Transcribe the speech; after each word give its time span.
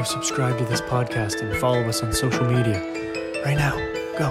go 0.00 0.04
subscribe 0.04 0.56
to 0.56 0.64
this 0.64 0.80
podcast 0.80 1.42
and 1.42 1.54
follow 1.58 1.82
us 1.82 2.02
on 2.02 2.10
social 2.10 2.46
media. 2.46 2.80
Right 3.44 3.54
now, 3.54 3.76
go. 4.16 4.28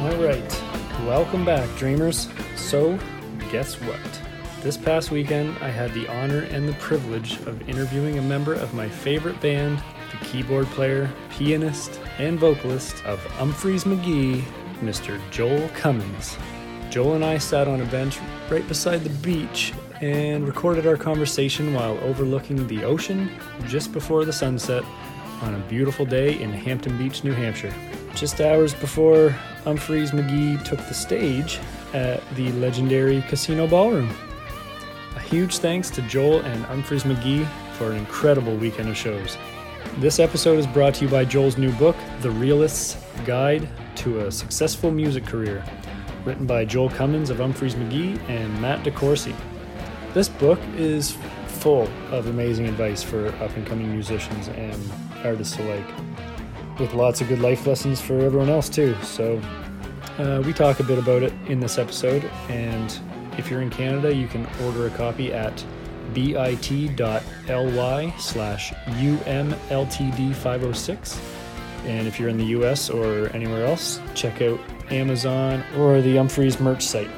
All 0.00 0.22
right, 0.22 0.62
welcome 1.06 1.46
back, 1.46 1.74
dreamers. 1.78 2.28
So, 2.56 2.98
guess 3.50 3.80
what? 3.80 3.98
This 4.60 4.76
past 4.76 5.10
weekend, 5.10 5.56
I 5.62 5.70
had 5.70 5.94
the 5.94 6.06
honor 6.08 6.40
and 6.40 6.68
the 6.68 6.74
privilege 6.74 7.38
of 7.46 7.66
interviewing 7.66 8.18
a 8.18 8.22
member 8.22 8.52
of 8.52 8.74
my 8.74 8.86
favorite 8.86 9.40
band, 9.40 9.82
the 10.10 10.26
keyboard 10.26 10.66
player, 10.66 11.10
pianist, 11.30 11.99
and 12.18 12.38
vocalist 12.38 13.04
of 13.04 13.20
Umphrey's 13.38 13.84
McGee, 13.84 14.42
Mr. 14.80 15.20
Joel 15.30 15.68
Cummins. 15.70 16.36
Joel 16.90 17.14
and 17.14 17.24
I 17.24 17.38
sat 17.38 17.68
on 17.68 17.80
a 17.80 17.84
bench 17.86 18.18
right 18.50 18.66
beside 18.66 19.04
the 19.04 19.10
beach 19.20 19.72
and 20.00 20.46
recorded 20.46 20.86
our 20.86 20.96
conversation 20.96 21.74
while 21.74 21.98
overlooking 21.98 22.66
the 22.66 22.84
ocean 22.84 23.30
just 23.66 23.92
before 23.92 24.24
the 24.24 24.32
sunset 24.32 24.82
on 25.42 25.54
a 25.54 25.58
beautiful 25.68 26.04
day 26.04 26.40
in 26.40 26.50
Hampton 26.50 26.96
Beach, 26.98 27.24
New 27.24 27.32
Hampshire. 27.32 27.74
Just 28.14 28.40
hours 28.40 28.74
before 28.74 29.30
Umphrey's 29.64 30.10
McGee 30.10 30.62
took 30.64 30.78
the 30.80 30.94
stage 30.94 31.58
at 31.92 32.22
the 32.34 32.50
legendary 32.52 33.22
Casino 33.22 33.66
Ballroom. 33.66 34.10
A 35.16 35.20
huge 35.20 35.58
thanks 35.58 35.90
to 35.90 36.02
Joel 36.02 36.40
and 36.40 36.64
Umphreys 36.66 37.02
McGee 37.02 37.46
for 37.74 37.90
an 37.90 37.98
incredible 37.98 38.56
weekend 38.56 38.88
of 38.88 38.96
shows. 38.96 39.36
This 39.98 40.18
episode 40.18 40.58
is 40.58 40.66
brought 40.66 40.94
to 40.94 41.04
you 41.04 41.10
by 41.10 41.24
Joel's 41.24 41.58
new 41.58 41.72
book, 41.72 41.96
The 42.20 42.30
Realist's 42.30 42.96
Guide 43.26 43.68
to 43.96 44.26
a 44.26 44.32
Successful 44.32 44.90
Music 44.90 45.26
Career, 45.26 45.64
written 46.24 46.46
by 46.46 46.64
Joel 46.64 46.88
Cummins 46.90 47.28
of 47.28 47.38
Umphrey's 47.38 47.74
McGee 47.74 48.18
and 48.28 48.60
Matt 48.62 48.84
DeCourcy. 48.84 49.34
This 50.14 50.28
book 50.28 50.58
is 50.76 51.16
full 51.46 51.88
of 52.10 52.28
amazing 52.28 52.66
advice 52.66 53.02
for 53.02 53.28
up 53.42 53.54
and 53.56 53.66
coming 53.66 53.90
musicians 53.90 54.48
and 54.48 54.92
artists 55.24 55.58
alike, 55.58 55.86
with 56.78 56.94
lots 56.94 57.20
of 57.20 57.28
good 57.28 57.40
life 57.40 57.66
lessons 57.66 58.00
for 58.00 58.18
everyone 58.20 58.48
else 58.48 58.68
too. 58.68 58.96
So, 59.02 59.40
uh, 60.18 60.42
we 60.44 60.52
talk 60.52 60.80
a 60.80 60.84
bit 60.84 60.98
about 60.98 61.22
it 61.22 61.32
in 61.46 61.60
this 61.60 61.78
episode, 61.78 62.24
and 62.48 62.98
if 63.36 63.50
you're 63.50 63.60
in 63.60 63.70
Canada, 63.70 64.14
you 64.14 64.28
can 64.28 64.46
order 64.64 64.86
a 64.86 64.90
copy 64.90 65.32
at 65.32 65.64
bit.ly 66.14 68.14
slash 68.18 68.72
umltd506. 68.72 71.18
And 71.86 72.06
if 72.06 72.20
you're 72.20 72.28
in 72.28 72.36
the 72.36 72.44
US 72.46 72.90
or 72.90 73.34
anywhere 73.34 73.64
else, 73.64 74.02
check 74.14 74.42
out 74.42 74.60
Amazon 74.90 75.64
or 75.78 76.02
the 76.02 76.16
Umphrey's 76.16 76.60
merch 76.60 76.82
site. 76.82 77.08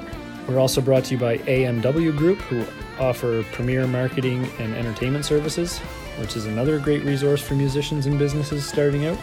We're 0.49 0.59
also 0.59 0.81
brought 0.81 1.05
to 1.05 1.15
you 1.15 1.21
by 1.21 1.39
AMW 1.39 2.17
Group, 2.17 2.39
who 2.39 2.65
offer 2.99 3.45
premier 3.53 3.87
marketing 3.87 4.49
and 4.59 4.75
entertainment 4.75 5.25
services, 5.25 5.79
which 6.19 6.37
is 6.37 6.47
another 6.47 6.79
great 6.79 7.05
resource 7.05 7.43
for 7.43 7.55
musicians 7.55 8.06
and 8.06 8.19
businesses 8.19 8.67
starting 8.67 9.06
out. 9.06 9.19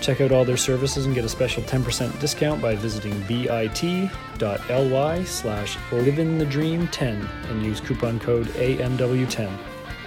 Check 0.00 0.20
out 0.20 0.32
all 0.32 0.44
their 0.44 0.56
services 0.56 1.06
and 1.06 1.14
get 1.14 1.24
a 1.24 1.28
special 1.28 1.62
10% 1.62 2.18
discount 2.20 2.62
by 2.62 2.76
visiting 2.76 3.20
bit.ly 3.22 5.24
slash 5.24 5.76
livingthedream10 5.90 7.50
and 7.50 7.64
use 7.64 7.80
coupon 7.80 8.20
code 8.20 8.46
AMW10. 8.48 9.50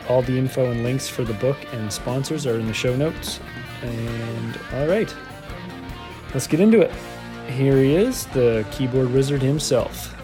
All 0.10 0.22
the 0.22 0.38
info 0.38 0.72
and 0.72 0.84
links 0.84 1.08
for 1.08 1.24
the 1.24 1.34
book 1.36 1.58
and 1.74 1.92
sponsors 1.92 2.48
are 2.48 2.60
in 2.60 2.68
the 2.68 2.74
show 2.74 2.96
notes. 2.96 3.40
And 3.84 4.60
all 4.74 4.88
right, 4.88 5.14
let's 6.34 6.48
get 6.48 6.60
into 6.60 6.82
it. 6.82 6.92
Here 7.50 7.78
he 7.78 7.96
is, 7.96 8.26
the 8.28 8.66
keyboard 8.72 9.12
wizard 9.12 9.42
himself. 9.42 10.16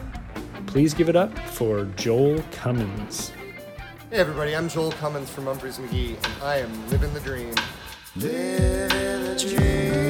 Please 0.66 0.94
give 0.94 1.10
it 1.10 1.16
up 1.16 1.38
for 1.40 1.86
Joel 1.98 2.44
Cummins. 2.52 3.32
Hey 4.10 4.18
everybody, 4.18 4.56
I'm 4.56 4.70
Joel 4.70 4.92
Cummins 4.94 5.30
from 5.30 5.46
Umphrey's 5.46 5.80
McGee, 5.80 6.16
and 6.16 6.44
I 6.44 6.60
am 6.60 6.90
living 6.90 7.14
the 7.14 7.20
dream. 7.20 7.54
Living 8.16 9.17
te. 9.38 10.07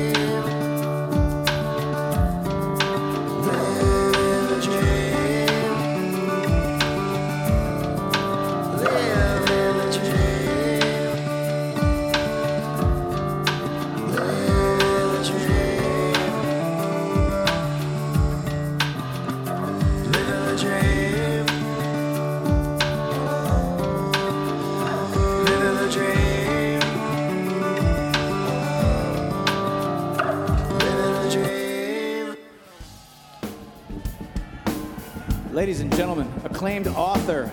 Ladies 35.57 35.79
and 35.79 35.91
gentlemen, 35.95 36.31
acclaimed 36.43 36.85
author, 36.85 37.49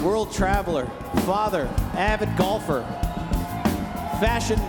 world 0.00 0.32
traveler, 0.32 0.86
father, 1.26 1.68
avid 1.94 2.28
golfer, 2.36 2.82
fashion 4.20 4.60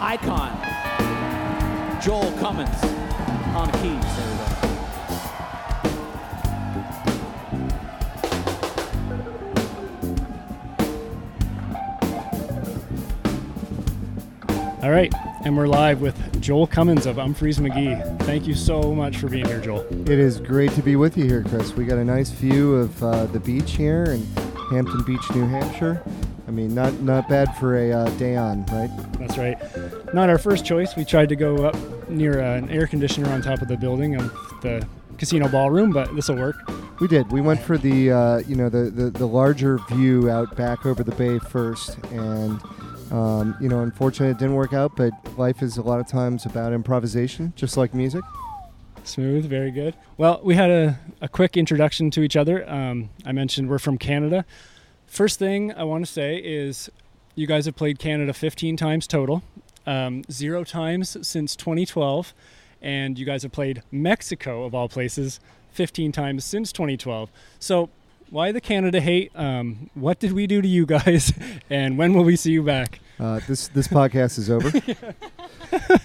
icon, 0.00 0.56
Joel 2.00 2.30
Cummins 2.38 2.84
on 3.52 3.68
keys. 3.82 4.04
All 14.84 14.90
right, 14.92 15.12
and 15.48 15.56
we're 15.56 15.66
live 15.66 16.02
with 16.02 16.42
Joel 16.42 16.66
Cummins 16.66 17.06
of 17.06 17.16
Umphrey's 17.16 17.58
McGee. 17.58 18.20
Thank 18.24 18.46
you 18.46 18.54
so 18.54 18.94
much 18.94 19.16
for 19.16 19.28
being 19.28 19.46
here, 19.46 19.62
Joel. 19.62 19.80
It 20.02 20.10
is 20.10 20.40
great 20.40 20.70
to 20.72 20.82
be 20.82 20.94
with 20.94 21.16
you 21.16 21.24
here, 21.24 21.42
Chris. 21.42 21.72
We 21.72 21.86
got 21.86 21.96
a 21.96 22.04
nice 22.04 22.28
view 22.28 22.74
of 22.74 23.02
uh, 23.02 23.24
the 23.24 23.40
beach 23.40 23.72
here 23.72 24.04
in 24.04 24.26
Hampton 24.70 25.02
Beach, 25.04 25.22
New 25.34 25.46
Hampshire. 25.46 26.02
I 26.46 26.50
mean, 26.50 26.74
not 26.74 26.92
not 27.00 27.30
bad 27.30 27.56
for 27.56 27.78
a 27.78 27.90
uh, 27.90 28.10
day 28.18 28.36
on, 28.36 28.66
right? 28.66 28.90
That's 29.18 29.38
right. 29.38 30.14
Not 30.14 30.28
our 30.28 30.36
first 30.36 30.66
choice. 30.66 30.94
We 30.96 31.06
tried 31.06 31.30
to 31.30 31.36
go 31.36 31.64
up 31.64 32.10
near 32.10 32.42
uh, 32.42 32.58
an 32.58 32.68
air 32.68 32.86
conditioner 32.86 33.30
on 33.30 33.40
top 33.40 33.62
of 33.62 33.68
the 33.68 33.76
building 33.78 34.16
of 34.16 34.30
the 34.60 34.86
casino 35.16 35.48
ballroom, 35.48 35.92
but 35.92 36.14
this 36.14 36.28
will 36.28 36.36
work. 36.36 36.56
We 37.00 37.08
did. 37.08 37.32
We 37.32 37.40
went 37.40 37.60
for 37.60 37.78
the 37.78 38.12
uh, 38.12 38.38
you 38.40 38.54
know 38.54 38.68
the, 38.68 38.90
the 38.90 39.08
the 39.08 39.26
larger 39.26 39.78
view 39.88 40.28
out 40.28 40.54
back 40.56 40.84
over 40.84 41.02
the 41.02 41.14
bay 41.14 41.38
first, 41.38 41.96
and 42.12 42.60
um, 43.10 43.56
you 43.60 43.68
know, 43.68 43.80
unfortunately, 43.80 44.30
it 44.30 44.38
didn't 44.38 44.54
work 44.54 44.72
out. 44.72 44.96
But 44.96 45.12
life 45.38 45.62
is 45.62 45.76
a 45.76 45.82
lot 45.82 46.00
of 46.00 46.06
times 46.06 46.46
about 46.46 46.72
improvisation, 46.72 47.52
just 47.56 47.76
like 47.76 47.94
music. 47.94 48.24
Smooth, 49.04 49.46
very 49.46 49.70
good. 49.70 49.94
Well, 50.16 50.40
we 50.42 50.54
had 50.54 50.70
a, 50.70 50.98
a 51.20 51.28
quick 51.28 51.56
introduction 51.56 52.10
to 52.10 52.22
each 52.22 52.36
other. 52.36 52.68
Um, 52.68 53.10
I 53.24 53.32
mentioned 53.32 53.70
we're 53.70 53.78
from 53.78 53.96
Canada. 53.96 54.44
First 55.06 55.38
thing 55.38 55.72
I 55.72 55.84
want 55.84 56.04
to 56.04 56.12
say 56.12 56.36
is 56.36 56.90
you 57.34 57.46
guys 57.46 57.64
have 57.64 57.76
played 57.76 57.98
Canada 57.98 58.34
15 58.34 58.76
times 58.76 59.06
total, 59.06 59.42
um, 59.86 60.22
zero 60.30 60.64
times 60.64 61.16
since 61.26 61.56
2012, 61.56 62.34
and 62.82 63.18
you 63.18 63.24
guys 63.24 63.42
have 63.44 63.52
played 63.52 63.82
Mexico, 63.90 64.64
of 64.64 64.74
all 64.74 64.88
places, 64.88 65.40
15 65.72 66.12
times 66.12 66.44
since 66.44 66.72
2012. 66.72 67.30
So, 67.58 67.88
why 68.30 68.52
the 68.52 68.60
Canada 68.60 69.00
hate? 69.00 69.32
Um, 69.34 69.88
what 69.94 70.18
did 70.18 70.32
we 70.32 70.46
do 70.46 70.60
to 70.60 70.68
you 70.68 70.84
guys? 70.84 71.32
and 71.70 71.96
when 71.96 72.12
will 72.12 72.24
we 72.24 72.36
see 72.36 72.52
you 72.52 72.62
back? 72.62 73.00
Uh, 73.18 73.40
this 73.48 73.68
this 73.68 73.88
podcast 73.88 74.38
is 74.38 74.50
over. 74.50 74.68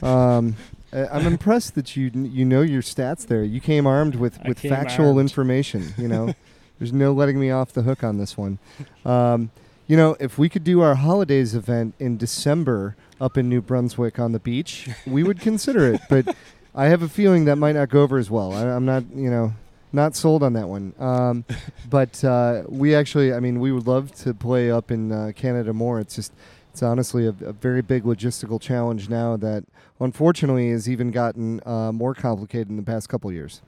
um, 0.05 0.55
I- 0.91 1.07
I'm 1.07 1.25
impressed 1.25 1.75
that 1.75 1.95
you 1.95 2.11
you 2.13 2.45
know 2.45 2.61
your 2.61 2.81
stats 2.81 3.25
there. 3.27 3.43
You 3.43 3.59
came 3.59 3.85
armed 3.87 4.15
with, 4.15 4.39
I 4.43 4.49
with 4.49 4.59
came 4.59 4.71
factual 4.71 5.07
armed. 5.07 5.19
information. 5.19 5.93
You 5.97 6.07
know, 6.07 6.33
there's 6.79 6.93
no 6.93 7.13
letting 7.13 7.39
me 7.39 7.51
off 7.51 7.73
the 7.73 7.81
hook 7.83 8.03
on 8.03 8.17
this 8.17 8.37
one. 8.37 8.59
Um, 9.05 9.51
you 9.87 9.97
know, 9.97 10.15
if 10.19 10.37
we 10.37 10.49
could 10.49 10.63
do 10.63 10.81
our 10.81 10.95
holidays 10.95 11.55
event 11.55 11.93
in 11.99 12.17
December 12.17 12.95
up 13.19 13.37
in 13.37 13.49
New 13.49 13.61
Brunswick 13.61 14.17
on 14.17 14.31
the 14.31 14.39
beach, 14.39 14.89
we 15.05 15.23
would 15.23 15.39
consider 15.39 15.93
it. 15.93 16.01
But 16.09 16.35
I 16.73 16.85
have 16.85 17.01
a 17.01 17.09
feeling 17.09 17.45
that 17.45 17.57
might 17.57 17.73
not 17.73 17.89
go 17.89 18.01
over 18.01 18.17
as 18.17 18.29
well. 18.29 18.53
I, 18.53 18.63
I'm 18.65 18.85
not, 18.85 19.03
you 19.13 19.29
know, 19.29 19.53
not 19.91 20.15
sold 20.15 20.41
on 20.41 20.53
that 20.53 20.67
one. 20.69 20.93
Um, 20.99 21.45
but 21.89 22.23
uh, 22.23 22.63
we 22.67 22.95
actually, 22.95 23.33
I 23.33 23.39
mean, 23.39 23.59
we 23.59 23.71
would 23.71 23.85
love 23.85 24.13
to 24.23 24.33
play 24.33 24.71
up 24.71 24.89
in 24.89 25.11
uh, 25.11 25.31
Canada 25.35 25.73
more. 25.73 25.99
It's 25.99 26.15
just, 26.15 26.31
it's 26.73 26.81
honestly 26.81 27.27
a, 27.27 27.35
a 27.45 27.53
very 27.53 27.83
big 27.83 28.03
logistical 28.03 28.59
challenge 28.59 29.07
now 29.07 29.37
that 29.37 29.63
unfortunately 29.99 30.71
has 30.71 30.89
even 30.89 31.11
gotten 31.11 31.61
uh, 31.67 31.91
more 31.91 32.15
complicated 32.15 32.69
in 32.69 32.77
the 32.77 32.83
past 32.83 33.07
couple 33.09 33.31
years. 33.31 33.61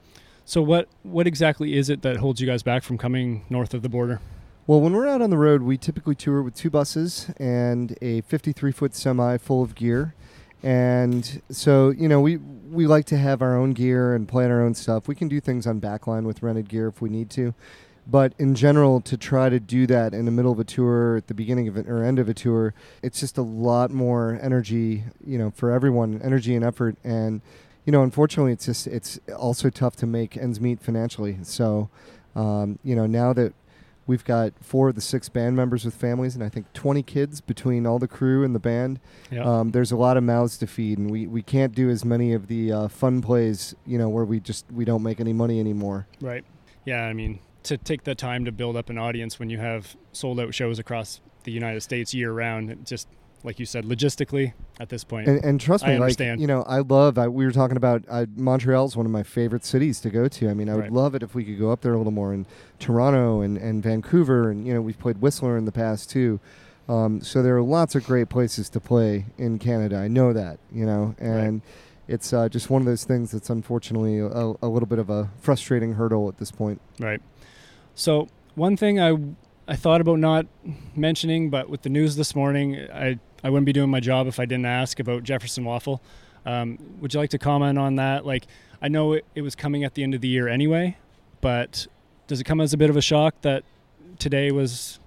So, 0.43 0.63
what 0.63 0.87
what 1.03 1.27
exactly 1.27 1.77
is 1.77 1.87
it 1.87 2.01
that 2.01 2.17
holds 2.17 2.41
you 2.41 2.47
guys 2.47 2.63
back 2.63 2.81
from 2.81 2.97
coming 2.97 3.45
north 3.47 3.75
of 3.75 3.83
the 3.83 3.89
border? 3.89 4.21
Well, 4.65 4.81
when 4.81 4.93
we're 4.93 5.07
out 5.07 5.21
on 5.21 5.29
the 5.29 5.37
road, 5.37 5.61
we 5.61 5.77
typically 5.77 6.15
tour 6.15 6.41
with 6.41 6.55
two 6.55 6.71
buses 6.71 7.29
and 7.37 7.95
a 8.01 8.21
53 8.21 8.71
foot 8.71 8.95
semi 8.95 9.37
full 9.37 9.61
of 9.61 9.75
gear. 9.75 10.15
And 10.63 11.43
so, 11.51 11.91
you 11.91 12.07
know, 12.07 12.19
we 12.19 12.37
we 12.37 12.87
like 12.87 13.05
to 13.05 13.17
have 13.17 13.43
our 13.43 13.55
own 13.55 13.73
gear 13.73 14.15
and 14.15 14.27
plan 14.27 14.49
our 14.49 14.63
own 14.63 14.73
stuff. 14.73 15.07
We 15.07 15.13
can 15.13 15.27
do 15.27 15.39
things 15.39 15.67
on 15.67 15.79
backline 15.79 16.23
with 16.23 16.41
rented 16.41 16.69
gear 16.69 16.87
if 16.87 17.03
we 17.03 17.09
need 17.09 17.29
to. 17.31 17.53
But 18.07 18.33
in 18.37 18.53
general, 18.53 19.01
to 19.01 19.17
try 19.17 19.49
to 19.49 19.59
do 19.59 19.87
that 19.87 20.13
in 20.13 20.25
the 20.25 20.31
middle 20.31 20.51
of 20.51 20.59
a 20.59 20.63
tour, 20.63 21.17
at 21.17 21.27
the 21.27 21.33
beginning 21.33 21.67
of 21.67 21.75
it 21.75 21.87
or 21.87 22.03
end 22.03 22.19
of 22.19 22.29
a 22.29 22.33
tour, 22.33 22.73
it's 23.01 23.19
just 23.19 23.37
a 23.37 23.41
lot 23.41 23.89
more 23.89 24.39
energy, 24.41 25.03
you 25.25 25.37
know, 25.37 25.51
for 25.51 25.71
everyone, 25.71 26.21
energy 26.23 26.55
and 26.55 26.63
effort. 26.63 26.97
And, 27.03 27.41
you 27.83 27.91
know, 27.91 28.03
unfortunately, 28.03 28.53
it's 28.53 28.65
just, 28.65 28.85
it's 28.87 29.19
also 29.35 29.69
tough 29.69 29.95
to 29.97 30.05
make 30.05 30.37
ends 30.37 30.61
meet 30.61 30.79
financially. 30.79 31.37
So, 31.41 31.89
um, 32.35 32.77
you 32.83 32.95
know, 32.95 33.07
now 33.07 33.33
that 33.33 33.53
we've 34.07 34.23
got 34.23 34.53
four 34.61 34.89
of 34.89 34.95
the 34.95 35.01
six 35.01 35.27
band 35.29 35.55
members 35.55 35.83
with 35.83 35.95
families 35.95 36.35
and 36.35 36.43
I 36.43 36.49
think 36.49 36.71
20 36.73 37.01
kids 37.01 37.41
between 37.41 37.87
all 37.87 37.97
the 37.97 38.07
crew 38.07 38.43
and 38.43 38.53
the 38.53 38.59
band, 38.59 38.99
um, 39.41 39.71
there's 39.71 39.91
a 39.91 39.97
lot 39.97 40.15
of 40.15 40.23
mouths 40.23 40.59
to 40.59 40.67
feed. 40.67 40.99
And 40.99 41.09
we, 41.09 41.25
we 41.25 41.41
can't 41.41 41.73
do 41.73 41.89
as 41.89 42.05
many 42.05 42.33
of 42.33 42.45
the 42.45 42.71
uh, 42.71 42.87
fun 42.87 43.23
plays, 43.23 43.73
you 43.83 43.97
know, 43.97 44.09
where 44.09 44.25
we 44.25 44.39
just, 44.39 44.65
we 44.71 44.85
don't 44.85 45.01
make 45.01 45.19
any 45.19 45.33
money 45.33 45.59
anymore. 45.59 46.05
Right. 46.21 46.45
Yeah, 46.85 47.05
I 47.05 47.13
mean, 47.13 47.39
to 47.65 47.77
take 47.77 48.03
the 48.03 48.15
time 48.15 48.45
to 48.45 48.51
build 48.51 48.75
up 48.75 48.89
an 48.89 48.97
audience 48.97 49.39
when 49.39 49.49
you 49.49 49.57
have 49.57 49.95
sold 50.11 50.39
out 50.39 50.53
shows 50.53 50.79
across 50.79 51.21
the 51.43 51.51
United 51.51 51.81
States 51.81 52.13
year 52.13 52.31
round, 52.31 52.85
just 52.85 53.07
like 53.43 53.59
you 53.59 53.65
said, 53.65 53.85
logistically 53.85 54.53
at 54.79 54.89
this 54.89 55.03
point. 55.03 55.27
And, 55.27 55.43
and 55.45 55.61
trust 55.61 55.83
I 55.83 55.89
me, 55.89 55.93
like 55.95 56.01
understand. 56.03 56.41
you 56.41 56.47
know, 56.47 56.63
I 56.63 56.79
love. 56.79 57.17
I, 57.19 57.27
we 57.27 57.45
were 57.45 57.51
talking 57.51 57.77
about 57.77 58.03
uh, 58.09 58.25
Montreal 58.35 58.85
is 58.85 58.95
one 58.97 59.05
of 59.05 59.11
my 59.11 59.21
favorite 59.21 59.63
cities 59.63 59.99
to 60.01 60.09
go 60.09 60.27
to. 60.27 60.49
I 60.49 60.53
mean, 60.55 60.67
I 60.69 60.73
would 60.73 60.81
Right. 60.85 60.91
love 60.91 61.13
it 61.13 61.21
if 61.21 61.35
we 61.35 61.43
could 61.43 61.59
go 61.59 61.69
up 61.71 61.81
there 61.81 61.93
a 61.93 61.97
little 61.97 62.11
more. 62.11 62.33
And 62.33 62.47
Toronto 62.79 63.41
and, 63.41 63.57
and 63.57 63.83
Vancouver, 63.83 64.49
and 64.49 64.65
you 64.65 64.73
know, 64.73 64.81
we've 64.81 64.97
played 64.97 65.19
Whistler 65.19 65.57
in 65.57 65.65
the 65.65 65.71
past 65.71 66.09
too. 66.09 66.39
Um, 66.89 67.21
so 67.21 67.41
there 67.41 67.55
are 67.57 67.61
lots 67.63 67.95
of 67.95 68.03
great 68.05 68.29
places 68.29 68.69
to 68.69 68.79
play 68.79 69.25
in 69.37 69.57
Canada. 69.59 69.97
I 69.97 70.07
know 70.07 70.33
that, 70.33 70.59
you 70.71 70.85
know, 70.85 71.15
and 71.19 71.61
it's 72.07 72.31
uh, 72.31 72.47
just 72.49 72.69
one 72.69 72.81
of 72.83 72.85
those 72.85 73.05
things 73.05 73.31
that's 73.31 73.49
unfortunately 73.49 74.19
a, 74.19 74.53
a 74.61 74.67
little 74.67 74.85
bit 74.87 74.99
of 74.99 75.09
a 75.09 75.31
frustrating 75.39 75.93
hurdle 75.93 76.27
at 76.29 76.37
this 76.37 76.51
point. 76.51 76.79
Right. 76.99 77.21
So 77.95 78.27
one 78.55 78.77
thing 78.77 78.99
I 78.99 79.17
I 79.67 79.75
thought 79.75 79.99
about 80.01 80.19
not 80.19 80.45
mentioning, 80.95 81.49
but 81.49 81.69
with 81.69 81.81
the 81.81 81.89
news 81.89 82.17
this 82.17 82.35
morning, 82.35 82.75
I 82.93 83.19
I 83.43 83.49
wouldn't 83.49 83.65
be 83.65 83.73
doing 83.73 83.89
my 83.89 83.99
job 83.99 84.27
if 84.27 84.39
I 84.39 84.45
didn't 84.45 84.65
ask 84.65 84.99
about 84.99 85.23
Jefferson 85.23 85.63
Waffle. 85.63 86.01
Um, 86.45 86.77
would 86.99 87.13
you 87.13 87.19
like 87.19 87.31
to 87.31 87.39
comment 87.39 87.79
on 87.79 87.95
that? 87.95 88.25
Like, 88.25 88.45
I 88.81 88.87
know 88.87 89.13
it, 89.13 89.25
it 89.33 89.41
was 89.41 89.55
coming 89.55 89.83
at 89.83 89.95
the 89.95 90.03
end 90.03 90.13
of 90.13 90.21
the 90.21 90.27
year 90.27 90.47
anyway, 90.47 90.97
but 91.41 91.87
does 92.27 92.39
it 92.39 92.43
come 92.43 92.61
as 92.61 92.73
a 92.73 92.77
bit 92.77 92.89
of 92.89 92.97
a 92.97 93.01
shock 93.01 93.41
that 93.41 93.63
today 94.19 94.51
was 94.51 94.99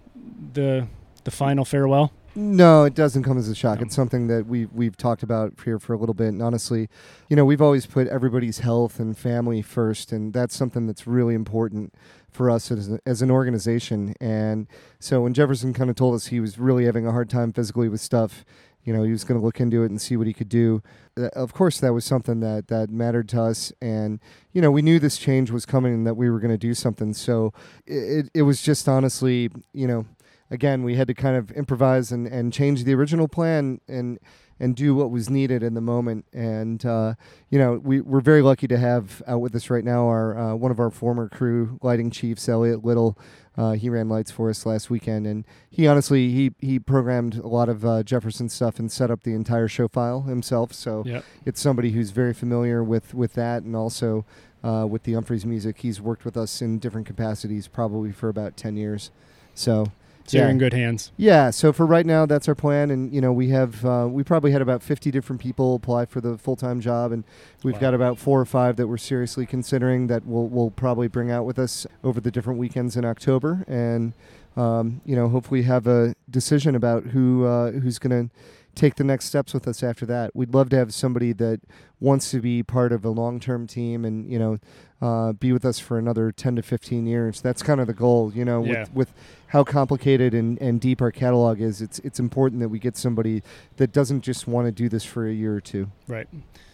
the 0.55 0.89
the 1.25 1.31
final 1.31 1.65
farewell? 1.65 2.13
No, 2.35 2.85
it 2.85 2.95
doesn't 2.95 3.25
come 3.25 3.37
as 3.37 3.49
a 3.49 3.55
shock. 3.55 3.81
No. 3.81 3.87
It's 3.87 3.97
something 3.97 4.29
that 4.29 4.47
we've 4.47 4.73
we've 4.73 4.97
talked 4.97 5.23
about 5.23 5.55
here 5.65 5.79
for 5.79 5.93
a 5.93 5.97
little 5.97 6.15
bit. 6.15 6.29
And 6.29 6.43
honestly, 6.43 6.89
you 7.29 7.37
know, 7.37 7.45
we've 7.45 7.63
always 7.63 7.87
put 7.87 8.07
everybody's 8.07 8.61
health 8.61 9.01
and 9.01 9.19
family 9.19 9.63
first, 9.63 10.13
and 10.13 10.33
that's 10.33 10.57
something 10.57 10.87
that's 10.87 11.07
really 11.07 11.35
important 11.35 11.95
for 12.39 12.51
us 12.51 12.71
as, 12.71 12.99
as 13.05 13.21
an 13.21 13.31
organization. 13.31 14.15
And 14.21 14.69
so 15.01 15.21
when 15.23 15.35
Jefferson 15.35 15.75
kind 15.75 15.91
of 15.91 15.97
told 15.97 16.15
us 16.15 16.29
he 16.29 16.41
was 16.41 16.59
really 16.59 16.85
having 16.85 17.07
a 17.07 17.11
hard 17.11 17.29
time 17.29 17.53
physically 17.53 17.89
with 17.89 18.01
stuff, 18.01 18.45
you 18.85 18.93
know, 18.93 19.03
he 19.03 19.11
was 19.11 19.25
going 19.25 19.39
to 19.39 19.45
look 19.45 19.61
into 19.61 19.83
it 19.83 19.91
and 19.91 20.01
see 20.01 20.17
what 20.17 20.29
he 20.29 20.33
could 20.33 20.49
do. 20.49 20.81
Uh, 21.19 21.27
Of 21.35 21.53
course, 21.53 21.81
that 21.81 21.93
was 21.93 22.05
something 22.05 22.41
that 22.41 22.69
that 22.69 22.91
mattered 22.91 23.29
to 23.31 23.43
us, 23.43 23.73
and 23.83 24.21
you 24.53 24.63
know, 24.63 24.71
we 24.71 24.81
knew 24.81 24.99
this 24.99 25.19
change 25.19 25.51
was 25.51 25.67
coming 25.67 25.93
and 25.93 26.07
that 26.07 26.15
we 26.15 26.31
were 26.31 26.39
going 26.39 26.55
to 26.55 26.57
do 26.57 26.73
something. 26.73 27.13
So 27.13 27.53
it, 27.87 27.95
it 27.95 28.31
it 28.35 28.43
was 28.43 28.63
just 28.63 28.89
honestly, 28.89 29.51
you 29.75 29.87
know 29.87 30.07
again, 30.51 30.83
we 30.83 30.95
had 30.95 31.09
to 31.09 31.15
kind 31.15 31.37
of 31.37 31.51
improvise 31.53 32.11
and, 32.13 32.27
and 32.27 32.53
change 32.53 32.85
the 32.85 32.95
original 32.95 33.29
plan 33.29 33.81
and 33.89 34.19
and 34.61 34.75
do 34.75 34.95
what 34.95 35.11
was 35.11 35.29
needed 35.31 35.63
in 35.63 35.75
the 35.75 35.81
moment. 35.81 36.25
And 36.33 36.85
uh, 36.85 37.15
you 37.51 37.59
know, 37.59 37.81
we 37.83 38.01
we're 38.01 38.21
very 38.21 38.43
lucky 38.43 38.67
to 38.69 38.79
have 38.79 39.23
out 39.27 39.41
with 39.41 39.55
us 39.55 39.71
right 39.71 39.85
now 39.85 40.07
our 40.07 40.37
uh, 40.39 40.55
one 40.55 40.71
of 40.71 40.81
our 40.81 40.91
former 40.91 41.29
crew 41.29 41.79
lighting 41.83 42.11
chiefs, 42.11 42.49
Elliot 42.49 42.85
Little. 42.85 43.19
Uh, 43.57 43.73
he 43.73 43.91
ran 43.91 44.09
lights 44.09 44.31
for 44.31 44.49
us 44.51 44.65
last 44.65 44.89
weekend, 44.89 45.27
and 45.27 45.45
he 45.69 45.87
honestly 45.87 46.31
he 46.31 46.53
he 46.61 46.79
programmed 46.79 47.37
a 47.37 47.49
lot 47.49 47.69
of 47.69 47.85
uh, 47.85 48.03
Jefferson 48.05 48.49
stuff 48.49 48.79
and 48.79 48.91
set 48.91 49.11
up 49.11 49.25
the 49.25 49.35
entire 49.35 49.67
show 49.67 49.89
file 49.89 50.23
himself. 50.23 50.73
So 50.73 51.03
Yep. 51.05 51.25
it's 51.45 51.61
somebody 51.61 51.91
who's 51.91 52.11
very 52.11 52.33
familiar 52.35 52.83
with 52.85 53.15
with 53.15 53.35
that, 53.35 53.63
and 53.63 53.75
also. 53.77 54.25
Uh, 54.65 54.85
with 54.85 55.05
the 55.05 55.13
Umphrey's 55.13 55.47
music, 55.47 55.79
he's 55.83 56.01
worked 56.01 56.25
with 56.25 56.37
us 56.37 56.61
in 56.61 56.81
different 56.81 57.07
capacities, 57.07 57.69
probably 57.69 58.11
for 58.11 58.29
about 58.29 58.57
ten 58.57 58.77
years. 58.77 59.13
So 59.55 59.93
So 60.31 60.39
you're 60.39 60.49
in 60.49 60.59
good 60.59 60.73
hands. 60.73 61.11
yeah, 61.17 61.51
so 61.51 61.73
for 61.73 61.87
right 61.87 62.05
now, 62.07 62.27
that's 62.27 62.49
our 62.49 62.55
plan, 62.55 62.91
and 62.91 63.13
you 63.13 63.21
know 63.21 63.33
we 63.33 63.49
have 63.49 63.85
uh, 63.85 64.07
we 64.11 64.23
probably 64.23 64.53
had 64.53 64.61
about 64.63 64.83
fifty 64.83 65.11
different 65.11 65.41
people 65.41 65.75
apply 65.75 66.07
for 66.07 66.21
the 66.21 66.37
full 66.39 66.57
time 66.57 66.81
job, 66.81 67.13
and 67.13 67.25
we've 67.63 67.75
Wow. 67.75 67.81
got 67.81 67.95
about 67.95 68.19
four 68.19 68.41
or 68.41 68.45
five 68.47 68.77
that 68.77 68.87
we're 68.89 68.97
seriously 68.99 69.47
considering 69.47 70.07
that 70.09 70.25
we'll 70.27 70.47
we'll 70.49 70.71
probably 70.71 71.09
bring 71.09 71.31
out 71.31 71.45
with 71.45 71.59
us 71.59 71.87
over 72.05 72.21
the 72.21 72.31
different 72.31 72.59
weekends 72.59 72.97
in 72.97 73.05
October, 73.05 73.65
and 73.67 74.13
um, 74.57 75.01
you 75.05 75.15
know 75.17 75.29
hopefully 75.29 75.63
have 75.63 75.87
a 75.87 76.15
decision 76.31 76.75
about 76.75 77.05
who 77.05 77.45
uh, 77.47 77.71
who's 77.73 77.99
going 77.99 78.29
to 78.29 78.35
take 78.79 78.95
the 78.95 79.05
next 79.05 79.25
steps 79.27 79.53
with 79.53 79.67
us 79.67 79.83
after 79.83 80.07
that. 80.07 80.35
We'd 80.35 80.55
love 80.55 80.69
to 80.71 80.77
have 80.77 80.95
somebody 80.95 81.33
that 81.35 81.61
wants 82.01 82.31
to 82.31 82.41
be 82.41 82.63
part 82.63 82.93
of 82.93 83.05
a 83.05 83.11
long 83.11 83.41
term 83.41 83.67
team, 83.67 84.05
and 84.05 84.31
you 84.31 84.39
know 84.39 84.59
uh, 85.03 85.33
be 85.33 85.53
with 85.53 85.65
us 85.65 85.79
for 85.79 85.99
another 85.99 86.31
ten 86.33 86.55
to 86.57 86.63
fifteen 86.63 87.07
years. 87.07 87.41
That's 87.41 87.63
kind 87.63 87.81
of 87.81 87.87
the 87.89 87.93
goal, 87.95 88.33
you 88.35 88.45
know, 88.45 88.65
Yeah. 88.65 88.81
with 88.81 88.95
with 88.95 89.13
how 89.49 89.65
complicated 89.65 90.33
and, 90.35 90.61
and 90.63 90.81
deep 90.81 91.03
our 91.03 91.11
catalog 91.11 91.61
is, 91.61 91.83
it's 91.83 91.99
it's 92.01 92.21
important 92.21 92.61
that 92.61 92.69
we 92.69 92.79
get 92.79 92.97
somebody 92.97 93.43
that 93.77 93.93
doesn't 93.93 94.21
just 94.23 94.47
want 94.47 94.67
to 94.67 94.73
do 94.73 94.89
this 94.89 95.05
for 95.05 95.27
a 95.27 95.33
year 95.33 95.55
or 95.57 95.61
two. 95.61 95.91
Right. 96.07 96.29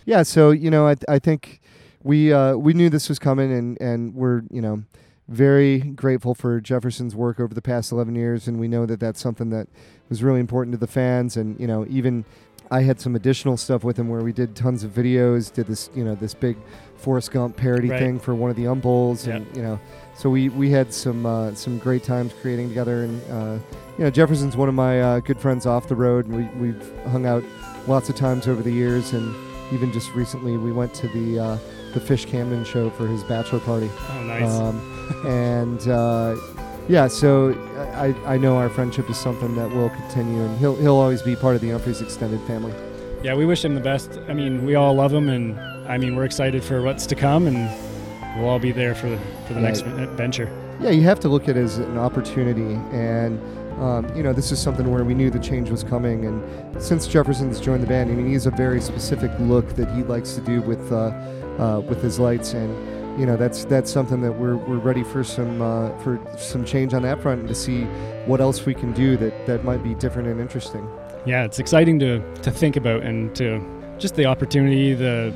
Yeah, 0.05 0.23
so 0.25 0.51
you 0.51 0.71
know, 0.71 0.87
I 0.89 0.97
I 1.09 1.19
think 1.19 1.61
we 2.03 2.33
uh, 2.33 2.57
we 2.57 2.75
knew 2.75 2.91
this 2.91 3.09
was 3.09 3.19
coming, 3.19 3.51
and 3.53 3.81
and 3.81 4.15
we're 4.15 4.43
you 4.51 4.61
know 4.61 4.83
very 5.29 5.79
grateful 5.81 6.35
for 6.35 6.61
Jefferson's 6.61 7.15
work 7.17 7.41
over 7.41 7.55
the 7.55 7.63
past 7.63 7.93
11 7.93 8.15
years, 8.15 8.47
and 8.47 8.59
we 8.61 8.69
know 8.69 8.85
that 8.87 9.01
that's 9.01 9.21
something 9.21 9.51
that 9.51 9.69
was 10.09 10.23
really 10.23 10.41
important 10.41 10.73
to 10.75 10.79
the 10.79 10.87
fans, 10.87 11.37
and 11.37 11.59
you 11.59 11.67
know 11.67 11.87
even. 11.89 12.25
I 12.71 12.81
had 12.81 12.99
some 12.99 13.15
additional 13.15 13.59
stuff 13.59 13.85
with 13.85 13.99
him 13.99 14.09
where 14.09 14.23
we 14.23 14.33
did 14.33 14.57
tons 14.57 14.85
of 14.85 14.91
videos, 14.93 15.53
did 15.53 15.67
this, 15.67 15.91
you 15.95 16.03
know, 16.03 16.15
this 16.15 16.33
big 16.33 16.57
Forrest 16.97 17.31
Gump 17.31 17.59
parody 17.59 17.91
Right. 17.91 17.99
thing 18.01 18.19
for 18.19 18.35
one 18.35 18.49
of 18.49 18.57
the 18.57 18.65
UMBowls, 18.65 19.29
and 19.29 19.47
you 19.55 19.63
know, 19.63 19.79
so 20.17 20.31
we 20.31 20.49
we 20.49 20.71
had 20.71 20.93
some 20.93 21.27
uh, 21.27 21.55
some 21.55 21.79
great 21.79 22.03
times 22.05 22.33
creating 22.41 22.69
together, 22.71 23.05
and 23.05 23.21
uh, 23.31 23.59
you 23.99 24.05
know, 24.05 24.11
Jefferson's 24.11 24.57
one 24.57 24.71
of 24.71 24.75
my 24.75 25.01
uh, 25.01 25.21
good 25.21 25.39
friends 25.39 25.67
off 25.67 25.89
the 25.89 25.95
road, 25.95 26.27
and 26.27 26.35
we 26.59 26.69
we've 26.73 26.93
hung 27.09 27.27
out 27.27 27.45
lots 27.87 28.09
of 28.09 28.17
times 28.17 28.49
over 28.49 28.63
the 28.63 28.73
years, 28.73 29.13
and 29.13 29.35
even 29.73 29.93
just 29.93 30.13
recently 30.15 30.57
we 30.57 30.73
went 30.73 30.95
to 30.95 31.09
the 31.09 31.39
uh, 31.39 31.59
the 31.93 32.01
Phish 32.01 32.27
Camden 32.27 32.65
show 32.65 32.89
for 32.89 33.07
his 33.07 33.23
bachelor 33.25 33.61
party, 33.61 33.91
Oh, 34.11 34.23
nice. 34.23 34.51
um, 34.59 34.81
and 35.25 35.89
uh, 35.89 36.37
yeah, 36.89 37.07
so 37.09 37.53
I 37.95 38.15
I 38.35 38.37
know 38.37 38.57
our 38.57 38.69
friendship 38.69 39.09
is 39.11 39.17
something 39.17 39.55
that 39.57 39.71
will 39.71 39.91
continue, 39.91 40.43
and 40.43 40.59
he'll 40.59 40.77
he'll 40.77 40.97
always 40.97 41.23
be 41.23 41.37
part 41.37 41.55
of 41.57 41.61
the 41.63 41.69
Umphrey's 41.71 42.01
extended 42.03 42.41
family. 42.43 42.73
yeah, 43.23 43.35
we 43.35 43.47
wish 43.47 43.65
him 43.65 43.75
the 43.75 43.81
best. 43.81 44.19
I 44.29 44.35
mean, 44.35 44.65
we 44.67 44.75
all 44.75 44.95
love 44.95 45.13
him, 45.13 45.29
and 45.29 45.59
I 45.89 45.97
mean, 45.99 46.15
we're 46.17 46.25
excited 46.27 46.63
for 46.63 46.83
what's 46.83 47.07
to 47.07 47.15
come, 47.15 47.47
and 47.47 47.57
we'll 48.39 48.49
all 48.49 48.59
be 48.59 48.73
there 48.73 48.95
for 48.95 49.09
the 49.09 49.19
for 49.47 49.55
the 49.55 49.61
Yeah. 49.61 49.67
next 49.69 49.81
adventure. 49.83 50.49
Yeah, 50.81 50.91
you 50.91 51.03
have 51.03 51.21
to 51.21 51.29
look 51.29 51.49
at 51.49 51.57
it 51.57 51.63
as 51.63 51.79
an 51.79 51.97
opportunity, 51.99 52.75
and 52.93 53.41
um, 53.81 54.15
you 54.15 54.23
know 54.23 54.33
this 54.35 54.53
is 54.53 54.59
something 54.61 54.91
where 54.93 55.05
we 55.05 55.15
knew 55.15 55.31
the 55.31 55.39
change 55.39 55.71
was 55.71 55.83
coming, 55.85 56.27
and 56.27 56.43
since 56.83 57.07
Jefferson's 57.07 57.61
joined 57.61 57.83
the 57.83 57.87
band, 57.87 58.11
I 58.11 58.15
mean 58.15 58.27
he 58.27 58.35
has 58.35 58.47
a 58.47 58.51
very 58.51 58.81
specific 58.81 59.31
look 59.39 59.69
that 59.77 59.89
he 59.97 60.03
likes 60.03 60.35
to 60.35 60.41
do 60.43 60.61
with 60.61 60.93
uh, 60.93 61.13
uh, 61.59 61.81
with 61.89 62.03
his 62.03 62.19
lights, 62.19 62.53
and 62.55 62.71
you 63.19 63.27
know 63.27 63.37
that's 63.37 63.65
that's 63.65 63.93
something 63.93 64.21
that 64.23 64.33
we're, 64.33 64.57
we're 64.57 64.79
ready 64.79 65.05
for 65.05 65.23
some 65.23 65.63
uh, 65.63 65.97
for 65.99 66.21
some 66.37 66.65
change 66.65 66.95
on 66.95 67.03
that 67.03 67.21
front, 67.21 67.41
and 67.41 67.49
to 67.49 67.55
see 67.55 67.83
what 68.27 68.41
else 68.41 68.65
we 68.67 68.75
can 68.75 68.93
do 68.93 69.17
that 69.17 69.47
that 69.47 69.65
might 69.65 69.83
be 69.83 69.95
different 69.95 70.29
and 70.29 70.41
interesting. 70.41 70.89
Yeah, 71.27 71.45
it's 71.45 71.59
exciting 71.59 71.99
to 72.01 72.21
to 72.43 72.51
think 72.51 72.77
about 72.77 73.03
and 73.03 73.35
to 73.37 73.63
just 73.99 74.17
the 74.17 74.27
opportunity, 74.27 74.95
the 74.95 75.33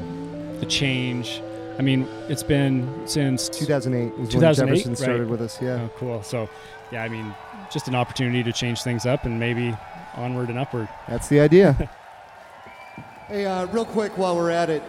the 0.61 0.66
change. 0.66 1.42
I 1.78 1.82
mean, 1.82 2.08
it's 2.28 2.42
been 2.42 3.06
since 3.06 3.49
2008 3.49 4.11
was 4.11 4.18
when 4.18 4.28
2008, 4.28 4.75
Jefferson 4.75 4.90
right. 4.90 4.99
started 4.99 5.30
with 5.30 5.40
us. 5.40 5.62
Yeah. 5.62 5.82
Oh, 5.82 5.90
cool. 5.97 6.23
So, 6.25 6.49
yeah, 6.90 7.04
I 7.04 7.08
mean, 7.08 7.32
just 7.70 7.87
an 7.87 7.94
opportunity 7.94 8.42
to 8.42 8.52
change 8.52 8.82
things 8.82 9.06
up 9.06 9.25
and 9.25 9.38
maybe 9.38 9.76
onward 10.16 10.49
and 10.49 10.58
upward. 10.58 10.88
That's 11.08 11.28
the 11.28 11.38
idea. 11.38 11.75
hey, 13.28 13.47
uh, 13.47 13.66
real 13.66 13.85
quick 13.85 14.18
while 14.18 14.35
we're 14.35 14.50
at 14.50 14.70
it, 14.70 14.82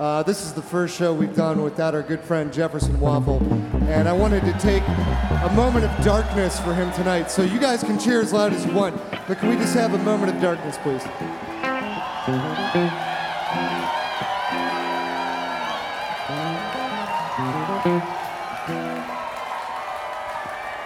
uh, 0.00 0.22
this 0.22 0.42
is 0.42 0.54
the 0.54 0.62
first 0.62 0.96
show 0.96 1.12
we've 1.12 1.36
done 1.36 1.62
without 1.62 1.94
our 1.94 2.02
good 2.02 2.20
friend 2.20 2.50
Jefferson 2.50 2.98
Waffle, 2.98 3.36
and 3.84 4.08
I 4.08 4.14
wanted 4.14 4.42
to 4.44 4.52
take 4.54 4.82
a 4.88 5.52
moment 5.54 5.84
of 5.84 6.04
darkness 6.04 6.58
for 6.58 6.72
him 6.72 6.90
tonight. 6.92 7.30
So 7.30 7.42
you 7.42 7.60
guys 7.60 7.84
can 7.84 7.98
cheer 7.98 8.22
as 8.22 8.32
loud 8.32 8.54
as 8.54 8.64
you 8.64 8.72
want, 8.72 8.96
but 9.28 9.38
can 9.38 9.50
we 9.50 9.56
just 9.56 9.74
have 9.74 9.92
a 9.92 9.98
moment 9.98 10.34
of 10.34 10.40
darkness, 10.40 10.78
please? 10.78 11.02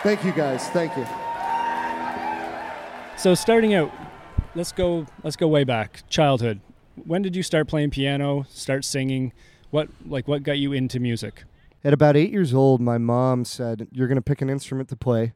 Thank 0.02 0.24
you, 0.24 0.32
guys. 0.32 0.68
Thank 0.70 0.96
you. 0.96 1.06
So, 3.16 3.34
starting 3.34 3.74
out, 3.74 3.92
let's 4.56 4.72
go 4.72 5.06
let's 5.22 5.36
go 5.36 5.46
way 5.46 5.62
back. 5.62 6.02
Childhood. 6.08 6.60
When 7.04 7.22
did 7.22 7.36
you 7.36 7.42
start 7.42 7.68
playing 7.68 7.90
piano? 7.90 8.46
Start 8.48 8.84
singing? 8.84 9.32
What 9.70 9.88
like 10.06 10.28
what 10.28 10.42
got 10.42 10.58
you 10.58 10.72
into 10.72 11.00
music? 11.00 11.44
At 11.82 11.92
about 11.92 12.16
eight 12.16 12.30
years 12.30 12.54
old, 12.54 12.80
my 12.80 12.98
mom 12.98 13.44
said, 13.44 13.88
"You're 13.92 14.08
going 14.08 14.16
to 14.16 14.22
pick 14.22 14.40
an 14.40 14.48
instrument 14.48 14.88
to 14.90 14.96
play, 14.96 15.32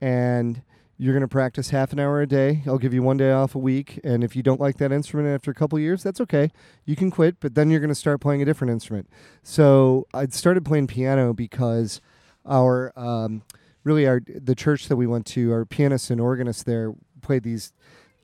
and 0.00 0.62
you're 0.98 1.12
going 1.12 1.22
to 1.22 1.28
practice 1.28 1.70
half 1.70 1.92
an 1.92 1.98
hour 1.98 2.20
a 2.20 2.26
day. 2.26 2.62
I'll 2.66 2.78
give 2.78 2.94
you 2.94 3.02
one 3.02 3.16
day 3.16 3.32
off 3.32 3.54
a 3.54 3.58
week, 3.58 4.00
and 4.04 4.22
if 4.22 4.34
you 4.36 4.42
don't 4.42 4.60
like 4.60 4.78
that 4.78 4.92
instrument 4.92 5.28
after 5.28 5.50
a 5.50 5.54
couple 5.54 5.78
years, 5.78 6.02
that's 6.02 6.20
okay. 6.20 6.50
You 6.84 6.96
can 6.96 7.10
quit, 7.10 7.36
but 7.40 7.54
then 7.54 7.70
you're 7.70 7.80
going 7.80 7.88
to 7.88 7.94
start 7.94 8.20
playing 8.20 8.42
a 8.42 8.44
different 8.44 8.72
instrument." 8.72 9.08
So 9.42 10.06
I 10.14 10.26
started 10.28 10.64
playing 10.64 10.86
piano 10.88 11.32
because 11.32 12.00
our 12.46 12.92
um, 12.96 13.42
really 13.84 14.06
our 14.06 14.20
the 14.26 14.54
church 14.54 14.88
that 14.88 14.96
we 14.96 15.06
went 15.06 15.26
to, 15.26 15.52
our 15.52 15.64
pianist 15.64 16.10
and 16.10 16.20
organist 16.20 16.66
there 16.66 16.94
played 17.20 17.42
these 17.42 17.72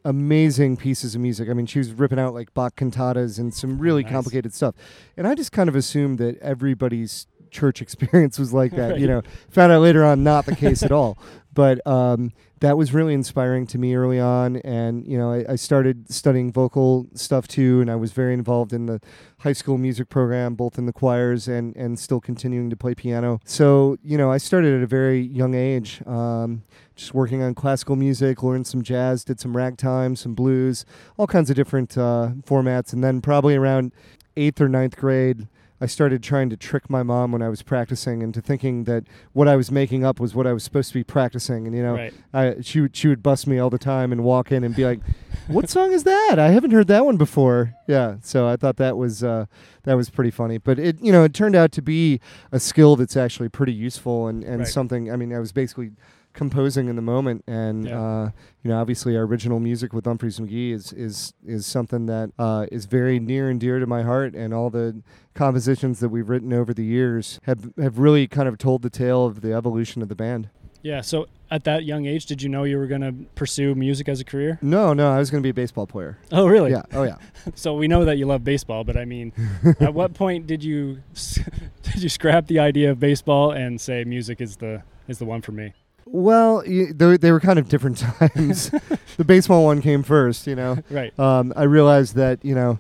amazing 0.09 0.77
pieces 0.79 1.15
of 1.15 1.21
music. 1.21 1.51
I 1.51 1.53
mean, 1.53 1.67
she 1.67 1.79
was 1.79 1.93
ripping 1.93 2.19
out 2.19 2.33
like 2.33 2.55
Bach 2.55 2.75
cantatas 2.77 3.39
and 3.39 3.53
some 3.53 3.79
really 3.79 4.03
Nice. 4.03 4.13
complicated 4.13 4.55
stuff. 4.55 4.75
And 5.17 5.27
I 5.29 5.35
just 5.35 5.53
kind 5.53 5.69
of 5.69 5.77
assumed 5.77 6.19
that 6.19 6.39
everybody's 6.39 7.27
church 7.51 7.83
experience 7.87 8.39
was 8.39 8.53
like 8.53 8.73
that. 8.73 8.99
You 8.99 9.07
know, 9.07 9.23
found 9.51 9.71
out 9.71 9.83
later 9.83 10.05
on 10.05 10.25
not 10.25 10.47
the 10.47 10.57
case 10.57 10.83
at 10.83 10.93
all. 10.93 11.19
But 11.55 11.85
um, 11.89 12.31
that 12.61 12.77
was 12.77 12.95
really 12.95 13.15
inspiring 13.15 13.67
to 13.69 13.79
me 13.79 13.97
early 13.97 14.21
on. 14.21 14.59
And, 14.59 15.05
you 15.09 15.19
know, 15.19 15.33
I, 15.33 15.45
I 15.49 15.57
started 15.57 16.09
studying 16.09 16.53
vocal 16.53 17.09
stuff 17.15 17.49
too. 17.49 17.81
And 17.81 17.91
I 17.91 17.97
was 17.97 18.13
very 18.13 18.33
involved 18.33 18.73
in 18.73 18.87
the 18.87 19.01
high 19.41 19.55
school 19.55 19.77
music 19.77 20.09
program, 20.09 20.55
both 20.55 20.79
in 20.79 20.87
the 20.87 20.93
choirs 20.93 21.49
and, 21.49 21.75
and 21.75 21.99
still 21.99 22.21
continuing 22.21 22.71
to 22.71 22.77
play 22.77 22.95
piano. 22.95 23.41
So, 23.45 23.97
you 24.05 24.17
know, 24.17 24.31
I 24.31 24.39
started 24.39 24.73
at 24.73 24.85
a 24.85 24.87
very 24.87 25.21
young 25.21 25.55
age, 25.55 26.01
um, 26.07 26.63
just 26.99 27.15
working 27.15 27.43
on 27.43 27.55
classical 27.55 27.95
music, 27.97 28.43
learned 28.43 28.67
some 28.67 28.83
jazz, 28.83 29.25
did 29.25 29.39
some 29.41 29.57
ragtime, 29.57 30.17
some 30.17 30.35
blues, 30.35 30.85
all 31.17 31.29
kinds 31.29 31.49
of 31.49 31.55
different 31.57 31.97
uh, 31.97 32.31
formats. 32.43 32.93
And 32.93 33.03
then 33.05 33.21
probably 33.21 33.55
around 33.55 33.93
eighth 34.37 34.61
or 34.61 34.69
ninth 34.69 34.97
grade, 34.97 35.47
I 35.81 35.87
started 35.87 36.25
trying 36.25 36.51
to 36.51 36.57
trick 36.57 36.91
my 36.91 37.05
mom 37.05 37.31
when 37.31 37.41
I 37.41 37.49
was 37.49 37.63
practicing 37.63 38.21
into 38.21 38.41
thinking 38.41 38.83
that 38.85 39.05
what 39.33 39.47
I 39.47 39.55
was 39.55 39.71
making 39.71 40.05
up 40.05 40.19
was 40.19 40.35
what 40.35 40.45
I 40.45 40.53
was 40.53 40.65
supposed 40.65 40.89
to 40.89 40.95
be 40.95 41.05
practicing. 41.05 41.69
And, 41.69 41.77
you 41.77 41.85
know, 41.85 41.95
Right. 41.95 42.15
I, 42.35 42.57
she, 42.63 42.81
would- 42.81 42.97
she 42.97 43.07
would 43.07 43.23
bust 43.23 43.47
me 43.47 43.61
all 43.61 43.71
the 43.71 43.79
time 43.79 44.11
and 44.11 44.25
walk 44.25 44.51
in 44.51 44.65
and 44.65 44.75
be 44.75 44.85
like, 44.85 44.99
"What 45.47 45.71
song 45.71 45.93
is 45.93 46.03
that? 46.03 46.35
I 46.41 46.49
haven't 46.51 46.73
heard 46.73 46.89
that 46.89 47.07
one 47.07 47.17
before." 47.17 47.75
Yeah, 47.87 48.17
so 48.23 48.49
I 48.49 48.57
thought 48.57 48.77
that 48.79 48.97
was 48.97 49.23
uh, 49.23 49.47
that 49.85 49.95
was 49.95 50.11
pretty 50.11 50.33
funny. 50.33 50.59
But 50.59 50.81
it 50.81 51.01
you 51.01 51.13
know 51.13 51.23
it 51.23 51.33
turned 51.33 51.55
out 51.55 51.71
to 51.73 51.81
be 51.83 52.19
a 52.51 52.59
skill 52.59 52.97
that's 52.97 53.17
actually 53.17 53.49
pretty 53.49 53.73
useful 53.73 54.27
and 54.27 54.43
and 54.43 54.59
Right. 54.59 54.69
something. 54.69 55.13
I 55.13 55.17
mean, 55.17 55.33
I 55.33 55.39
was 55.39 55.53
basically 55.53 55.93
composing 56.33 56.89
in 56.89 56.97
the 56.97 57.03
moment, 57.03 57.45
and 57.47 57.87
Yeah. 57.87 58.01
uh, 58.01 58.31
you 58.63 58.71
know, 58.71 58.81
obviously, 58.81 59.17
our 59.17 59.25
original 59.25 59.61
music 59.61 59.93
with 59.93 60.05
Umphrey's 60.05 60.39
McGee 60.39 60.73
is 60.73 60.93
is 60.93 61.33
is 61.47 61.67
something 61.67 62.07
that 62.07 62.31
uh, 62.39 62.67
is 62.71 62.87
very 62.87 63.19
near 63.19 63.49
and 63.51 63.59
dear 63.61 63.79
to 63.79 63.87
my 63.87 64.03
heart, 64.03 64.35
and 64.35 64.53
all 64.55 64.71
the 64.71 65.03
compositions 65.35 66.01
that 66.01 66.09
we've 66.09 66.29
written 66.29 66.53
over 66.53 66.75
the 66.75 66.85
years 66.85 67.41
have 67.45 67.71
have 67.79 67.99
really 67.99 68.27
kind 68.27 68.49
of 68.49 68.59
told 68.59 68.83
the 68.83 68.91
tale 68.91 69.25
of 69.25 69.41
the 69.41 69.53
evolution 69.53 70.03
of 70.03 70.09
the 70.09 70.15
band. 70.17 70.49
Yeah. 70.83 71.01
So 71.01 71.27
at 71.51 71.65
that 71.65 71.85
young 71.85 72.07
age, 72.07 72.27
did 72.27 72.41
you 72.41 72.49
know 72.49 72.63
you 72.63 72.79
were 72.79 72.87
going 72.87 73.01
to 73.01 73.13
pursue 73.35 73.75
music 73.75 74.09
as 74.09 74.21
a 74.21 74.25
career? 74.25 74.61
No, 74.63 74.93
no, 74.93 75.11
I 75.11 75.19
was 75.19 75.29
going 75.29 75.43
to 75.43 75.47
be 75.47 75.51
a 75.51 75.55
baseball 75.55 75.89
player. 75.89 76.19
Oh, 76.31 76.47
really? 76.47 76.71
Yeah. 76.71 76.83
Oh, 76.93 77.03
yeah. 77.03 77.17
So 77.57 77.75
we 77.75 77.89
know 77.89 78.05
that 78.05 78.17
you 78.17 78.27
love 78.27 78.45
baseball, 78.45 78.85
but 78.85 78.97
I 78.97 79.05
mean, 79.05 79.33
at 79.81 79.93
what 79.93 80.15
point 80.15 80.47
did 80.47 80.63
you 80.63 80.99
did 81.83 82.03
you 82.03 82.09
scrap 82.09 82.47
the 82.47 82.59
idea 82.61 82.91
of 82.93 83.01
baseball 83.01 83.51
and 83.51 83.81
say 83.81 84.05
music 84.05 84.41
is 84.41 84.57
the 84.57 84.83
is 85.09 85.19
the 85.19 85.25
one 85.25 85.43
for 85.43 85.53
me? 85.53 85.73
Well, 86.11 86.63
y- 86.67 86.89
they, 86.95 87.17
they 87.17 87.33
were 87.33 87.41
kind 87.41 87.59
of 87.59 87.69
different 87.69 87.99
times. 88.19 88.71
the 89.17 89.25
baseball 89.25 89.65
one 89.65 89.81
came 89.83 90.03
first, 90.03 90.47
you 90.47 90.55
know. 90.57 90.79
Right. 90.91 91.17
Um, 91.19 91.53
I 91.57 91.65
realized 91.65 92.15
that, 92.17 92.45
you 92.45 92.55
know, 92.55 92.79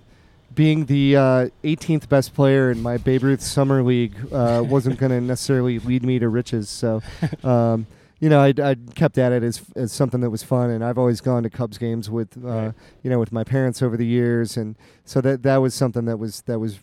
being 0.54 0.86
the 0.86 1.16
uh, 1.16 1.48
18th 1.64 2.08
best 2.08 2.34
player 2.34 2.70
in 2.70 2.82
my 2.82 2.96
Babe 2.96 3.22
Ruth 3.22 3.40
Summer 3.42 3.82
League 3.82 4.14
uh, 4.32 4.62
wasn't 4.68 4.98
going 4.98 5.10
to 5.12 5.20
necessarily 5.20 5.78
lead 5.78 6.02
me 6.04 6.18
to 6.18 6.28
riches. 6.28 6.68
So, 6.68 7.00
um, 7.44 7.86
you 8.20 8.28
know, 8.28 8.40
I 8.40 8.52
I 8.60 8.74
kept 8.96 9.16
at 9.18 9.30
it 9.30 9.44
as 9.44 9.62
as 9.76 9.92
something 9.92 10.20
that 10.22 10.30
was 10.30 10.42
fun, 10.42 10.70
and 10.70 10.84
I've 10.84 10.98
always 10.98 11.20
gone 11.20 11.44
to 11.44 11.50
Cubs 11.50 11.78
games 11.78 12.10
with, 12.10 12.36
uh, 12.36 12.48
Right. 12.48 12.72
you 13.04 13.10
know, 13.10 13.20
with 13.20 13.30
my 13.30 13.44
parents 13.44 13.80
over 13.82 13.96
the 13.96 14.06
years, 14.06 14.56
and 14.56 14.74
so 15.04 15.20
that 15.20 15.44
that 15.44 15.58
was 15.58 15.72
something 15.74 16.04
that 16.06 16.16
was 16.16 16.40
that 16.46 16.58
was, 16.58 16.80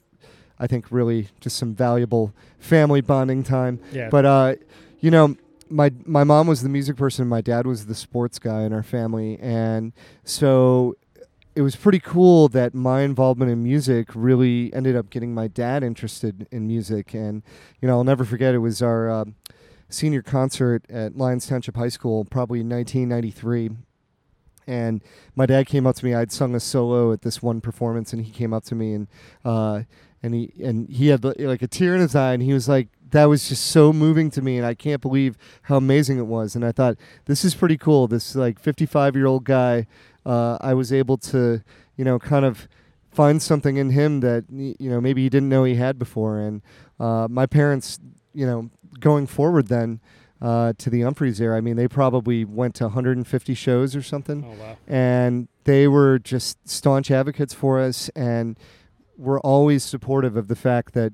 I 0.60 0.68
think, 0.68 0.86
really 0.92 1.28
just 1.42 1.58
some 1.58 1.76
valuable 1.76 2.32
family 2.58 3.02
bonding 3.02 3.44
time. 3.44 3.82
Yeah. 3.92 4.08
But 4.10 4.24
uh, 4.26 4.56
you 5.02 5.12
know, 5.12 5.36
my 5.70 5.92
my 6.06 6.24
mom 6.24 6.48
was 6.48 6.62
the 6.62 6.70
music 6.70 6.96
person, 6.96 7.28
my 7.28 7.42
dad 7.42 7.66
was 7.68 7.86
the 7.86 7.96
sports 7.96 8.40
guy 8.40 8.64
in 8.64 8.74
our 8.74 8.84
family, 8.84 9.38
and 9.40 9.94
so 10.24 10.96
it 11.56 11.62
was 11.62 11.76
pretty 11.76 12.00
cool 12.00 12.50
that 12.50 12.74
my 12.74 13.02
involvement 13.02 13.50
in 13.50 13.64
music 13.64 14.10
really 14.14 14.74
ended 14.74 14.96
up 14.96 15.10
getting 15.10 15.34
my 15.34 15.48
dad 15.48 15.84
interested 15.84 16.48
in 16.52 16.68
music. 16.68 17.14
And 17.14 17.44
you 17.82 17.88
know, 17.88 17.96
I'll 17.98 18.04
never 18.04 18.26
forget 18.26 18.54
it 18.54 18.60
was 18.60 18.82
our 18.82 19.10
uh, 19.10 19.26
senior 19.88 20.22
concert 20.22 20.84
at 20.90 21.18
Lyons 21.18 21.48
Township 21.48 21.78
High 21.78 21.90
School, 21.90 22.26
probably 22.26 22.60
1993. 22.60 23.72
And 24.68 25.02
my 25.36 25.46
dad 25.46 25.68
came 25.68 25.86
up 25.88 25.96
to 25.98 26.06
me. 26.06 26.14
I'd 26.14 26.32
sung 26.32 26.56
a 26.56 26.60
solo 26.60 27.12
at 27.14 27.22
this 27.22 27.42
one 27.42 27.62
performance, 27.62 28.12
and 28.12 28.26
he 28.26 28.32
came 28.32 28.54
up 28.54 28.66
to 28.66 28.76
me 28.76 28.94
and 28.94 29.08
uh, 29.46 29.84
and 30.22 30.34
he 30.34 30.52
and 30.62 30.90
he 30.90 31.08
had 31.08 31.24
like 31.24 31.62
a 31.62 31.68
tear 31.68 31.96
in 31.96 32.02
his 32.02 32.16
eye, 32.16 32.34
and 32.34 32.44
he 32.44 32.52
was 32.52 32.68
like, 32.68 32.90
"That 33.16 33.26
was 33.26 33.48
just 33.48 33.68
so 33.68 33.94
moving 33.94 34.30
to 34.32 34.42
me, 34.42 34.58
and 34.58 34.66
I 34.66 34.74
can't 34.74 35.02
believe 35.02 35.38
how 35.64 35.78
amazing 35.78 36.18
it 36.18 36.28
was." 36.28 36.54
And 36.56 36.66
I 36.66 36.74
thought, 36.74 36.98
this 37.26 37.46
is 37.46 37.56
pretty 37.56 37.78
cool. 37.78 38.08
This 38.08 38.36
like 38.36 38.60
55 38.60 39.16
year 39.16 39.26
old 39.26 39.46
guy, 39.46 39.88
uh, 40.26 40.58
I 40.60 40.74
was 40.74 40.92
able 40.92 41.18
to, 41.30 41.64
you 41.96 42.04
know, 42.04 42.20
kind 42.20 42.44
of 42.44 42.68
find 43.12 43.42
something 43.42 43.78
in 43.78 43.92
him 43.92 44.20
that 44.20 44.44
you 44.50 44.90
know 44.90 45.00
maybe 45.00 45.24
he 45.24 45.30
didn't 45.30 45.48
know 45.48 45.64
he 45.64 45.76
had 45.76 45.98
before. 45.98 46.40
And 46.40 46.62
uh, 47.00 47.28
my 47.30 47.46
parents, 47.46 48.00
you 48.34 48.46
know, 48.46 48.70
going 49.00 49.28
forward 49.28 49.68
then. 49.68 50.02
Uh, 50.42 50.74
to 50.78 50.90
the 50.90 51.00
Umphrey's 51.00 51.40
era, 51.40 51.58
I 51.58 51.62
mean, 51.62 51.78
they 51.78 51.88
probably 51.88 52.44
went 52.44 52.76
to 52.76 52.84
150 52.84 53.54
shows 53.54 53.96
or 53.96 54.04
something 54.04 54.44
oh 54.46 54.62
wow. 54.62 54.78
and 54.86 55.48
they 55.64 55.88
were 55.88 56.20
just 56.20 56.68
staunch 56.68 57.10
advocates 57.10 57.54
for 57.54 57.80
us 57.80 58.10
and 58.10 58.60
were 59.18 59.40
always 59.40 59.84
supportive 59.84 60.36
of 60.36 60.48
the 60.48 60.56
fact 60.56 60.94
that 60.94 61.14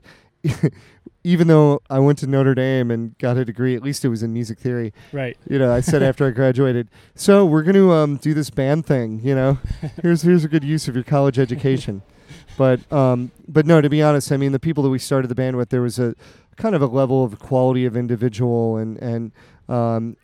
even 1.24 1.48
though 1.48 1.82
I 1.90 2.00
went 2.00 2.20
to 2.20 2.28
Notre 2.28 2.56
Dame 2.56 2.90
and 2.90 3.18
got 3.18 3.38
a 3.38 3.46
degree, 3.46 3.76
at 3.76 3.84
least 3.84 4.04
it 4.04 4.10
was 4.10 4.24
in 4.24 4.34
music 4.34 4.60
theory. 4.60 4.94
Right. 5.12 5.38
You 5.48 5.60
know, 5.60 5.72
I 5.72 5.82
said 5.82 6.02
after 6.02 6.28
I 6.28 6.30
graduated, 6.32 6.90
so 7.16 7.46
we're 7.46 7.64
going 7.64 7.76
to 7.76 7.92
um, 7.92 8.18
do 8.18 8.34
this 8.34 8.50
band 8.50 8.86
thing. 8.86 9.22
You 9.24 9.36
know, 9.36 9.60
here's 10.02 10.24
here's 10.24 10.44
a 10.44 10.48
good 10.48 10.64
use 10.64 10.88
of 10.88 10.96
your 10.96 11.04
college 11.04 11.40
education. 11.40 12.02
But 12.58 12.92
um, 12.92 13.32
but 13.48 13.66
no, 13.66 13.80
to 13.80 13.90
be 13.90 14.02
honest, 14.02 14.32
I 14.32 14.38
mean 14.38 14.52
the 14.52 14.60
people 14.60 14.84
that 14.84 14.90
we 14.90 15.00
started 15.00 15.30
the 15.30 15.36
band 15.36 15.56
with, 15.56 15.70
there 15.70 15.82
was 15.82 15.98
a 15.98 16.16
kind 16.58 16.76
of 16.76 16.82
a 16.82 16.86
level 16.86 17.24
of 17.24 17.40
quality 17.40 17.86
of 17.86 17.96
individual 17.96 18.78
and 18.78 18.98
and 18.98 19.32
um, 19.70 20.18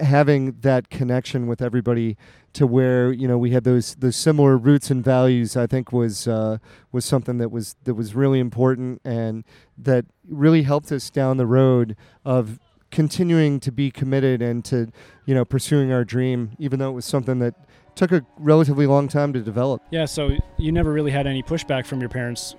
having 0.00 0.52
that 0.60 0.90
connection 0.90 1.46
with 1.46 1.62
everybody 1.62 2.16
to 2.52 2.66
where 2.66 3.12
you 3.12 3.26
know 3.26 3.38
we 3.38 3.50
had 3.50 3.64
those 3.64 3.94
those 3.96 4.16
similar 4.16 4.56
roots 4.56 4.90
and 4.90 5.04
values. 5.04 5.56
I 5.56 5.66
think 5.66 5.92
was 5.92 6.28
uh, 6.28 6.58
was 6.92 7.04
something 7.04 7.38
that 7.38 7.50
was 7.50 7.76
that 7.84 7.94
was 7.94 8.14
really 8.14 8.40
important 8.40 9.00
and 9.04 9.44
that 9.78 10.04
really 10.28 10.62
helped 10.62 10.92
us 10.92 11.10
down 11.10 11.36
the 11.36 11.46
road 11.46 11.96
of 12.24 12.60
continuing 12.90 13.58
to 13.58 13.72
be 13.72 13.90
committed 13.90 14.40
and 14.40 14.64
to 14.66 14.90
you 15.26 15.34
know 15.34 15.44
pursuing 15.44 15.92
our 15.92 16.04
dream, 16.04 16.52
even 16.58 16.78
though 16.78 16.90
it 16.90 16.94
was 16.94 17.04
something 17.04 17.38
that 17.40 17.54
took 17.94 18.12
a 18.12 18.24
relatively 18.38 18.86
long 18.86 19.08
time 19.08 19.32
to 19.32 19.40
develop. 19.40 19.82
Yeah. 19.90 20.04
So 20.04 20.36
you 20.58 20.72
never 20.72 20.92
really 20.92 21.10
had 21.10 21.26
any 21.26 21.42
pushback 21.42 21.86
from 21.86 22.00
your 22.00 22.10
parents 22.10 22.54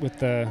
with 0.00 0.18
the 0.20 0.50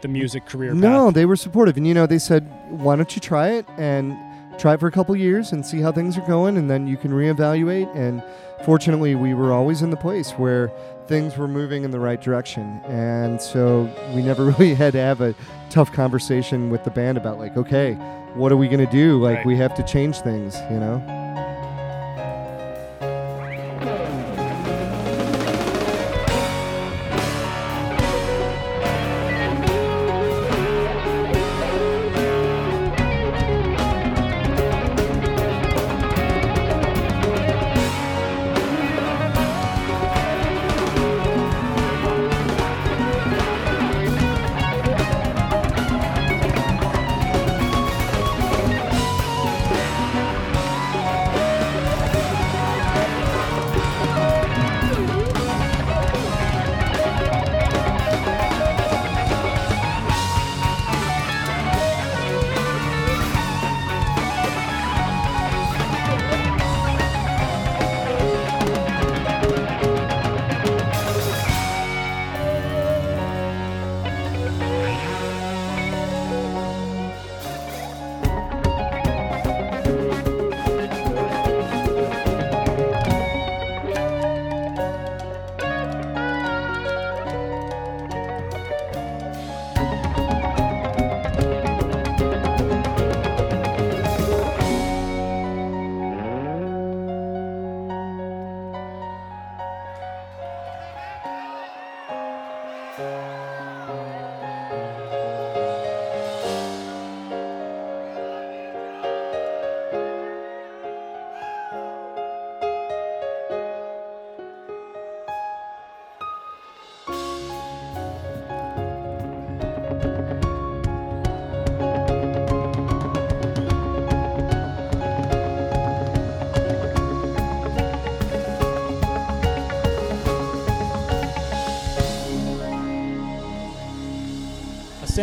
the 0.00 0.08
music 0.08 0.46
career. 0.46 0.74
No, 0.74 1.12
they 1.12 1.26
were 1.26 1.36
supportive, 1.36 1.76
and 1.76 1.86
you 1.86 1.94
know, 1.94 2.06
they 2.06 2.18
said, 2.18 2.48
"Why 2.70 2.96
don't 2.96 3.14
you 3.14 3.20
try 3.20 3.50
it 3.50 3.66
and 3.76 4.16
try 4.62 4.74
it 4.74 4.80
for 4.80 4.86
a 4.86 4.92
couple 4.92 5.14
years 5.16 5.50
and 5.50 5.66
see 5.66 5.80
how 5.80 5.90
things 5.90 6.16
are 6.16 6.26
going, 6.26 6.56
and 6.56 6.70
then 6.70 6.86
you 6.86 6.96
can 6.96 7.10
reevaluate." 7.10 7.88
And 7.96 8.22
fortunately, 8.64 9.16
we 9.16 9.34
were 9.34 9.52
always 9.52 9.82
in 9.82 9.90
the 9.90 9.96
place 9.96 10.30
where 10.32 10.70
things 11.08 11.36
were 11.36 11.48
moving 11.48 11.82
in 11.82 11.90
the 11.90 11.98
right 11.98 12.20
direction, 12.20 12.80
and 12.86 13.42
so 13.42 13.90
we 14.14 14.22
never 14.22 14.44
really 14.52 14.74
had 14.74 14.92
to 14.92 15.00
have 15.00 15.20
a 15.20 15.34
tough 15.68 15.92
conversation 15.92 16.70
with 16.70 16.84
the 16.84 16.90
band 16.90 17.18
about 17.18 17.38
like, 17.40 17.56
okay, 17.56 17.94
what 18.34 18.52
are 18.52 18.56
we 18.56 18.68
gonna 18.68 18.90
do? 18.90 19.20
Like, 19.20 19.38
Right. 19.38 19.46
we 19.46 19.56
have 19.56 19.74
to 19.74 19.82
change 19.82 20.20
things, 20.20 20.56
you 20.70 20.78
know. 20.78 21.02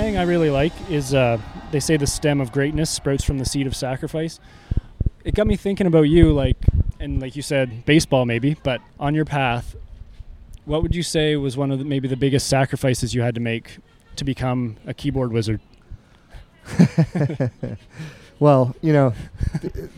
Saying 0.09 0.19
I 0.19 0.23
really 0.23 0.49
like 0.49 0.73
is 0.89 1.13
uh, 1.13 1.39
they 1.71 1.79
say 1.79 1.95
the 1.95 2.07
stem 2.07 2.41
of 2.41 2.51
greatness 2.51 2.89
sprouts 2.89 3.23
from 3.23 3.37
the 3.37 3.45
seed 3.45 3.67
of 3.67 3.75
sacrifice. 3.75 4.39
It 5.23 5.35
got 5.35 5.45
me 5.45 5.55
thinking 5.55 5.85
about 5.85 6.03
you, 6.03 6.31
like, 6.33 6.57
and 6.99 7.21
like 7.21 7.35
you 7.35 7.43
said, 7.43 7.85
baseball 7.85 8.25
maybe, 8.25 8.57
but 8.63 8.81
on 8.99 9.13
your 9.13 9.25
path, 9.25 9.75
what 10.65 10.81
would 10.81 10.95
you 10.95 11.03
say 11.03 11.35
was 11.35 11.57
one 11.57 11.69
of 11.69 11.77
the, 11.77 11.85
maybe 11.85 12.07
the 12.07 12.17
biggest 12.17 12.47
sacrifices 12.47 13.13
you 13.13 13.21
had 13.21 13.35
to 13.35 13.41
make 13.41 13.77
to 14.15 14.23
become 14.23 14.77
a 14.87 14.95
keyboard 14.95 15.31
wizard? 15.31 15.61
well, 18.39 18.75
you 18.81 18.93
know, 18.93 19.13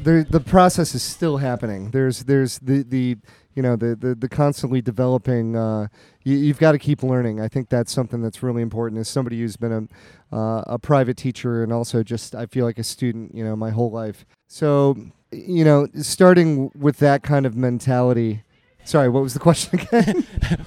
the 0.04 0.26
the 0.30 0.42
process 0.42 0.94
is 0.94 1.04
still 1.04 1.38
happening. 1.38 1.92
There's 1.92 2.26
there's 2.26 2.60
the 2.60 2.84
the 2.84 3.18
you 3.56 3.62
know 3.62 3.76
the 3.76 3.96
the, 3.96 4.16
the 4.16 4.30
constantly 4.30 4.82
developing. 4.82 5.56
Uh, 5.56 5.88
you, 6.24 6.48
have 6.48 6.60
got 6.60 6.74
to 6.74 6.80
keep 6.80 7.04
learning. 7.04 7.42
I 7.42 7.48
think 7.48 7.70
that's 7.70 7.92
something 7.92 8.22
that's 8.22 8.44
really 8.44 8.62
important. 8.62 9.00
As 9.00 9.08
somebody 9.08 9.40
who's 9.40 9.58
been 9.58 9.90
a 10.32 10.36
uh, 10.36 10.64
a 10.68 10.80
private 10.80 11.18
teacher 11.18 11.64
and 11.64 11.74
also 11.74 12.04
just 12.04 12.36
I 12.36 12.46
feel 12.46 12.66
like 12.66 12.78
a 12.78 12.84
student, 12.84 13.36
you 13.36 13.44
know, 13.44 13.56
my 13.56 13.72
whole 13.72 13.92
life. 13.92 14.26
So 14.48 14.98
you 15.32 15.64
know, 15.64 15.88
starting 16.02 16.72
with 16.76 16.98
that 17.00 17.24
kind 17.24 17.46
of 17.46 17.56
mentality. 17.56 18.44
Sorry, 18.84 19.10
what 19.10 19.24
was 19.24 19.34
the 19.34 19.40
question 19.48 19.80
again? 19.80 20.26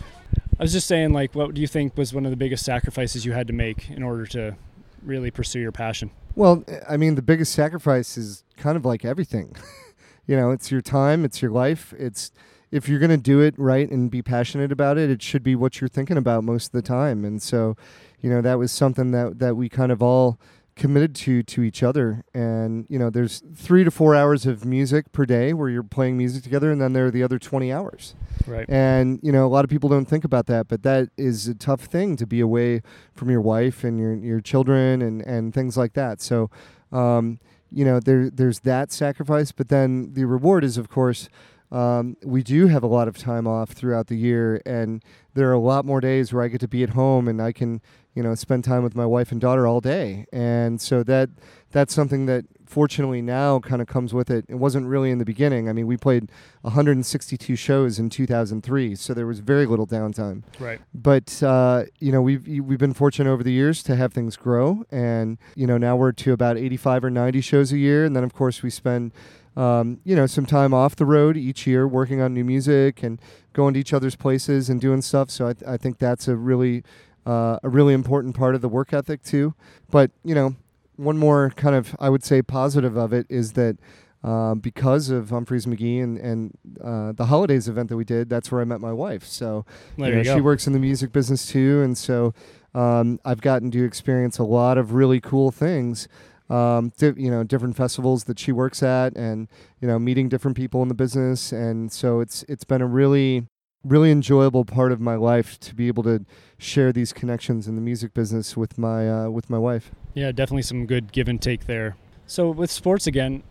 I 0.59 0.63
was 0.63 0.73
just 0.73 0.87
saying, 0.87 1.13
like, 1.13 1.35
what 1.35 1.53
do 1.55 1.61
you 1.61 1.67
think 1.67 1.97
was 1.97 2.15
one 2.15 2.25
of 2.25 2.31
the 2.31 2.37
biggest 2.37 2.65
sacrifices 2.65 3.25
you 3.25 3.33
had 3.33 3.49
to 3.49 3.53
make 3.53 3.91
in 3.91 4.03
order 4.03 4.25
to 4.27 4.57
really 5.03 5.31
pursue 5.31 5.59
your 5.59 5.73
passion? 5.73 6.11
Well, 6.37 6.65
I 6.89 6.97
mean, 6.97 7.17
the 7.17 7.23
biggest 7.23 7.53
sacrifice 7.53 8.17
is 8.17 8.45
kind 8.57 8.77
of 8.77 8.85
like 8.85 9.05
everything. 9.05 9.57
you 10.27 10.37
know, 10.37 10.51
it's 10.53 10.71
your 10.71 10.81
time, 10.81 11.25
it's 11.25 11.43
your 11.43 11.51
life. 11.51 11.93
It's 11.99 12.31
if 12.75 12.89
you're 12.89 12.99
going 12.99 13.09
to 13.11 13.17
do 13.17 13.41
it 13.41 13.55
right 13.57 13.89
and 13.89 14.11
be 14.11 14.21
passionate 14.21 14.73
about 14.73 14.99
it, 14.99 15.09
it 15.09 15.23
should 15.23 15.45
be 15.45 15.55
what 15.55 15.81
you're 15.81 15.87
thinking 15.87 16.17
about 16.17 16.43
most 16.43 16.67
of 16.67 16.73
the 16.73 16.83
time. 16.83 17.25
And 17.25 17.41
so, 17.41 17.77
you 18.21 18.29
know, 18.29 18.41
that 18.41 18.59
was 18.59 18.73
something 18.73 19.13
that 19.13 19.39
that 19.39 19.55
we 19.55 19.69
kind 19.69 19.93
of 19.93 20.03
all 20.03 20.41
committed 20.75 21.15
to 21.15 21.45
to 21.45 21.63
each 21.63 21.85
other. 21.85 22.25
And 22.35 22.85
you 22.89 22.99
know 22.99 23.11
there's 23.11 23.45
three 23.55 23.85
to 23.85 23.93
four 23.93 24.17
hours 24.17 24.45
of 24.45 24.65
music 24.65 25.13
per 25.13 25.25
day 25.25 25.53
where 25.53 25.69
you're 25.69 25.85
playing 25.85 26.19
music 26.19 26.43
together 26.43 26.73
and 26.73 26.81
then 26.81 26.95
there 26.95 27.07
are 27.07 27.11
the 27.13 27.23
other 27.23 27.39
20 27.39 27.73
hours. 27.73 28.17
Right. 28.45 28.69
And 28.69 29.21
you 29.23 29.31
know 29.31 29.47
a 29.47 29.53
lot 29.57 29.65
of 29.65 29.71
people 29.71 29.89
don't 29.89 30.07
think 30.07 30.25
about 30.25 30.47
that 30.47 30.67
but 30.67 30.83
that 30.83 31.11
is 31.17 31.47
a 31.47 31.55
tough 31.55 31.83
thing 31.83 32.17
to 32.17 32.27
be 32.27 32.41
away 32.41 32.83
from 33.15 33.31
your 33.31 33.41
wife 33.41 33.85
and 33.85 34.01
your 34.01 34.17
your 34.17 34.41
children 34.41 35.01
and 35.01 35.23
and 35.23 35.55
things 35.55 35.77
like 35.77 35.93
that. 35.93 36.21
So 36.21 36.51
um, 36.91 37.39
you 37.71 37.85
know 37.85 38.01
there 38.01 38.31
there's 38.31 38.61
that 38.61 38.91
sacrifice 38.91 39.53
but 39.53 39.69
then 39.69 40.15
the 40.15 40.25
reward 40.25 40.65
is 40.65 40.77
of 40.77 40.89
course 40.89 41.29
um, 41.71 42.17
we 42.23 42.43
do 42.43 42.67
have 42.69 42.83
a 42.83 42.87
lot 42.87 43.09
of 43.09 43.19
time 43.19 43.47
off 43.47 43.71
throughout 43.71 44.07
the 44.07 44.17
year, 44.17 44.61
and 44.65 45.03
there 45.35 45.49
are 45.49 45.55
a 45.55 45.59
lot 45.59 45.85
more 45.85 46.01
days 46.01 46.33
where 46.33 46.43
I 46.43 46.49
get 46.49 46.61
to 46.61 46.69
be 46.69 46.83
at 46.83 46.91
home 46.91 47.27
and 47.27 47.43
I 47.43 47.53
can, 47.53 47.81
you 48.15 48.23
know, 48.23 48.35
spend 48.35 48.65
time 48.65 48.83
with 48.83 48.95
my 48.95 49.07
wife 49.07 49.33
and 49.33 49.41
daughter 49.41 49.67
all 49.67 49.81
day. 49.81 50.27
And 50.33 50.81
so 50.81 51.03
that 51.03 51.31
that's 51.73 51.93
something 51.93 52.27
that 52.27 52.45
fortunately 52.67 53.21
now 53.21 53.59
kind 53.59 53.83
of 53.83 53.89
comes 53.89 54.15
with 54.15 54.31
it. 54.31 54.45
It 54.49 54.55
wasn't 54.57 54.87
really 54.87 55.11
in 55.11 55.19
the 55.19 55.25
beginning. 55.25 55.69
I 55.69 55.73
mean, 55.73 55.89
we 55.89 55.97
played 55.97 56.31
162 56.63 57.57
shows 57.57 57.99
in 57.99 58.11
2003, 58.11 58.95
so 58.95 59.13
there 59.13 59.27
was 59.27 59.41
very 59.41 59.67
little 59.67 59.87
downtime. 59.87 60.45
Right. 60.61 60.81
But 60.95 61.43
uh, 61.43 61.85
you 61.99 62.13
know, 62.13 62.23
we've 62.23 62.47
we've 62.47 62.79
been 62.79 62.95
fortunate 62.95 63.31
over 63.31 63.43
the 63.43 63.53
years 63.53 63.83
to 63.85 63.97
have 63.97 64.13
things 64.13 64.37
grow, 64.37 64.85
and 64.91 65.39
you 65.57 65.67
know, 65.67 65.79
now 65.79 65.97
we're 65.97 66.13
to 66.13 66.33
about 66.33 66.57
85 66.57 67.05
or 67.05 67.11
90 67.11 67.41
shows 67.41 67.73
a 67.73 67.79
year, 67.79 68.05
and 68.05 68.15
then 68.15 68.23
of 68.23 68.33
course 68.33 68.63
we 68.63 68.71
spend 68.71 69.13
um, 69.57 70.01
you 70.05 70.17
know, 70.17 70.27
some 70.27 70.47
time 70.47 70.75
off 70.75 70.97
the 70.97 71.07
road 71.07 71.37
each 71.37 71.67
year, 71.67 71.87
working 71.87 72.21
on 72.21 72.35
new 72.35 72.45
music 72.45 73.03
and 73.03 73.21
going 73.53 73.75
to 73.75 73.81
each 73.81 73.93
other's 73.93 74.17
places 74.17 74.69
and 74.69 74.81
doing 74.81 75.01
stuff. 75.03 75.31
So 75.31 75.49
I, 75.49 75.53
th- 75.53 75.69
I 75.69 75.77
think 75.77 75.99
that's 75.99 76.27
a 76.29 76.37
really, 76.37 76.83
uh, 77.27 77.59
a 77.63 77.69
really 77.69 77.95
important 77.95 78.37
part 78.37 78.55
of 78.55 78.61
the 78.61 78.69
work 78.69 78.93
ethic 78.93 79.23
too. 79.23 79.55
But 79.91 80.11
you 80.25 80.35
know, 80.35 80.57
one 80.97 81.19
more 81.19 81.51
kind 81.57 81.75
of 81.77 81.95
I 82.01 82.09
would 82.11 82.25
say 82.25 82.43
positive 82.43 82.97
of 82.97 83.13
it 83.13 83.27
is 83.29 83.53
that. 83.53 83.77
Uh, 84.23 84.55
because 84.55 85.11
of 85.11 85.29
Umphrey's 85.29 85.67
McGee 85.67 86.03
and, 86.03 86.17
and 86.17 86.59
uh, 86.83 87.13
the 87.13 87.27
holidays 87.27 87.69
event 87.69 87.91
that 87.91 87.97
we 87.99 88.07
did, 88.07 88.31
that's 88.31 88.51
where 88.51 88.63
I 88.63 88.65
met 88.65 88.81
my 88.81 88.91
wife. 88.91 89.27
So 89.27 89.67
you 89.99 90.15
know, 90.15 90.23
she 90.37 90.41
works 90.41 90.67
in 90.67 90.73
the 90.73 90.79
music 90.79 91.13
business 91.13 91.47
too, 91.47 91.83
and 91.83 91.99
so 91.99 92.33
um, 92.75 93.21
I've 93.27 93.43
gotten 93.43 93.71
to 93.73 93.85
experience 93.85 94.39
a 94.39 94.43
lot 94.45 94.79
of 94.79 94.95
really 94.95 95.21
cool 95.21 95.51
things 95.51 96.09
um, 96.51 96.93
di- 96.99 97.15
you 97.17 97.31
know, 97.31 97.45
different 97.45 97.77
festivals 97.77 98.25
that 98.25 98.39
she 98.39 98.53
works 98.53 98.83
at, 98.83 99.17
and 99.17 99.49
you 99.81 99.89
know, 99.89 99.99
meeting 99.99 100.29
different 100.29 100.57
people 100.57 100.83
in 100.83 100.89
the 100.89 100.95
business, 100.95 101.53
and 101.53 101.91
so 101.91 102.21
it's 102.21 102.45
it's 102.49 102.65
been 102.65 102.83
a 102.83 102.87
really 102.87 103.47
really 103.85 104.11
enjoyable 104.11 104.65
part 104.65 104.93
of 104.93 105.01
my 105.01 105.15
life 105.15 105.61
to 105.61 105.75
be 105.75 105.89
able 105.89 106.03
to 106.03 106.25
share 106.59 106.93
these 106.93 107.13
connections 107.13 107.69
in 107.69 107.75
the 107.75 107.81
music 107.81 108.15
business 108.15 108.57
with 108.57 108.79
my 108.79 109.09
uh, 109.09 109.29
with 109.29 109.51
my 109.51 109.59
wife. 109.59 109.91
Yeah, 110.15 110.33
definitely 110.33 110.63
some 110.63 110.87
good 110.87 111.13
give 111.13 111.29
and 111.29 111.41
take 111.41 111.67
there. 111.67 111.97
So 112.27 112.51
with 112.51 112.71
sports 112.71 113.07
again, 113.07 113.43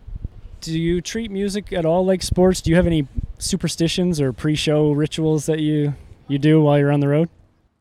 do 0.60 0.78
you 0.78 1.00
treat 1.00 1.30
music 1.30 1.72
at 1.72 1.84
all 1.84 2.04
like 2.04 2.22
sports? 2.22 2.60
Do 2.60 2.70
you 2.70 2.76
have 2.76 2.86
any 2.86 3.06
superstitions 3.38 4.20
or 4.20 4.32
pre-show 4.32 4.92
rituals 4.92 5.46
that 5.46 5.60
you 5.60 5.94
you 6.26 6.38
do 6.38 6.62
while 6.62 6.78
you're 6.78 6.92
on 6.92 7.00
the 7.00 7.08
road? 7.08 7.28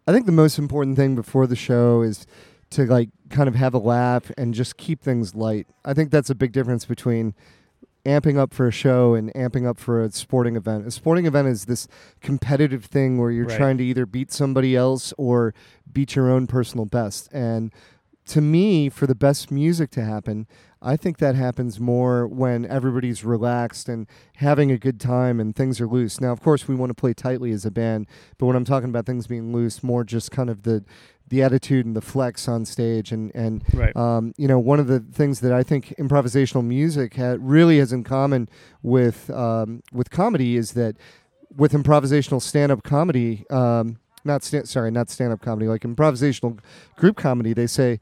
I 0.08 0.12
think 0.12 0.26
the 0.26 0.34
most 0.34 0.60
important 0.60 0.97
thing 0.97 1.15
before 1.15 1.47
the 1.47 1.56
show 1.56 2.02
is 2.02 2.28
to 2.71 2.86
like 2.86 3.10
kind 3.34 3.50
of 3.50 3.56
have 3.56 3.74
a 3.74 3.80
laugh 3.80 4.32
and 4.38 4.54
just 4.54 4.78
keep 4.78 5.02
things 5.02 5.36
light. 5.36 5.67
I 5.84 5.93
think 5.93 6.12
that's 6.12 6.30
a 6.30 6.36
big 6.36 6.52
difference 6.52 6.86
between 6.86 7.34
amping 8.06 8.38
up 8.38 8.54
for 8.54 8.67
a 8.67 8.72
show 8.72 9.15
and 9.15 9.34
amping 9.34 9.65
up 9.65 9.80
for 9.80 10.04
a 10.04 10.12
sporting 10.12 10.56
event. 10.56 10.86
A 10.86 10.91
sporting 10.91 11.26
event 11.26 11.48
is 11.48 11.65
this 11.65 11.88
competitive 12.22 12.86
thing 12.86 13.17
where 13.17 13.32
you're 13.32 13.46
right. 13.46 13.58
trying 13.58 13.78
to 13.80 13.84
either 13.84 14.06
beat 14.06 14.32
somebody 14.32 14.76
else 14.76 15.13
or 15.17 15.54
beat 15.91 16.15
your 16.15 16.30
own 16.30 16.48
personal 16.48 16.86
best. 16.86 17.30
And 17.34 17.74
to 18.28 18.41
me, 18.41 18.89
for 18.89 19.08
the 19.08 19.15
best 19.15 19.52
music 19.52 19.89
to 19.91 20.04
happen, 20.04 20.48
I 20.82 20.98
think 20.98 21.17
that 21.19 21.36
happens 21.36 21.80
more 21.80 22.28
when 22.28 22.65
everybody's 22.65 23.24
relaxed 23.24 23.88
and 23.88 24.06
having 24.36 24.69
a 24.69 24.78
good 24.78 25.00
time 25.00 25.39
and 25.39 25.56
things 25.56 25.80
are 25.80 25.88
loose. 25.88 26.19
Now, 26.19 26.34
of 26.34 26.41
course, 26.41 26.67
we 26.67 26.76
want 26.76 26.89
to 26.89 26.93
play 26.93 27.13
tightly 27.13 27.52
as 27.52 27.65
a 27.65 27.72
band, 27.72 28.08
but 28.38 28.46
when 28.46 28.56
I'm 28.56 28.65
talking 28.65 28.89
about 28.89 29.06
things 29.06 29.28
being 29.28 29.54
loose, 29.54 29.82
more 29.82 30.04
just 30.04 30.32
kind 30.32 30.50
of 30.50 30.63
the 30.63 30.84
the 31.34 31.41
attitude 31.41 31.84
and 31.84 31.96
the 31.96 32.02
flex 32.02 32.48
on 32.48 32.63
stage 32.63 33.12
and 33.12 33.32
and 33.34 33.63
right. 33.74 33.96
um, 33.96 34.34
you 34.38 34.48
know 34.48 34.60
one 34.60 34.80
of 34.80 34.86
the 34.86 35.00
things 35.00 35.39
that 35.39 35.52
I 35.52 35.63
think 35.63 35.96
improvisational 35.98 36.63
music 36.63 37.15
ha- 37.15 37.38
really 37.39 37.80
has 37.80 37.91
in 37.91 38.04
common 38.04 38.48
with 38.84 39.32
um, 39.32 39.82
with 39.91 40.12
comedy 40.12 40.56
is 40.56 40.74
that 40.74 40.96
with 41.58 41.72
improvisational 41.72 42.39
stand 42.39 42.72
up 42.72 42.84
comedy 42.84 43.46
um, 43.50 43.98
not 44.24 44.43
sta- 44.43 44.65
sorry 44.65 44.91
not 44.91 45.10
stand 45.10 45.34
up 45.34 45.41
comedy 45.41 45.67
like 45.67 45.82
improvisational 45.82 46.60
group 46.98 47.17
comedy 47.17 47.52
they 47.52 47.67
say 47.67 48.00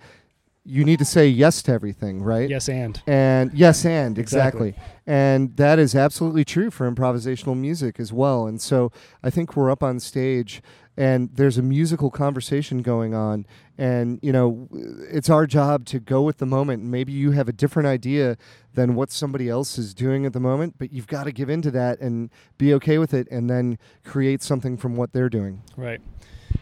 you 0.64 0.84
need 0.86 1.00
to 1.00 1.06
say 1.06 1.28
yes 1.28 1.64
to 1.64 1.72
everything, 1.72 2.22
right? 2.22 2.48
Yes, 2.48 2.70
and. 2.70 3.02
And 3.08 3.52
yes, 3.54 3.84
and 3.84 4.18
exactly. 4.20 4.70
Exactly. 4.70 4.94
And 5.08 5.58
that 5.58 5.80
is 5.80 5.96
absolutely 5.96 6.46
true 6.46 6.70
for 6.70 6.90
improvisational 6.90 7.58
music 7.58 8.00
as 8.00 8.14
well. 8.14 8.46
And 8.46 8.62
so 8.62 8.92
I 9.24 9.32
think 9.32 9.56
we're 9.56 9.72
up 9.72 9.82
on 9.82 10.00
stage 10.00 10.62
and 10.98 11.30
there's 11.34 11.58
a 11.58 11.62
musical 11.62 12.12
conversation 12.12 12.82
going 12.82 13.14
on. 13.14 13.46
And, 13.78 14.20
you 14.22 14.32
know, 14.32 14.68
it's 15.10 15.30
our 15.30 15.48
job 15.48 15.86
to 15.86 16.00
go 16.00 16.22
with 16.22 16.38
the 16.38 16.46
moment. 16.46 16.84
Maybe 16.84 17.12
you 17.12 17.32
have 17.32 17.48
a 17.48 17.54
different 17.54 17.88
idea 17.88 18.38
than 18.74 18.96
what 18.96 19.12
somebody 19.12 19.50
else 19.50 19.78
is 19.78 19.94
doing 19.94 20.26
at 20.26 20.34
the 20.34 20.40
moment, 20.40 20.76
but 20.78 20.92
you've 20.92 21.08
got 21.08 21.24
to 21.24 21.32
give 21.32 21.50
into 21.50 21.72
that 21.72 22.00
and 22.00 22.30
be 22.58 22.74
okay 22.76 22.98
with 22.98 23.14
it 23.14 23.28
and 23.32 23.50
then 23.50 23.80
create 24.04 24.44
something 24.44 24.78
from 24.78 24.96
what 24.96 25.14
they're 25.14 25.30
doing. 25.30 25.64
Right. 25.76 26.02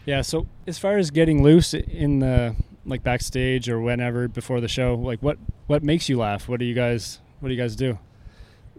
Yeah. 0.06 0.22
So 0.22 0.46
as 0.66 0.78
far 0.78 0.96
as 0.96 1.10
getting 1.10 1.42
loose 1.42 1.74
in 1.74 2.20
the 2.20 2.56
like 2.86 3.02
backstage 3.02 3.68
or 3.68 3.80
whenever 3.80 4.28
before 4.28 4.60
the 4.60 4.68
show, 4.68 4.94
like 4.94 5.20
what 5.20 5.38
what 5.66 5.82
makes 5.82 6.08
you 6.08 6.18
laugh? 6.18 6.48
What 6.48 6.60
do 6.60 6.64
you 6.64 6.74
guys 6.74 7.20
what 7.40 7.48
do 7.48 7.54
you 7.54 7.60
guys 7.60 7.76
do? 7.76 7.98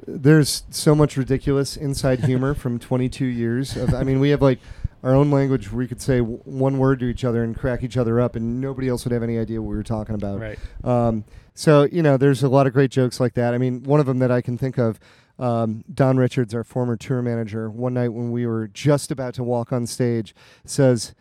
There's 0.07 0.63
so 0.71 0.95
much 0.95 1.15
ridiculous 1.15 1.77
inside 1.77 2.21
humor 2.21 2.55
from 2.55 2.79
22 2.79 3.25
years 3.25 3.77
of. 3.77 3.93
I 3.93 4.03
mean, 4.03 4.19
we 4.19 4.31
have 4.31 4.41
like 4.41 4.59
our 5.03 5.15
own 5.15 5.31
language 5.31 5.71
where 5.71 5.79
we 5.79 5.87
could 5.87 6.01
say 6.01 6.19
w- 6.19 6.39
one 6.45 6.77
word 6.77 6.99
to 6.99 7.05
each 7.05 7.23
other 7.23 7.43
and 7.43 7.57
crack 7.57 7.83
each 7.83 7.97
other 7.97 8.19
up, 8.19 8.35
and 8.35 8.61
nobody 8.61 8.87
else 8.87 9.03
would 9.05 9.11
have 9.11 9.23
any 9.23 9.37
idea 9.39 9.61
what 9.61 9.69
we 9.69 9.75
were 9.75 9.83
talking 9.83 10.15
about. 10.15 10.39
Right. 10.39 10.59
Um, 10.83 11.25
so 11.53 11.83
you 11.91 12.01
know, 12.01 12.17
there's 12.17 12.43
a 12.43 12.49
lot 12.49 12.67
of 12.67 12.73
great 12.73 12.91
jokes 12.91 13.19
like 13.19 13.33
that. 13.33 13.53
I 13.53 13.57
mean, 13.57 13.83
one 13.83 13.99
of 13.99 14.05
them 14.05 14.19
that 14.19 14.31
I 14.31 14.41
can 14.41 14.57
think 14.57 14.77
of. 14.77 14.99
Um, 15.39 15.83
Don 15.91 16.17
Richards, 16.17 16.53
our 16.53 16.63
former 16.63 16.95
tour 16.95 17.23
manager, 17.23 17.67
one 17.67 17.95
night 17.95 18.09
when 18.09 18.31
we 18.31 18.45
were 18.45 18.67
just 18.67 19.09
about 19.09 19.33
to 19.35 19.43
walk 19.43 19.73
on 19.73 19.87
stage, 19.87 20.35
says, 20.65 21.15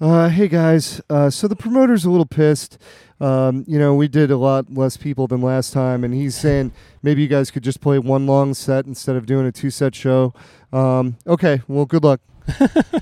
uh, 0.00 0.30
"Hey 0.30 0.48
guys, 0.48 1.02
uh, 1.10 1.28
so 1.28 1.46
the 1.48 1.56
promoter's 1.56 2.06
a 2.06 2.10
little 2.10 2.24
pissed. 2.24 2.78
Um, 3.20 3.64
you 3.66 3.78
know, 3.78 3.94
we 3.94 4.08
did 4.08 4.30
a 4.30 4.38
lot 4.38 4.72
less 4.72 4.96
people 4.96 5.26
than 5.26 5.42
last 5.42 5.74
time, 5.74 6.02
and 6.02 6.14
he's 6.14 6.34
saying 6.34 6.72
maybe 7.02 7.20
you 7.20 7.28
guys 7.28 7.50
could 7.50 7.64
just 7.64 7.82
play 7.82 7.98
one 7.98 8.26
long 8.26 8.54
set 8.54 8.86
instead 8.86 9.16
of 9.16 9.26
doing 9.26 9.44
a 9.46 9.52
two-set 9.52 9.94
show. 9.94 10.32
Um, 10.72 11.16
okay, 11.26 11.60
well, 11.68 11.84
good 11.84 12.04
luck. 12.04 12.20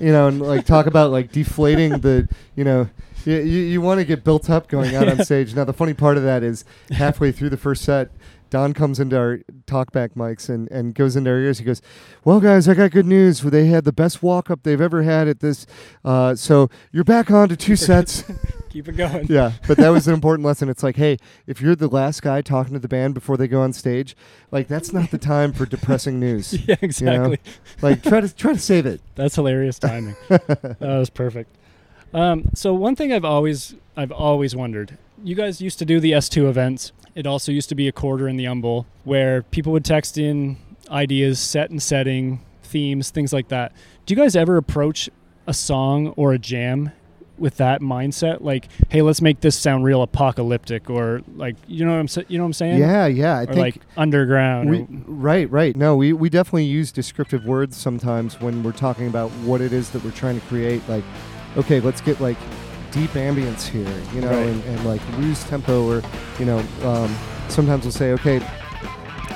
You 0.00 0.12
know, 0.12 0.28
and 0.28 0.40
like 0.40 0.66
talk 0.66 0.86
about 0.86 1.10
like 1.10 1.32
deflating 1.32 2.00
the, 2.00 2.28
you 2.54 2.64
know, 2.64 2.88
you, 3.24 3.36
you, 3.38 3.60
you 3.62 3.80
want 3.80 3.98
to 3.98 4.04
get 4.04 4.24
built 4.24 4.48
up 4.48 4.68
going 4.68 4.94
out 4.94 5.08
on 5.08 5.24
stage. 5.24 5.54
Now, 5.54 5.64
the 5.64 5.72
funny 5.72 5.94
part 5.94 6.16
of 6.16 6.22
that 6.22 6.42
is 6.42 6.64
halfway 6.90 7.32
through 7.32 7.50
the 7.50 7.56
first 7.56 7.82
set, 7.82 8.10
Don 8.56 8.72
comes 8.72 8.98
into 8.98 9.18
our 9.18 9.40
talkback 9.66 10.14
mics 10.14 10.48
and, 10.48 10.66
and 10.70 10.94
goes 10.94 11.14
into 11.14 11.28
our 11.28 11.36
ears. 11.36 11.58
He 11.58 11.64
goes, 11.66 11.82
Well, 12.24 12.40
guys, 12.40 12.66
I 12.70 12.72
got 12.72 12.90
good 12.90 13.04
news. 13.04 13.42
They 13.42 13.66
had 13.66 13.84
the 13.84 13.92
best 13.92 14.22
walk 14.22 14.50
up 14.50 14.62
they've 14.62 14.80
ever 14.80 15.02
had 15.02 15.28
at 15.28 15.40
this. 15.40 15.66
Uh, 16.02 16.34
so 16.34 16.70
you're 16.90 17.04
back 17.04 17.30
on 17.30 17.50
to 17.50 17.56
two 17.56 17.76
sets. 17.88 18.24
Keep 18.70 18.88
it 18.88 18.96
going. 18.96 19.26
yeah, 19.28 19.52
but 19.68 19.76
that 19.76 19.90
was 19.90 20.08
an 20.08 20.14
important 20.14 20.46
lesson. 20.46 20.70
It's 20.70 20.82
like, 20.82 20.96
hey, 20.96 21.18
if 21.46 21.60
you're 21.60 21.76
the 21.76 21.86
last 21.86 22.22
guy 22.22 22.40
talking 22.40 22.72
to 22.72 22.78
the 22.78 22.88
band 22.88 23.12
before 23.12 23.36
they 23.36 23.46
go 23.46 23.60
on 23.60 23.74
stage, 23.74 24.16
like 24.50 24.68
that's 24.68 24.90
not 24.90 25.10
the 25.10 25.18
time 25.18 25.52
for 25.52 25.66
depressing 25.66 26.18
news. 26.18 26.56
Yeah, 26.66 26.76
exactly. 26.80 27.38
Like 27.82 28.02
try 28.02 28.22
to 28.22 28.34
try 28.34 28.54
to 28.54 28.58
save 28.58 28.86
it. 28.86 29.02
That's 29.16 29.34
hilarious 29.34 29.78
timing. 29.78 30.16
that 30.28 30.78
was 30.80 31.10
perfect. 31.10 31.54
Um, 32.14 32.46
so 32.54 32.72
one 32.72 32.96
thing 32.96 33.12
I've 33.12 33.24
always 33.26 33.74
I've 33.98 34.12
always 34.12 34.56
wondered. 34.56 34.96
You 35.22 35.34
guys 35.34 35.60
used 35.60 35.78
to 35.80 35.84
do 35.84 36.00
the 36.00 36.12
S2 36.12 36.48
events. 36.48 36.92
It 37.16 37.26
also 37.26 37.50
used 37.50 37.70
to 37.70 37.74
be 37.74 37.88
a 37.88 37.92
quarter 37.92 38.28
in 38.28 38.36
the 38.36 38.44
UMBowl 38.44 38.84
where 39.04 39.42
people 39.42 39.72
would 39.72 39.86
text 39.86 40.18
in 40.18 40.58
ideas, 40.90 41.40
set 41.40 41.70
and 41.70 41.82
setting, 41.82 42.40
themes, 42.62 43.10
things 43.10 43.32
like 43.32 43.48
that. 43.48 43.72
Do 44.04 44.14
you 44.14 44.20
guys 44.20 44.36
ever 44.36 44.58
approach 44.58 45.08
a 45.46 45.54
song 45.54 46.08
or 46.08 46.34
a 46.34 46.38
jam 46.38 46.92
with 47.38 47.56
that 47.56 47.80
mindset? 47.80 48.42
Like, 48.42 48.68
hey, 48.90 49.00
let's 49.00 49.22
make 49.22 49.40
this 49.40 49.58
sound 49.58 49.82
real 49.82 50.02
apocalyptic, 50.02 50.90
or 50.90 51.22
like, 51.36 51.56
you 51.66 51.86
know 51.86 51.92
what 51.92 52.18
I'm 52.18 52.24
you 52.28 52.36
know 52.36 52.44
what 52.44 52.48
I'm 52.48 52.52
saying? 52.52 52.80
Yeah, 52.80 53.06
yeah. 53.06 53.38
I 53.38 53.42
or 53.44 53.46
think 53.46 53.58
like 53.58 53.80
underground. 53.96 54.68
we, 54.68 54.86
right, 55.06 55.50
right. 55.50 55.74
No, 55.74 55.96
we, 55.96 56.12
we 56.12 56.28
definitely 56.28 56.64
use 56.64 56.92
descriptive 56.92 57.46
words 57.46 57.78
sometimes 57.78 58.38
when 58.42 58.62
we're 58.62 58.72
talking 58.72 59.06
about 59.06 59.30
what 59.42 59.62
it 59.62 59.72
is 59.72 59.88
that 59.90 60.04
we're 60.04 60.10
trying 60.10 60.38
to 60.38 60.46
create. 60.48 60.86
Like, 60.86 61.04
okay, 61.56 61.80
let's 61.80 62.02
get 62.02 62.20
like 62.20 62.36
deep 62.96 63.10
ambience 63.10 63.66
here, 63.66 63.86
you 64.14 64.20
know, 64.22 64.30
Right. 64.30 64.48
and, 64.48 64.64
and 64.64 64.84
like 64.86 65.00
lose 65.18 65.44
tempo, 65.44 65.86
or 65.88 66.02
you 66.38 66.46
know, 66.46 66.58
um, 66.82 67.14
sometimes 67.48 67.84
we'll 67.84 67.92
say, 67.92 68.12
okay, 68.12 68.40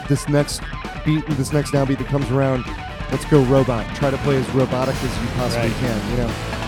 this 0.08 0.28
next 0.28 0.62
beat, 1.04 1.24
this 1.30 1.52
next 1.52 1.70
downbeat 1.72 1.98
that 1.98 2.06
comes 2.08 2.30
around, 2.30 2.64
let's 3.12 3.24
go 3.26 3.42
robot. 3.44 3.84
Try 3.96 4.10
to 4.10 4.16
play 4.18 4.36
as 4.36 4.48
robotic 4.50 4.94
as 4.96 5.02
you 5.22 5.28
possibly 5.36 5.68
Right. 5.68 5.78
can, 5.78 6.10
you 6.10 6.16
know. 6.18 6.59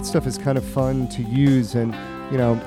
That 0.00 0.06
stuff 0.06 0.26
is 0.26 0.38
kind 0.38 0.56
of 0.56 0.64
fun 0.64 1.06
to 1.08 1.22
use, 1.22 1.74
and 1.74 1.92
you 2.32 2.38
know, 2.38 2.58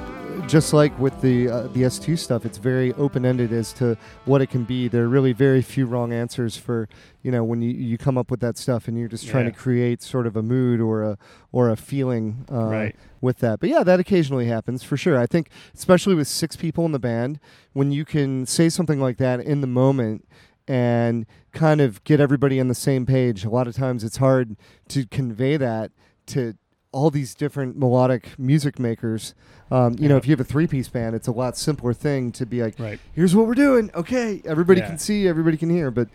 just 0.47 0.71
like 0.71 0.97
with 0.99 1.19
the 1.21 1.49
uh, 1.49 1.61
the 1.69 1.81
S2 1.81 2.15
stuff, 2.19 2.45
it's 2.45 2.59
very 2.59 2.93
open 2.93 3.25
ended 3.25 3.51
as 3.51 3.73
to 3.73 3.97
what 4.25 4.39
it 4.39 4.51
can 4.51 4.63
be. 4.65 4.87
There 4.87 5.05
are 5.05 5.07
really 5.07 5.33
very 5.33 5.63
few 5.63 5.87
wrong 5.87 6.13
answers 6.13 6.57
for 6.57 6.87
you 7.23 7.31
know 7.31 7.43
when 7.43 7.63
you, 7.63 7.71
you 7.71 7.97
come 7.97 8.19
up 8.19 8.29
with 8.29 8.39
that 8.41 8.55
stuff, 8.59 8.87
and 8.87 8.99
you're 8.99 9.07
just 9.07 9.27
trying 9.27 9.45
Yeah. 9.45 9.51
to 9.51 9.57
create 9.57 10.03
sort 10.03 10.27
of 10.27 10.35
a 10.35 10.43
mood 10.43 10.79
or 10.79 11.01
a 11.01 11.17
or 11.51 11.71
a 11.71 11.75
feeling 11.75 12.45
uh, 12.51 12.65
Right. 12.65 12.95
with 13.19 13.39
that. 13.39 13.59
But 13.59 13.69
yeah, 13.69 13.81
that 13.83 13.99
occasionally 13.99 14.45
happens 14.45 14.83
for 14.83 14.95
sure. 14.95 15.17
I 15.17 15.25
think 15.25 15.49
especially 15.73 16.13
with 16.13 16.27
six 16.27 16.55
people 16.55 16.85
in 16.85 16.91
the 16.91 16.99
band, 16.99 17.39
when 17.71 17.91
you 17.91 18.05
can 18.05 18.45
say 18.45 18.69
something 18.69 18.99
like 18.99 19.17
that 19.17 19.39
in 19.39 19.61
the 19.61 19.67
moment 19.67 20.27
and 20.67 21.25
kind 21.51 21.81
of 21.81 22.03
get 22.03 22.19
everybody 22.19 22.59
on 22.59 22.67
the 22.67 22.75
same 22.75 23.07
page. 23.07 23.43
A 23.43 23.49
lot 23.49 23.67
of 23.67 23.75
times 23.75 24.03
it's 24.03 24.17
hard 24.17 24.55
to 24.89 25.07
convey 25.07 25.57
that 25.57 25.91
to 26.27 26.53
all 26.93 27.09
these 27.09 27.35
different 27.35 27.77
melodic 27.77 28.37
music 28.39 28.79
makers. 28.79 29.33
Um, 29.71 29.95
you 29.99 30.07
know, 30.07 30.15
if 30.17 30.25
you 30.27 30.31
have 30.31 30.39
a 30.39 30.43
three 30.45 30.67
piece 30.67 30.87
band, 30.87 31.15
it's 31.15 31.27
a 31.27 31.31
lot 31.31 31.57
simpler 31.57 31.93
thing 31.93 32.31
to 32.33 32.45
be 32.45 32.61
like, 32.61 32.79
right. 32.79 32.99
here's 33.13 33.35
what 33.35 33.47
we're 33.47 33.55
doing. 33.55 33.89
Okay, 33.95 34.41
everybody 34.45 34.79
Yeah. 34.79 34.87
can 34.87 34.97
see, 34.99 35.27
everybody 35.27 35.57
can 35.57 35.69
hear. 35.69 35.91
But 35.91 36.07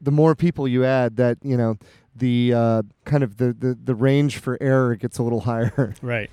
the 0.00 0.12
more 0.12 0.34
people 0.34 0.66
you 0.68 0.84
add, 0.84 1.16
that, 1.16 1.38
you 1.42 1.56
know, 1.56 1.76
the 2.14 2.54
uh, 2.54 2.82
kind 3.04 3.22
of 3.22 3.36
the, 3.36 3.52
the, 3.52 3.76
the 3.82 3.94
range 3.94 4.38
for 4.38 4.56
error 4.60 4.94
gets 4.94 5.18
a 5.18 5.22
little 5.22 5.40
higher. 5.50 5.94
Right. 6.00 6.30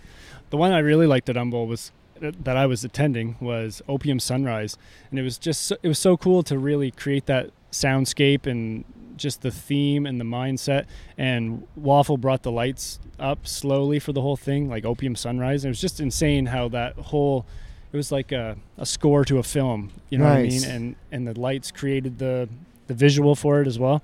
The 0.51 0.57
one 0.57 0.71
I 0.71 0.79
really 0.79 1.07
liked 1.07 1.27
at 1.29 1.35
UMBowl 1.35 1.67
was 1.67 1.91
that 2.21 2.55
I 2.55 2.65
was 2.65 2.83
attending 2.85 3.35
was 3.41 3.81
Opium 3.89 4.19
Sunrise, 4.19 4.77
and 5.09 5.19
it 5.19 5.23
was 5.23 5.37
just 5.37 5.63
so, 5.63 5.75
it 5.83 5.87
was 5.89 5.99
so 5.99 6.15
cool 6.15 6.43
to 6.43 6.57
really 6.57 6.89
create 6.91 7.25
that 7.25 7.49
soundscape 7.71 8.45
and 8.47 8.85
just 9.17 9.41
the 9.41 9.51
theme 9.51 10.05
and 10.05 10.19
the 10.19 10.25
mindset. 10.25 10.85
And 11.17 11.67
Waffle 11.75 12.17
brought 12.17 12.43
the 12.43 12.51
lights 12.51 12.99
up 13.19 13.47
slowly 13.47 13.99
for 13.99 14.13
the 14.13 14.21
whole 14.21 14.37
thing, 14.37 14.69
like 14.69 14.85
Opium 14.85 15.15
Sunrise. 15.15 15.63
And 15.63 15.69
it 15.69 15.71
was 15.71 15.81
just 15.81 15.99
insane 15.99 16.47
how 16.47 16.67
that 16.69 16.95
whole 16.95 17.45
it 17.93 17.97
was 17.97 18.11
like 18.11 18.33
a, 18.33 18.57
a 18.77 18.85
score 18.85 19.23
to 19.25 19.37
a 19.37 19.43
film. 19.43 19.91
You 20.09 20.17
know 20.17 20.25
Nice. 20.25 20.61
what 20.61 20.69
I 20.69 20.71
mean? 20.71 20.75
And 20.75 20.95
and 21.11 21.27
the 21.27 21.39
lights 21.39 21.71
created 21.71 22.19
the 22.19 22.49
the 22.87 22.93
visual 22.93 23.35
for 23.35 23.61
it 23.61 23.67
as 23.67 23.79
well. 23.79 24.03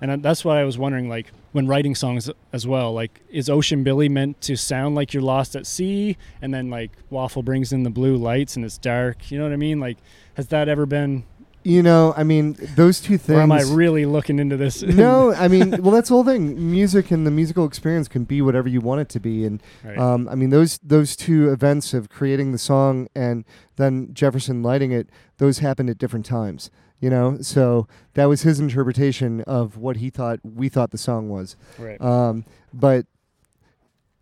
And 0.00 0.20
that's 0.20 0.44
why 0.44 0.60
I 0.60 0.64
was 0.64 0.76
wondering, 0.76 1.08
like, 1.08 1.30
when 1.52 1.68
writing 1.68 1.94
songs 1.94 2.28
as 2.52 2.66
well, 2.66 2.92
like, 2.92 3.20
is 3.30 3.48
Ocean 3.48 3.84
Billy 3.84 4.08
meant 4.08 4.40
to 4.40 4.56
sound 4.56 4.96
like 4.96 5.14
you're 5.14 5.22
lost 5.22 5.54
at 5.54 5.64
sea, 5.64 6.16
and 6.40 6.52
then 6.52 6.70
like 6.70 6.90
Waffle 7.08 7.44
brings 7.44 7.72
in 7.72 7.84
the 7.84 7.90
blue 7.90 8.16
lights 8.16 8.56
and 8.56 8.64
it's 8.64 8.78
dark? 8.78 9.30
You 9.30 9.38
know 9.38 9.44
what 9.44 9.52
I 9.52 9.56
mean? 9.56 9.78
Like, 9.78 9.98
has 10.34 10.48
that 10.48 10.68
ever 10.68 10.86
been? 10.86 11.22
You 11.64 11.82
know, 11.82 12.12
I 12.16 12.24
mean, 12.24 12.56
those 12.74 13.00
two 13.00 13.16
things. 13.18 13.38
Or 13.38 13.42
am 13.42 13.52
I 13.52 13.62
really 13.62 14.04
looking 14.04 14.38
into 14.40 14.56
this? 14.56 14.82
no, 14.82 15.32
I 15.32 15.46
mean, 15.48 15.70
well, 15.82 15.92
that's 15.92 16.08
the 16.08 16.14
whole 16.14 16.24
thing. 16.24 16.70
Music 16.70 17.10
and 17.10 17.24
the 17.26 17.30
musical 17.30 17.64
experience 17.66 18.08
can 18.08 18.24
be 18.24 18.42
whatever 18.42 18.68
you 18.68 18.80
want 18.80 19.00
it 19.00 19.08
to 19.10 19.20
be, 19.20 19.44
and 19.44 19.62
Right. 19.84 19.96
um, 19.96 20.28
I 20.28 20.34
mean, 20.34 20.50
those 20.50 20.78
those 20.82 21.14
two 21.14 21.50
events 21.52 21.94
of 21.94 22.08
creating 22.08 22.52
the 22.52 22.58
song 22.58 23.06
and 23.14 23.44
then 23.76 24.12
Jefferson 24.12 24.62
lighting 24.62 24.90
it, 24.92 25.08
those 25.38 25.58
happened 25.60 25.88
at 25.90 25.98
different 25.98 26.26
times. 26.26 26.70
You 27.00 27.10
know, 27.10 27.38
so 27.40 27.88
that 28.14 28.26
was 28.26 28.42
his 28.42 28.60
interpretation 28.60 29.40
of 29.42 29.76
what 29.76 29.96
he 29.96 30.08
thought 30.10 30.38
we 30.44 30.68
thought 30.68 30.90
the 30.92 30.98
song 30.98 31.28
was. 31.28 31.56
right. 31.78 32.00
Um, 32.00 32.44
but 32.72 33.06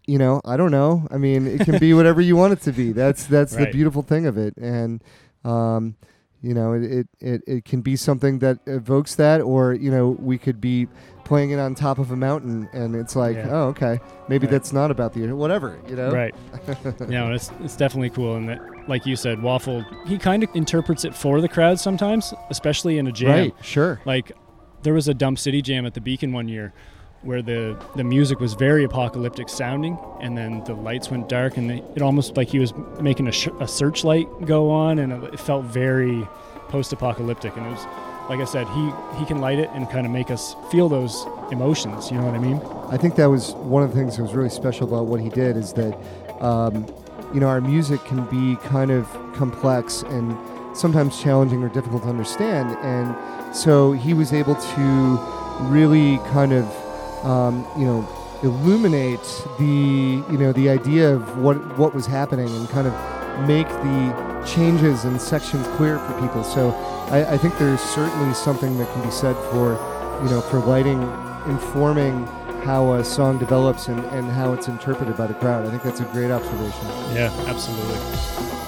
you 0.07 0.19
know, 0.19 0.41
I 0.45 0.57
don't 0.57 0.71
know. 0.71 1.07
I 1.11 1.17
mean, 1.19 1.47
it 1.47 1.61
can 1.61 1.79
be 1.79 1.95
whatever 1.95 2.21
you 2.21 2.37
want 2.37 2.53
it 2.55 2.61
to 2.63 2.73
be. 2.73 2.93
That's 2.93 3.25
that's 3.27 3.55
the 3.55 3.67
beautiful 3.73 4.03
thing 4.03 4.27
of 4.27 4.37
it, 4.39 4.57
and 4.57 5.03
um, 5.45 5.95
you 6.43 6.55
know, 6.55 6.73
it, 6.73 6.83
it 6.83 7.09
it 7.21 7.43
it 7.47 7.65
can 7.65 7.81
be 7.83 7.97
something 7.97 8.39
that 8.41 8.59
evokes 8.67 9.15
that, 9.17 9.41
or 9.41 9.75
you 9.75 9.91
know, 9.91 10.11
we 10.21 10.39
could 10.39 10.61
be 10.61 10.89
playing 11.25 11.51
it 11.51 11.59
on 11.61 11.75
top 11.75 11.99
of 11.99 12.11
a 12.11 12.17
mountain, 12.17 12.69
and 12.73 12.97
it's 12.97 13.15
like, 13.15 13.37
Yeah. 13.37 13.49
oh, 13.51 13.63
okay, 13.69 14.01
maybe 14.29 14.47
Right. 14.47 14.53
that's 14.53 14.73
not 14.73 14.91
about 14.91 15.13
the 15.13 15.31
whatever, 15.33 15.79
you 15.89 15.95
know, 15.97 16.11
Right. 16.11 16.35
yeah, 17.09 17.29
it's 17.33 17.51
it's 17.61 17.77
definitely 17.77 18.11
cool, 18.11 18.35
and 18.37 18.49
that, 18.49 18.61
like 18.89 19.07
you 19.07 19.15
said, 19.17 19.43
Waffle 19.43 19.85
he 20.07 20.19
kind 20.19 20.43
of 20.43 20.49
interprets 20.55 21.05
it 21.05 21.15
for 21.15 21.41
the 21.41 21.49
crowd 21.49 21.79
sometimes, 21.79 22.33
especially 22.51 22.99
in 22.99 23.07
a 23.07 23.13
jam. 23.13 23.29
Right, 23.31 23.55
sure, 23.63 24.01
Like 24.05 24.33
there 24.83 24.95
was 24.95 25.09
a 25.09 25.15
Dump 25.15 25.39
City 25.39 25.63
jam 25.63 25.85
at 25.87 25.95
the 25.95 26.01
Beacon 26.01 26.33
one 26.33 26.49
year 26.49 26.73
where 27.23 27.43
the 27.43 27.77
the 27.97 28.05
music 28.05 28.41
was 28.41 28.55
very 28.55 28.85
apocalyptic 28.85 29.49
sounding, 29.49 29.99
and 30.21 30.37
then 30.39 30.65
the 30.65 30.75
lights 30.75 31.11
went 31.11 31.29
dark, 31.29 31.57
and 31.57 31.71
it 31.71 32.03
almost 32.03 32.37
like 32.37 32.49
he 32.49 32.59
was 32.59 32.73
making 33.01 33.29
a, 33.29 33.33
sh- 33.33 33.49
a 33.61 33.69
searchlight 33.69 34.27
go 34.47 34.71
on, 34.71 34.99
and 34.99 35.13
it, 35.13 35.35
it 35.35 35.41
felt 35.41 35.65
very 35.65 36.27
post-apocalyptic. 36.69 37.57
And 37.57 37.67
it 37.67 37.71
was, 37.71 37.85
like 38.29 38.41
I 38.41 38.45
said, 38.45 38.67
he 38.69 38.91
he 39.19 39.27
can 39.27 39.41
light 39.41 39.59
it 39.59 39.69
and 39.75 39.89
kind 39.91 40.07
of 40.07 40.13
make 40.13 40.31
us 40.31 40.55
feel 40.71 40.89
those 40.89 41.27
emotions. 41.51 42.11
You 42.11 42.19
know 42.19 42.27
what 42.27 42.35
I 42.35 42.39
mean? 42.39 42.61
I 42.89 42.97
think 42.97 43.17
that 43.17 43.27
was 43.27 43.53
one 43.55 43.83
of 43.83 43.91
the 43.91 43.97
things 43.97 44.17
that 44.17 44.23
was 44.23 44.35
really 44.35 44.49
special 44.49 44.89
about 44.89 45.07
what 45.07 45.21
he 45.21 45.29
did 45.29 45.57
is 45.57 45.73
that, 45.75 45.95
um, 46.41 46.87
you 47.35 47.41
know, 47.41 47.49
our 47.49 47.61
music 47.61 48.03
can 48.05 48.25
be 48.27 48.57
kind 48.67 48.91
of 48.91 49.07
complex 49.35 50.03
and 50.03 50.37
sometimes 50.77 51.21
challenging 51.21 51.63
or 51.63 51.69
difficult 51.69 52.05
to 52.05 52.09
understand. 52.09 52.71
And 52.83 53.55
so 53.55 53.93
he 53.93 54.15
was 54.15 54.33
able 54.33 54.55
to 54.55 55.19
really 55.69 56.19
kind 56.31 56.53
of, 56.53 56.65
um, 57.23 57.67
you 57.77 57.85
know, 57.85 58.09
illuminate 58.43 59.21
the, 59.59 60.25
you 60.31 60.39
know, 60.39 60.53
the 60.53 60.69
idea 60.69 61.15
of 61.15 61.39
what, 61.39 61.57
what 61.77 61.95
was 61.95 62.07
happening 62.07 62.49
and 62.49 62.69
kind 62.71 62.87
of 62.87 62.95
make 63.47 63.69
the 63.69 64.45
changes 64.47 65.05
and 65.05 65.21
sections 65.21 65.67
clear 65.77 65.99
for 65.99 66.21
people. 66.21 66.43
So 66.45 66.71
I, 67.11 67.35
I 67.35 67.39
think 67.39 67.59
there's 67.59 67.81
certainly 67.81 68.35
something 68.35 68.79
that 68.79 68.91
can 68.93 69.03
be 69.03 69.11
said 69.11 69.37
for, 69.51 69.73
you 70.25 70.31
know, 70.31 70.41
for 70.41 70.59
lighting 70.61 71.01
informing 71.47 72.27
how 72.65 72.93
a 72.95 73.05
song 73.05 73.39
develops 73.39 73.89
and, 73.89 74.05
and 74.07 74.31
how 74.31 74.53
it's 74.53 74.69
interpreted 74.69 75.17
by 75.17 75.27
the 75.27 75.35
crowd. 75.35 75.67
I 75.67 75.71
think 75.71 75.83
that's 75.83 76.01
a 76.01 76.05
great 76.05 76.31
observation. 76.31 76.87
Yeah, 77.15 77.33
absolutely. 77.47 78.60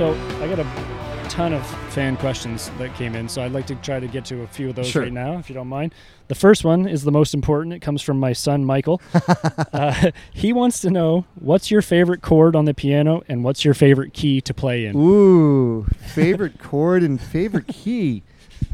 So 0.00 0.14
I 0.40 0.48
got 0.48 0.58
a 0.58 1.28
ton 1.28 1.52
of 1.52 1.66
fan 1.92 2.16
questions 2.16 2.70
that 2.78 2.94
came 2.94 3.14
in, 3.14 3.28
so 3.28 3.42
I'd 3.42 3.52
like 3.52 3.66
to 3.66 3.74
try 3.74 4.00
to 4.00 4.06
get 4.08 4.24
to 4.24 4.40
a 4.40 4.46
few 4.46 4.70
of 4.70 4.74
those 4.74 4.88
Sure. 4.88 5.02
right 5.02 5.12
now, 5.12 5.38
if 5.38 5.50
you 5.50 5.54
don't 5.54 5.68
mind. 5.68 5.94
The 6.28 6.34
first 6.34 6.64
one 6.64 6.88
is 6.88 7.02
the 7.02 7.12
most 7.12 7.34
important. 7.34 7.74
It 7.74 7.80
comes 7.80 8.00
from 8.00 8.18
my 8.18 8.32
son 8.32 8.64
Michael. 8.64 9.02
uh, 9.74 10.10
he 10.32 10.54
wants 10.54 10.80
to 10.80 10.90
know 10.90 11.26
what's 11.34 11.70
your 11.70 11.82
favorite 11.82 12.22
chord 12.22 12.56
on 12.56 12.64
the 12.64 12.72
piano 12.72 13.22
and 13.28 13.44
what's 13.44 13.62
your 13.62 13.74
favorite 13.74 14.14
key 14.14 14.40
to 14.40 14.54
play 14.54 14.86
in. 14.86 14.96
Ooh, 14.96 15.84
favorite 16.14 16.58
chord 16.58 17.02
and 17.02 17.20
favorite 17.20 17.66
key. 17.66 18.22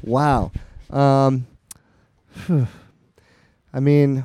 Wow. 0.04 0.52
Um, 0.90 1.48
I 3.74 3.80
mean, 3.80 4.22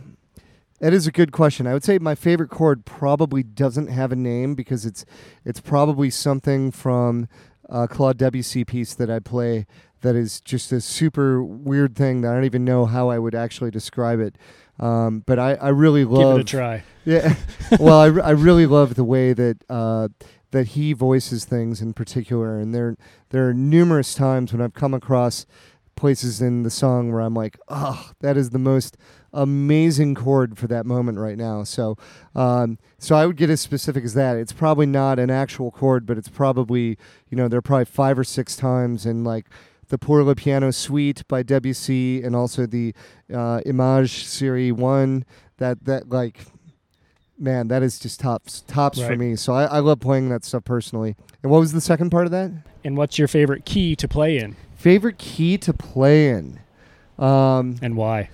that 0.81 0.93
is 0.93 1.05
a 1.05 1.11
good 1.11 1.31
question. 1.31 1.67
I 1.67 1.73
would 1.73 1.83
say 1.83 1.99
my 1.99 2.15
favorite 2.15 2.49
chord 2.49 2.85
probably 2.85 3.43
doesn't 3.43 3.87
have 3.87 4.11
a 4.11 4.15
name 4.15 4.55
because 4.55 4.85
it's 4.85 5.05
it's 5.45 5.61
probably 5.61 6.09
something 6.09 6.71
from 6.71 7.29
a 7.69 7.87
Claude 7.87 8.17
Debussy 8.17 8.65
piece 8.65 8.95
that 8.95 9.09
I 9.09 9.19
play 9.19 9.67
that 10.01 10.15
is 10.15 10.41
just 10.41 10.71
a 10.71 10.81
super 10.81 11.43
weird 11.43 11.95
thing 11.95 12.21
that 12.21 12.31
I 12.31 12.35
don't 12.35 12.45
even 12.45 12.65
know 12.65 12.87
how 12.87 13.09
I 13.09 13.19
would 13.19 13.35
actually 13.35 13.69
describe 13.69 14.19
it. 14.19 14.35
Um, 14.79 15.23
but 15.27 15.37
I, 15.37 15.53
I 15.53 15.69
really 15.69 16.01
Give 16.01 16.11
love 16.11 16.39
it 16.39 16.41
a 16.41 16.43
try. 16.43 16.83
yeah. 17.05 17.35
well, 17.79 17.99
I, 17.99 18.29
I 18.29 18.31
really 18.31 18.65
love 18.65 18.95
the 18.95 19.03
way 19.03 19.33
that 19.33 19.57
uh, 19.69 20.07
that 20.49 20.69
he 20.69 20.93
voices 20.93 21.45
things 21.45 21.79
in 21.79 21.93
particular, 21.93 22.57
and 22.57 22.73
there 22.73 22.97
there 23.29 23.47
are 23.47 23.53
numerous 23.53 24.15
times 24.15 24.51
when 24.51 24.61
I've 24.61 24.73
come 24.73 24.95
across 24.95 25.45
places 25.95 26.41
in 26.41 26.63
the 26.63 26.71
song 26.71 27.11
where 27.11 27.21
I'm 27.21 27.35
like, 27.35 27.59
oh, 27.67 28.09
that 28.21 28.35
is 28.35 28.49
the 28.49 28.59
most 28.59 28.97
amazing 29.33 30.15
chord 30.15 30.57
for 30.57 30.67
that 30.67 30.85
moment 30.85 31.17
right 31.17 31.37
now. 31.37 31.63
So, 31.63 31.97
um, 32.35 32.77
so 32.97 33.15
I 33.15 33.25
would 33.25 33.37
get 33.37 33.49
as 33.49 33.61
specific 33.61 34.03
as 34.03 34.13
that. 34.13 34.37
It's 34.37 34.53
probably 34.53 34.85
not 34.85 35.19
an 35.19 35.29
actual 35.29 35.71
chord, 35.71 36.05
but 36.05 36.17
it's 36.17 36.29
probably 36.29 36.97
you 37.29 37.37
know 37.37 37.47
there 37.47 37.59
are 37.59 37.61
probably 37.61 37.85
five 37.85 38.17
or 38.17 38.23
six 38.23 38.55
times 38.55 39.05
in 39.05 39.23
like 39.23 39.47
the 39.89 39.97
Pour 39.97 40.23
le 40.23 40.35
Piano 40.35 40.71
Suite 40.71 41.27
by 41.27 41.43
Debussy, 41.43 42.23
and 42.23 42.35
also 42.35 42.65
the 42.65 42.93
uh, 43.33 43.61
Image 43.65 44.25
Series 44.25 44.73
One. 44.73 45.25
That 45.57 45.85
that 45.85 46.09
like 46.09 46.45
man, 47.37 47.67
that 47.69 47.83
is 47.83 47.99
just 47.99 48.19
tops 48.19 48.61
tops 48.61 48.99
for 49.01 49.15
me. 49.15 49.35
So 49.35 49.53
I, 49.53 49.65
I 49.65 49.79
love 49.79 49.99
playing 49.99 50.29
that 50.29 50.45
stuff 50.45 50.63
personally. 50.63 51.15
And 51.43 51.51
what 51.51 51.59
was 51.59 51.73
the 51.73 51.81
second 51.81 52.11
part 52.11 52.25
of 52.25 52.31
that? 52.31 52.51
And 52.83 52.95
what's 52.95 53.17
your 53.17 53.27
favorite 53.27 53.65
key 53.65 53.95
to 53.95 54.07
play 54.07 54.37
in 54.37 54.55
Favorite 54.75 55.19
key 55.19 55.59
to 55.59 55.73
play 55.73 56.29
in, 56.29 56.59
um, 57.19 57.75
and 57.83 57.95
why? 57.95 58.29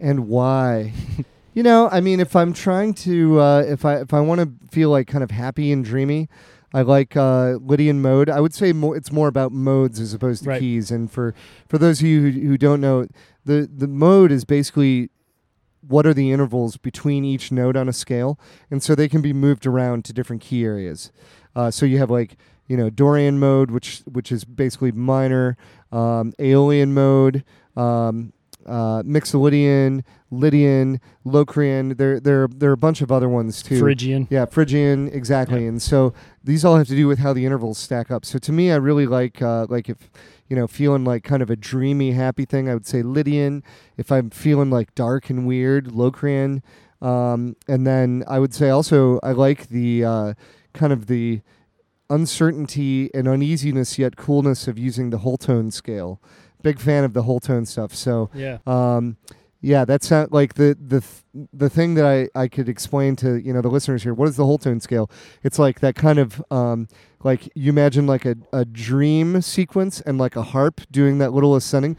And 0.00 0.28
why? 0.28 0.92
you 1.54 1.62
know, 1.62 1.88
I 1.90 2.00
mean, 2.00 2.20
if 2.20 2.34
I'm 2.34 2.52
trying 2.52 2.94
to, 2.94 3.40
uh, 3.40 3.64
if 3.66 3.84
I 3.84 3.96
if 4.00 4.12
I 4.14 4.20
want 4.20 4.40
to 4.40 4.68
feel 4.70 4.90
like 4.90 5.06
kind 5.06 5.22
of 5.24 5.30
happy 5.30 5.70
and 5.72 5.84
dreamy, 5.84 6.28
I 6.72 6.82
like 6.82 7.16
uh, 7.16 7.58
Lydian 7.60 8.00
mode. 8.00 8.30
I 8.30 8.40
would 8.40 8.54
say 8.54 8.72
more, 8.72 8.96
it's 8.96 9.10
more 9.12 9.28
about 9.28 9.52
modes 9.52 9.98
as 10.00 10.14
opposed 10.14 10.44
to 10.44 10.50
Right. 10.50 10.60
keys. 10.60 10.90
And 10.90 11.10
for 11.10 11.34
for 11.68 11.78
those 11.78 12.00
of 12.00 12.06
you 12.06 12.20
who, 12.30 12.40
who 12.48 12.58
don't 12.58 12.80
know, 12.80 13.06
the 13.44 13.68
the 13.72 13.88
mode 13.88 14.30
is 14.32 14.44
basically 14.44 15.10
what 15.86 16.06
are 16.06 16.14
the 16.14 16.30
intervals 16.30 16.76
between 16.76 17.24
each 17.24 17.50
note 17.50 17.74
on 17.76 17.88
a 17.88 17.92
scale, 17.92 18.38
and 18.70 18.82
so 18.82 18.94
they 18.94 19.08
can 19.08 19.22
be 19.22 19.32
moved 19.32 19.66
around 19.66 20.04
to 20.04 20.12
different 20.12 20.42
key 20.42 20.64
areas. 20.64 21.10
Uh, 21.56 21.70
so 21.70 21.84
you 21.86 21.98
have 21.98 22.10
like 22.10 22.36
you 22.68 22.76
know 22.76 22.90
Dorian 22.90 23.38
mode, 23.40 23.70
which 23.72 24.02
which 24.10 24.30
is 24.30 24.44
basically 24.44 24.92
minor, 24.92 25.56
um, 25.90 26.32
Aeolian 26.38 26.94
mode, 26.94 27.44
um, 27.76 28.32
uh, 28.66 29.02
Mixolydian, 29.02 30.02
Lydian, 30.30 31.00
Locrian. 31.24 31.96
There 31.96 32.20
there 32.20 32.48
there 32.48 32.70
are 32.70 32.74
a 32.74 32.78
bunch 32.78 33.00
of 33.00 33.10
other 33.10 33.28
ones 33.28 33.62
too. 33.62 33.78
Phrygian. 33.78 34.28
Yeah, 34.30 34.44
Phrygian, 34.44 35.08
exactly. 35.08 35.62
Yeah. 35.62 35.68
And 35.68 35.82
so 35.82 36.12
these 36.42 36.64
all 36.64 36.76
have 36.76 36.88
to 36.88 36.96
do 36.96 37.08
with 37.08 37.18
how 37.18 37.32
the 37.32 37.44
intervals 37.44 37.78
stack 37.78 38.10
up. 38.10 38.24
So 38.24 38.38
to 38.38 38.52
me, 38.52 38.70
I 38.70 38.76
really 38.76 39.06
like 39.06 39.42
uh, 39.42 39.66
like 39.68 39.88
if 39.88 40.10
you 40.48 40.56
know 40.56 40.66
feeling 40.66 41.04
like 41.04 41.24
kind 41.24 41.42
of 41.42 41.50
a 41.50 41.56
dreamy, 41.56 42.12
happy 42.12 42.44
thing, 42.44 42.68
I 42.68 42.74
would 42.74 42.86
say 42.86 43.02
Lydian. 43.02 43.62
If 43.96 44.12
I'm 44.12 44.30
feeling 44.30 44.70
like 44.70 44.94
dark 44.94 45.30
and 45.30 45.46
weird, 45.46 45.92
Locrian. 45.92 46.62
Um, 47.02 47.56
and 47.66 47.86
then 47.86 48.24
I 48.28 48.38
would 48.38 48.52
say 48.52 48.68
also 48.68 49.20
I 49.22 49.32
like 49.32 49.68
the 49.68 50.04
uh, 50.04 50.34
kind 50.74 50.92
of 50.92 51.06
the 51.06 51.40
uncertainty 52.10 53.08
and 53.14 53.28
uneasiness 53.28 53.98
yet 53.98 54.16
coolness 54.16 54.68
of 54.68 54.78
using 54.78 55.10
the 55.10 55.18
whole 55.18 55.38
tone 55.38 55.70
scale. 55.70 56.20
Big 56.62 56.78
fan 56.78 57.04
of 57.04 57.12
the 57.12 57.22
whole 57.22 57.40
tone 57.40 57.64
stuff. 57.66 57.94
So 57.94 58.30
Yeah. 58.34 58.58
um, 58.66 59.16
yeah, 59.62 59.84
that 59.84 60.02
sound 60.02 60.32
like 60.32 60.54
the 60.54 60.74
the 60.80 61.00
th- 61.02 61.46
the 61.52 61.68
thing 61.68 61.92
that 61.94 62.06
I, 62.06 62.28
I 62.34 62.48
could 62.48 62.66
explain 62.68 63.14
to 63.16 63.34
you 63.36 63.52
know 63.52 63.60
the 63.60 63.68
listeners 63.68 64.02
here. 64.02 64.14
What 64.14 64.26
is 64.28 64.36
the 64.36 64.46
whole 64.46 64.56
tone 64.56 64.80
scale? 64.80 65.10
It's 65.42 65.58
like 65.58 65.80
that 65.80 65.94
kind 65.94 66.18
of 66.18 66.42
um, 66.50 66.88
like 67.22 67.46
you 67.54 67.68
imagine 67.68 68.06
like 68.06 68.24
a, 68.24 68.36
a 68.54 68.64
dream 68.64 69.42
sequence 69.42 70.00
and 70.00 70.16
like 70.16 70.34
a 70.34 70.42
harp 70.42 70.80
doing 70.90 71.18
that 71.18 71.34
little 71.34 71.56
ascending, 71.56 71.98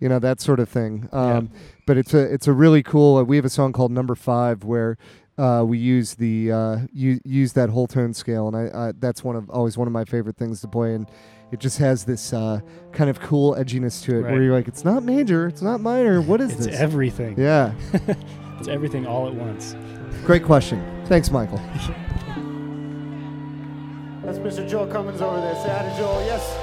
you 0.00 0.08
know 0.08 0.18
that 0.18 0.40
sort 0.40 0.58
of 0.58 0.68
thing. 0.68 1.08
Um, 1.12 1.50
But 1.86 1.96
it's 1.96 2.12
a 2.12 2.20
it's 2.34 2.48
a 2.48 2.52
really 2.52 2.82
cool. 2.82 3.18
Uh, 3.18 3.22
we 3.22 3.36
have 3.36 3.44
a 3.44 3.50
song 3.50 3.72
called 3.72 3.92
Number 3.92 4.14
Five 4.16 4.64
where. 4.64 4.96
Uh, 5.38 5.64
we 5.64 5.78
use 5.78 6.16
the 6.16 6.52
uh, 6.52 6.78
u- 6.92 7.20
use 7.24 7.54
that 7.54 7.70
whole 7.70 7.86
tone 7.86 8.12
scale, 8.12 8.46
and 8.46 8.54
I, 8.54 8.88
I 8.88 8.92
that's 8.98 9.24
one 9.24 9.36
of 9.36 9.48
always 9.48 9.78
one 9.78 9.86
of 9.88 9.92
my 9.92 10.04
favorite 10.04 10.36
things 10.36 10.60
to 10.60 10.68
play, 10.68 10.92
and 10.92 11.06
it 11.52 11.58
just 11.60 11.78
has 11.78 12.04
this 12.04 12.32
uh, 12.32 12.60
kind 12.92 13.10
of 13.10 13.20
cool 13.20 13.54
edginess 13.54 14.02
to 14.04 14.16
it, 14.16 14.20
Right. 14.22 14.32
where 14.32 14.42
you're 14.42 14.52
like, 14.54 14.68
it's 14.68 14.84
not 14.84 15.02
major, 15.02 15.46
it's 15.48 15.62
not 15.62 15.80
minor, 15.80 16.20
what 16.22 16.40
is 16.40 16.50
It's 16.50 16.58
this? 16.58 16.66
It's 16.68 16.76
everything. 16.78 17.34
yeah, 17.38 17.72
It's 18.58 18.68
everything 18.68 19.06
all 19.06 19.26
at 19.26 19.34
once. 19.34 19.74
great 20.24 20.44
question. 20.44 20.82
Thanks, 21.06 21.30
Michael. 21.30 21.58
That's 24.24 24.38
Mr. 24.38 24.68
Joel 24.68 24.86
Cummins 24.86 25.20
over 25.22 25.40
there. 25.40 25.54
Say 25.56 25.68
hi 25.70 25.82
to 25.90 25.96
Joel. 25.98 26.20
Yes. 26.26 26.56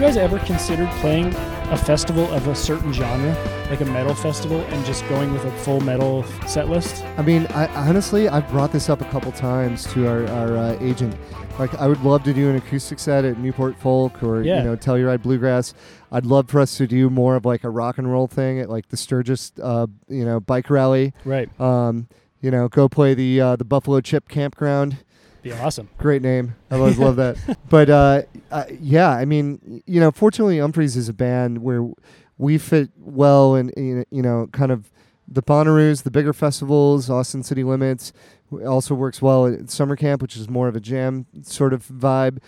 Guys 0.00 0.16
ever 0.16 0.38
considered 0.40 0.88
playing 1.00 1.26
a 1.26 1.76
festival 1.76 2.24
of 2.32 2.46
a 2.48 2.54
certain 2.54 2.92
genre, 2.92 3.32
like 3.68 3.80
a 3.80 3.84
metal 3.84 4.14
festival, 4.14 4.60
and 4.60 4.84
just 4.86 5.06
going 5.08 5.32
with 5.32 5.44
a 5.44 5.50
full 5.58 5.80
metal 5.80 6.24
set 6.46 6.68
list? 6.68 7.04
I 7.16 7.22
mean, 7.22 7.46
I 7.48 7.66
honestly, 7.88 8.28
I've 8.28 8.48
brought 8.50 8.72
this 8.72 8.88
up 8.88 9.00
a 9.00 9.04
couple 9.06 9.30
times 9.32 9.84
to 9.92 10.08
our, 10.08 10.26
our 10.28 10.56
uh, 10.56 10.78
agent. 10.80 11.14
Like, 11.58 11.74
I 11.74 11.86
would 11.86 12.02
love 12.02 12.22
to 12.24 12.32
do 12.32 12.48
an 12.48 12.56
acoustic 12.56 12.98
set 12.98 13.24
at 13.24 13.38
Newport 13.38 13.76
Folk 13.78 14.22
or 14.22 14.42
Yeah. 14.42 14.58
you 14.58 14.64
know 14.70 14.76
Telluride 14.76 15.22
Bluegrass. 15.22 15.74
I'd 16.10 16.24
love 16.26 16.48
for 16.48 16.60
us 16.60 16.76
to 16.78 16.86
do 16.86 17.10
more 17.10 17.36
of 17.36 17.44
like 17.44 17.62
a 17.64 17.70
rock 17.70 17.98
and 17.98 18.10
roll 18.10 18.26
thing 18.26 18.58
at 18.60 18.70
like 18.70 18.88
the 18.88 18.96
Sturgis, 18.96 19.52
uh, 19.62 19.86
you 20.08 20.24
know, 20.24 20.40
bike 20.40 20.70
rally. 20.70 21.12
Right. 21.24 21.48
Um, 21.60 22.08
you 22.40 22.50
know, 22.50 22.68
go 22.68 22.88
play 22.88 23.12
the 23.14 23.40
uh, 23.40 23.56
the 23.56 23.64
Buffalo 23.64 24.00
Chip 24.00 24.28
Campground. 24.28 24.96
Be 25.42 25.52
awesome. 25.52 25.88
Great 25.98 26.22
name. 26.22 26.54
I 26.70 26.76
always 26.76 26.98
love 26.98 27.16
that. 27.16 27.36
But 27.70 27.88
uh, 27.88 28.22
uh, 28.50 28.64
yeah, 28.80 29.10
I 29.10 29.24
mean, 29.24 29.82
you 29.86 30.00
know, 30.00 30.10
fortunately, 30.10 30.56
Umphrey's 30.56 30.96
is 30.96 31.08
a 31.08 31.12
band 31.12 31.62
where 31.62 31.88
we 32.36 32.58
fit 32.58 32.90
well 32.98 33.54
in, 33.54 33.70
in 33.70 34.04
you 34.10 34.22
know, 34.22 34.48
kind 34.52 34.72
of 34.72 34.90
the 35.28 35.42
Bonnaroos, 35.42 36.02
the 36.02 36.10
bigger 36.10 36.32
festivals, 36.32 37.08
Austin 37.08 37.42
City 37.44 37.62
Limits. 37.62 38.12
Also 38.66 38.94
works 38.94 39.22
well 39.22 39.46
at 39.46 39.70
summer 39.70 39.94
camp, 39.94 40.20
which 40.20 40.36
is 40.36 40.48
more 40.48 40.66
of 40.66 40.74
a 40.74 40.80
jam 40.80 41.26
sort 41.42 41.72
of 41.72 41.86
vibe. 41.86 42.38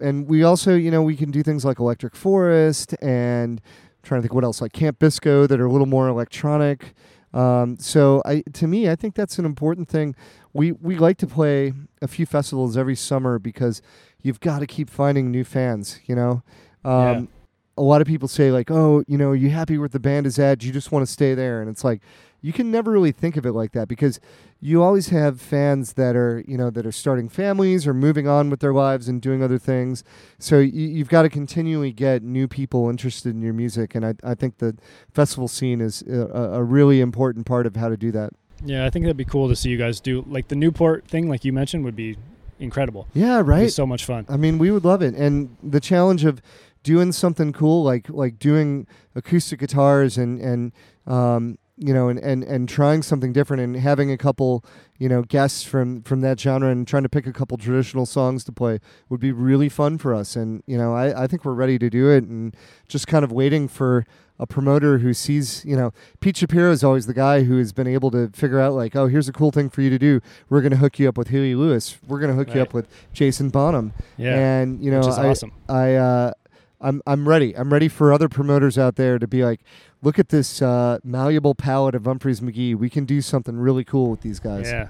And 0.00 0.28
we 0.28 0.44
also, 0.44 0.76
you 0.76 0.92
know, 0.92 1.02
we 1.02 1.16
can 1.16 1.32
do 1.32 1.42
things 1.42 1.64
like 1.64 1.80
Electric 1.80 2.14
Forest 2.14 2.94
and 3.02 3.60
I'm 3.60 4.02
trying 4.04 4.18
to 4.20 4.22
think 4.22 4.34
what 4.34 4.44
else, 4.44 4.60
like 4.60 4.72
Camp 4.72 5.00
Bisco 5.00 5.48
that 5.48 5.60
are 5.60 5.66
a 5.66 5.72
little 5.72 5.88
more 5.88 6.06
electronic. 6.06 6.94
Um, 7.34 7.78
so 7.78 8.22
I, 8.24 8.42
to 8.54 8.66
me, 8.66 8.88
I 8.88 8.96
think 8.96 9.14
that's 9.14 9.38
an 9.38 9.44
important 9.44 9.88
thing. 9.88 10.14
We 10.52 10.72
we 10.72 10.96
like 10.96 11.18
to 11.18 11.26
play 11.26 11.72
a 12.00 12.08
few 12.08 12.26
festivals 12.26 12.76
every 12.76 12.96
summer 12.96 13.38
because 13.38 13.82
you've 14.22 14.40
got 14.40 14.60
to 14.60 14.66
keep 14.66 14.88
finding 14.88 15.30
new 15.30 15.44
fans. 15.44 16.00
You 16.06 16.16
know, 16.16 16.42
um, 16.84 17.28
a 17.76 17.82
lot 17.82 18.00
of 18.00 18.06
people 18.06 18.28
say 18.28 18.50
like, 18.50 18.70
"Oh, 18.70 19.04
you 19.06 19.18
know, 19.18 19.32
you 19.32 19.50
happy 19.50 19.78
with 19.78 19.92
the 19.92 20.00
band 20.00 20.26
is 20.26 20.38
at? 20.38 20.64
You 20.64 20.72
just 20.72 20.90
want 20.90 21.06
to 21.06 21.12
stay 21.12 21.34
there?" 21.34 21.60
And 21.60 21.70
it's 21.70 21.84
like 21.84 22.02
you 22.40 22.52
can 22.52 22.70
never 22.70 22.90
really 22.92 23.12
think 23.12 23.36
of 23.36 23.44
it 23.44 23.52
like 23.52 23.72
that 23.72 23.88
because 23.88 24.20
you 24.60 24.82
always 24.82 25.08
have 25.08 25.40
fans 25.40 25.94
that 25.94 26.16
are 26.16 26.42
you 26.46 26.56
know 26.56 26.70
that 26.70 26.86
are 26.86 26.92
starting 26.92 27.28
families 27.28 27.86
or 27.86 27.94
moving 27.94 28.26
on 28.28 28.50
with 28.50 28.60
their 28.60 28.72
lives 28.72 29.08
and 29.08 29.20
doing 29.22 29.42
other 29.42 29.58
things. 29.58 30.04
So 30.38 30.58
you, 30.58 30.88
you've 30.88 31.08
got 31.08 31.22
to 31.22 31.28
continually 31.28 31.92
get 31.92 32.22
new 32.22 32.48
people 32.48 32.88
interested 32.90 33.34
in 33.34 33.42
your 33.42 33.54
music, 33.54 33.94
and 33.94 34.04
I 34.06 34.14
I 34.22 34.34
think 34.34 34.58
the 34.58 34.76
festival 35.12 35.48
scene 35.48 35.80
is 35.80 36.02
a, 36.02 36.28
a 36.54 36.62
really 36.62 37.00
important 37.00 37.46
part 37.46 37.66
of 37.66 37.76
how 37.76 37.88
to 37.88 37.96
do 37.96 38.10
that. 38.12 38.30
Yeah, 38.64 38.84
I 38.86 38.90
think 38.90 39.04
that'd 39.04 39.16
be 39.16 39.24
cool 39.24 39.48
to 39.48 39.54
see 39.56 39.70
you 39.70 39.76
guys 39.76 40.00
do 40.00 40.24
like 40.28 40.48
the 40.48 40.56
Newport 40.56 41.06
thing, 41.06 41.28
like 41.28 41.44
you 41.44 41.52
mentioned, 41.52 41.84
would 41.84 41.94
be 41.96 42.16
incredible. 42.58 43.06
Yeah, 43.14 43.34
It'd 43.36 43.46
be 43.46 43.50
right. 43.50 43.72
so 43.72 43.86
much 43.86 44.04
fun. 44.04 44.26
I 44.28 44.36
mean, 44.36 44.58
we 44.58 44.70
would 44.72 44.84
love 44.84 45.02
it, 45.02 45.14
and 45.14 45.56
the 45.62 45.78
challenge 45.80 46.24
of 46.24 46.42
doing 46.82 47.12
something 47.12 47.52
cool, 47.52 47.84
like 47.84 48.08
like 48.08 48.38
doing 48.38 48.86
acoustic 49.14 49.60
guitars 49.60 50.18
and 50.18 50.40
and 50.40 50.72
um, 51.06 51.58
you 51.78 51.94
know, 51.94 52.08
and, 52.08 52.18
and 52.18 52.44
and 52.44 52.68
trying 52.68 53.02
something 53.02 53.32
different, 53.32 53.62
and 53.62 53.76
having 53.76 54.10
a 54.10 54.18
couple 54.18 54.64
you 54.98 55.08
know 55.08 55.22
guests 55.22 55.62
from 55.62 56.02
from 56.02 56.20
that 56.20 56.38
genre, 56.38 56.70
and 56.70 56.86
trying 56.86 57.04
to 57.04 57.08
pick 57.08 57.26
a 57.26 57.32
couple 57.32 57.56
traditional 57.56 58.06
songs 58.06 58.44
to 58.44 58.52
play 58.52 58.80
would 59.08 59.20
be 59.20 59.32
really 59.32 59.68
fun 59.68 59.98
for 59.98 60.14
us. 60.14 60.36
And 60.36 60.62
you 60.66 60.76
know, 60.76 60.94
I 60.94 61.24
I 61.24 61.26
think 61.26 61.44
we're 61.44 61.54
ready 61.54 61.78
to 61.78 61.88
do 61.88 62.10
it, 62.10 62.24
and 62.24 62.54
just 62.88 63.06
kind 63.06 63.24
of 63.24 63.32
waiting 63.32 63.68
for. 63.68 64.06
A 64.40 64.46
promoter 64.46 64.98
who 64.98 65.14
sees, 65.14 65.64
you 65.64 65.76
know, 65.76 65.92
Pete 66.20 66.36
Shapiro 66.36 66.70
is 66.70 66.84
always 66.84 67.06
the 67.06 67.12
guy 67.12 67.42
who 67.42 67.58
has 67.58 67.72
been 67.72 67.88
able 67.88 68.08
to 68.12 68.28
figure 68.28 68.60
out, 68.60 68.72
like, 68.72 68.94
oh, 68.94 69.08
here's 69.08 69.28
a 69.28 69.32
cool 69.32 69.50
thing 69.50 69.68
for 69.68 69.82
you 69.82 69.90
to 69.90 69.98
do. 69.98 70.20
We're 70.48 70.60
going 70.60 70.70
to 70.70 70.76
hook 70.76 71.00
you 71.00 71.08
up 71.08 71.18
with 71.18 71.26
Huey 71.26 71.56
Lewis. 71.56 71.98
We're 72.06 72.20
going 72.20 72.30
to 72.30 72.36
hook 72.36 72.54
you 72.54 72.62
up 72.62 72.72
with 72.72 72.86
Jason 73.12 73.48
Bonham. 73.48 73.94
Yeah, 74.16 74.36
and 74.36 74.80
you 74.80 74.92
know, 74.92 75.00
I, 75.00 75.26
awesome. 75.26 75.50
I 75.68 75.94
uh, 75.96 76.32
I'm 76.80 77.02
I'm 77.06 77.28
ready. 77.28 77.56
I'm 77.56 77.72
ready 77.72 77.88
for 77.88 78.12
other 78.12 78.28
promoters 78.28 78.78
out 78.78 78.96
there 78.96 79.18
to 79.18 79.26
be 79.26 79.44
like, 79.44 79.60
look 80.02 80.18
at 80.18 80.28
this 80.28 80.62
uh, 80.62 80.98
malleable 81.02 81.54
palette 81.54 81.94
of 81.94 82.02
Umphrey's 82.02 82.40
McGee. 82.40 82.74
We 82.74 82.88
can 82.90 83.04
do 83.04 83.20
something 83.20 83.56
really 83.56 83.84
cool 83.84 84.10
with 84.10 84.20
these 84.20 84.40
guys. 84.40 84.66
Yeah. 84.70 84.88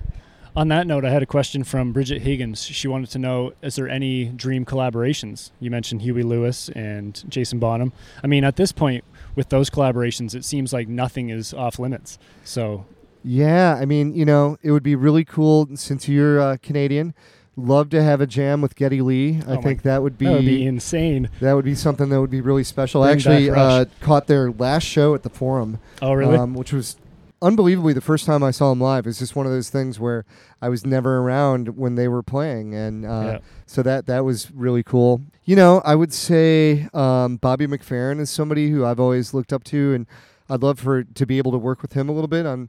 On 0.57 0.69
that 0.69 0.87
note, 0.87 1.05
I 1.05 1.11
had 1.11 1.23
a 1.23 1.27
question 1.27 1.63
from 1.63 1.93
Bridget 1.93 2.23
Higgins. 2.23 2.63
She 2.65 2.89
wanted 2.89 3.11
to 3.11 3.19
know: 3.19 3.53
Is 3.63 3.77
there 3.77 3.89
any 3.89 4.27
dream 4.27 4.65
collaborations? 4.65 5.51
You 5.61 5.71
mentioned 5.71 6.03
Huey 6.03 6.23
Lewis 6.23 6.69
and 6.71 7.23
Jason 7.29 7.59
Bonham. 7.59 7.93
I 8.23 8.27
mean, 8.27 8.45
at 8.45 8.57
this 8.57 8.73
point, 8.73 9.05
with 9.35 9.51
those 9.51 9.71
collaborations, 9.71 10.35
it 10.35 10.45
seems 10.45 10.73
like 10.73 10.89
nothing 10.89 11.31
is 11.31 11.55
off 11.55 11.79
limits. 11.79 12.19
So 12.45 12.87
Yeah, 13.23 13.77
I 13.81 13.85
mean, 13.85 14.15
you 14.15 14.25
know, 14.25 14.59
it 14.63 14.73
would 14.73 14.83
be 14.83 14.97
really 14.97 15.25
cool 15.25 15.69
since 15.75 16.09
you're 16.09 16.41
uh, 16.41 16.57
Canadian. 16.61 17.15
Love 17.61 17.91
to 17.91 18.01
have 18.03 18.21
a 18.21 18.27
jam 18.27 18.61
with 18.61 18.77
Geddy 18.77 19.01
Lee. 19.03 19.41
I 19.47 19.57
Oh 19.57 19.61
think 19.63 19.83
that 19.83 20.01
would 20.01 20.17
be 20.17 20.27
that 20.27 20.33
would 20.33 20.45
be 20.45 20.65
insane. 20.65 21.29
that 21.41 21.55
would 21.55 21.65
be 21.65 21.75
something 21.75 22.09
that 22.11 22.21
would 22.21 22.31
be 22.31 22.41
really 22.41 22.63
special. 22.63 23.03
I 23.03 23.15
Bring 23.15 23.19
back 23.19 23.27
actually 23.27 23.51
uh, 23.51 23.85
caught 24.01 24.29
their 24.29 24.53
last 24.53 24.85
show 24.85 25.15
at 25.15 25.25
the 25.25 25.29
Forum. 25.31 25.79
Oh, 26.01 26.13
really? 26.13 26.37
um, 26.37 26.55
which 26.55 26.73
was 26.73 26.97
unbelievably 27.43 27.93
the 27.95 28.01
first 28.01 28.27
time 28.27 28.43
I 28.45 28.53
saw 28.53 28.71
them 28.71 28.81
live. 28.81 29.07
It's 29.09 29.19
just 29.19 29.35
one 29.37 29.45
of 29.47 29.51
those 29.53 29.71
things 29.71 29.99
where 29.99 30.25
I 30.63 30.69
was 30.69 30.87
never 30.87 31.19
around 31.19 31.77
when 31.77 31.95
they 31.97 32.07
were 32.09 32.23
playing, 32.23 32.75
and 32.75 33.05
uh, 33.05 33.09
Yeah. 33.09 33.39
so 33.67 33.83
that 33.83 34.07
that 34.07 34.25
was 34.25 34.51
really 34.53 34.85
cool. 34.85 35.23
You 35.45 35.57
know, 35.57 35.81
I 35.85 35.95
would 35.97 36.13
say 36.13 36.89
um, 36.95 37.39
Bobby 37.39 37.67
McFerrin 37.67 38.21
is 38.21 38.31
somebody 38.31 38.71
who 38.71 38.85
I've 38.85 39.01
always 39.01 39.35
looked 39.35 39.53
up 39.53 39.65
to, 39.65 39.95
and 39.95 40.07
I'd 40.49 40.63
love 40.63 40.79
for 40.79 41.03
to 41.03 41.27
be 41.27 41.39
able 41.39 41.51
to 41.53 41.59
work 41.59 41.83
with 41.83 41.95
him 41.95 42.09
a 42.09 42.13
little 42.13 42.29
bit 42.29 42.47
on 42.47 42.69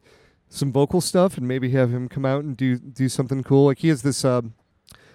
some 0.50 0.72
vocal 0.72 1.00
stuff, 1.02 1.38
and 1.38 1.48
maybe 1.48 1.70
have 1.72 1.92
him 1.92 2.08
come 2.10 2.26
out 2.26 2.44
and 2.44 2.58
do 2.58 2.78
do 2.80 3.08
something 3.08 3.44
cool. 3.44 3.66
Like 3.66 3.80
he 3.80 3.90
has 3.90 4.02
this 4.02 4.24
uh, 4.26 4.42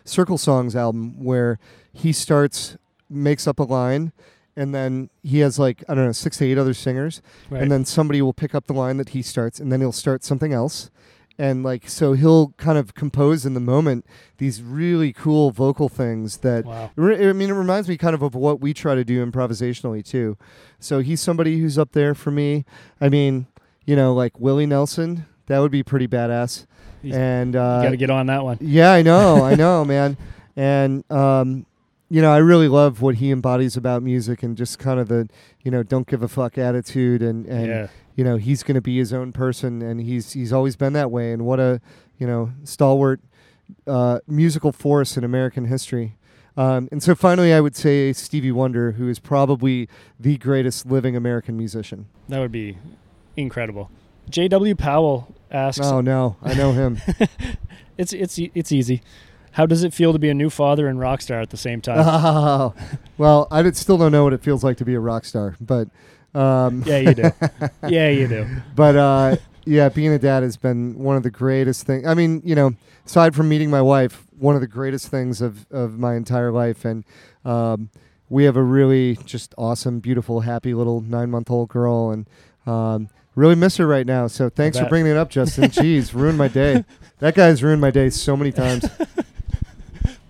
Circle 0.04 0.38
Songs 0.38 0.76
album 0.76 1.22
where 1.22 1.58
he 1.92 2.12
starts 2.12 2.76
makes 3.08 3.46
up 3.46 3.58
a 3.58 3.64
line. 3.64 4.12
And 4.56 4.72
then 4.72 5.10
he 5.24 5.40
has 5.40 5.58
like 5.58 5.82
I 5.88 5.94
don't 5.94 6.06
know 6.06 6.12
six 6.12 6.36
to 6.36 6.44
eight 6.44 6.58
other 6.58 6.74
singers, 6.74 7.20
right. 7.50 7.60
and 7.60 7.72
then 7.72 7.84
somebody 7.84 8.22
will 8.22 8.32
pick 8.32 8.54
up 8.54 8.66
the 8.66 8.72
line 8.72 8.98
that 8.98 9.08
he 9.08 9.20
starts 9.20 9.58
and 9.58 9.72
then 9.72 9.80
he'll 9.80 9.90
start 9.90 10.22
something 10.22 10.52
else 10.52 10.90
and 11.38 11.62
like 11.62 11.88
so 11.88 12.12
he'll 12.12 12.48
kind 12.56 12.78
of 12.78 12.94
compose 12.94 13.44
in 13.44 13.54
the 13.54 13.60
moment 13.60 14.06
these 14.38 14.62
really 14.62 15.12
cool 15.12 15.50
vocal 15.50 15.88
things 15.88 16.38
that 16.38 16.64
wow. 16.64 16.90
re- 16.96 17.28
i 17.28 17.32
mean 17.32 17.50
it 17.50 17.54
reminds 17.54 17.88
me 17.88 17.96
kind 17.96 18.14
of 18.14 18.22
of 18.22 18.34
what 18.34 18.60
we 18.60 18.72
try 18.72 18.94
to 18.94 19.04
do 19.04 19.24
improvisationally 19.24 20.04
too 20.04 20.36
so 20.78 21.00
he's 21.00 21.20
somebody 21.20 21.58
who's 21.58 21.78
up 21.78 21.92
there 21.92 22.14
for 22.14 22.30
me 22.30 22.64
i 23.00 23.08
mean 23.08 23.46
you 23.84 23.96
know 23.96 24.14
like 24.14 24.38
willie 24.38 24.66
nelson 24.66 25.26
that 25.46 25.58
would 25.58 25.72
be 25.72 25.82
pretty 25.82 26.06
badass 26.06 26.66
He's- 27.04 27.16
and 27.16 27.54
uh, 27.54 27.82
Got 27.82 27.90
to 27.90 27.96
get 27.96 28.10
on 28.10 28.26
that 28.26 28.42
one. 28.44 28.58
yeah, 28.60 28.92
I 28.92 29.02
know, 29.02 29.44
I 29.44 29.54
know, 29.64 29.84
man. 29.84 30.16
And 30.56 31.08
um, 31.10 31.66
you 32.10 32.22
know, 32.22 32.32
I 32.32 32.38
really 32.38 32.68
love 32.68 33.00
what 33.02 33.16
he 33.16 33.30
embodies 33.30 33.76
about 33.76 34.02
music 34.02 34.42
and 34.42 34.56
just 34.56 34.78
kind 34.78 35.00
of 35.00 35.08
the, 35.08 35.28
you 35.62 35.70
know, 35.70 35.82
don't 35.82 36.06
give 36.06 36.22
a 36.22 36.28
fuck 36.28 36.58
attitude 36.58 37.22
and 37.22 37.46
and 37.46 37.66
yeah. 37.66 37.86
you 38.14 38.22
know, 38.24 38.36
he's 38.36 38.62
going 38.62 38.76
to 38.76 38.80
be 38.80 38.96
his 38.98 39.12
own 39.12 39.32
person 39.32 39.82
and 39.82 40.00
he's 40.00 40.32
he's 40.32 40.52
always 40.52 40.76
been 40.76 40.92
that 40.92 41.10
way 41.10 41.32
and 41.32 41.44
what 41.44 41.58
a, 41.60 41.80
you 42.18 42.26
know, 42.26 42.52
stalwart 42.62 43.20
uh, 43.86 44.20
musical 44.28 44.70
force 44.72 45.16
in 45.16 45.24
American 45.24 45.64
history. 45.66 46.16
Um, 46.56 46.88
and 46.92 47.02
so 47.02 47.16
finally 47.16 47.52
I 47.52 47.60
would 47.60 47.74
say 47.74 48.12
Stevie 48.12 48.52
Wonder 48.52 48.92
who 48.92 49.08
is 49.08 49.18
probably 49.18 49.88
the 50.20 50.36
greatest 50.38 50.86
living 50.86 51.16
American 51.16 51.56
musician. 51.56 52.06
That 52.28 52.38
would 52.38 52.52
be 52.52 52.78
incredible. 53.36 53.90
J.W. 54.30 54.76
Powell 54.76 55.34
asks, 55.54 55.86
Oh 55.86 56.00
no, 56.00 56.36
I 56.42 56.54
know 56.54 56.72
him. 56.72 57.00
"It's 57.98 58.12
it's 58.12 58.38
it's 58.38 58.72
easy. 58.72 59.02
How 59.52 59.66
does 59.66 59.84
it 59.84 59.94
feel 59.94 60.12
to 60.12 60.18
be 60.18 60.28
a 60.28 60.34
new 60.34 60.50
father 60.50 60.88
and 60.88 60.98
rock 60.98 61.22
star 61.22 61.40
at 61.40 61.50
the 61.50 61.56
same 61.56 61.80
time?" 61.80 61.98
Oh, 62.00 62.74
well, 63.16 63.46
I 63.50 63.68
still 63.70 63.96
don't 63.96 64.12
know 64.12 64.24
what 64.24 64.32
it 64.32 64.42
feels 64.42 64.64
like 64.64 64.76
to 64.78 64.84
be 64.84 64.94
a 64.94 65.00
rock 65.00 65.24
star, 65.24 65.56
but 65.60 65.88
um, 66.34 66.82
yeah, 66.84 66.98
you 66.98 67.14
do. 67.14 67.30
yeah, 67.88 68.08
you 68.10 68.26
do. 68.26 68.46
but 68.74 68.96
uh, 68.96 69.36
yeah, 69.64 69.88
being 69.88 70.12
a 70.12 70.18
dad 70.18 70.42
has 70.42 70.56
been 70.56 70.98
one 70.98 71.16
of 71.16 71.22
the 71.22 71.30
greatest 71.30 71.86
things. 71.86 72.06
I 72.06 72.14
mean, 72.14 72.42
you 72.44 72.54
know, 72.54 72.74
aside 73.06 73.34
from 73.34 73.48
meeting 73.48 73.70
my 73.70 73.82
wife, 73.82 74.26
one 74.38 74.56
of 74.56 74.60
the 74.60 74.66
greatest 74.66 75.08
things 75.08 75.40
of 75.40 75.66
of 75.70 75.98
my 75.98 76.16
entire 76.16 76.50
life, 76.50 76.84
and 76.84 77.04
um, 77.44 77.90
we 78.28 78.44
have 78.44 78.56
a 78.56 78.62
really 78.62 79.16
just 79.24 79.54
awesome, 79.56 80.00
beautiful, 80.00 80.40
happy 80.40 80.74
little 80.74 81.00
nine 81.00 81.30
month 81.30 81.50
old 81.50 81.68
girl, 81.68 82.10
and 82.10 82.28
um, 82.66 83.08
really 83.34 83.54
miss 83.54 83.76
her 83.78 83.86
right 83.86 84.06
now. 84.06 84.26
So 84.26 84.48
thanks 84.48 84.78
for 84.78 84.88
bringing 84.88 85.12
it 85.12 85.16
up, 85.16 85.30
Justin. 85.30 85.64
Jeez, 85.70 86.14
ruined 86.14 86.38
my 86.38 86.48
day. 86.48 86.84
That 87.18 87.34
guy's 87.34 87.62
ruined 87.62 87.80
my 87.80 87.90
day 87.90 88.10
so 88.10 88.36
many 88.36 88.52
times. 88.52 88.84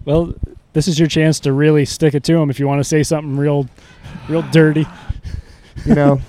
Well, 0.05 0.35
this 0.75 0.87
is 0.87 0.99
your 0.99 1.09
chance 1.09 1.41
to 1.41 1.53
really 1.55 1.87
stick 1.87 2.15
it 2.15 2.25
to 2.25 2.35
him 2.35 2.51
if 2.51 2.61
you 2.61 2.67
want 2.67 2.81
to 2.81 2.85
say 2.85 3.03
something 3.03 3.39
real, 3.39 3.67
real 4.29 4.43
dirty. 4.43 4.87
you 5.87 5.95
know, 5.95 6.21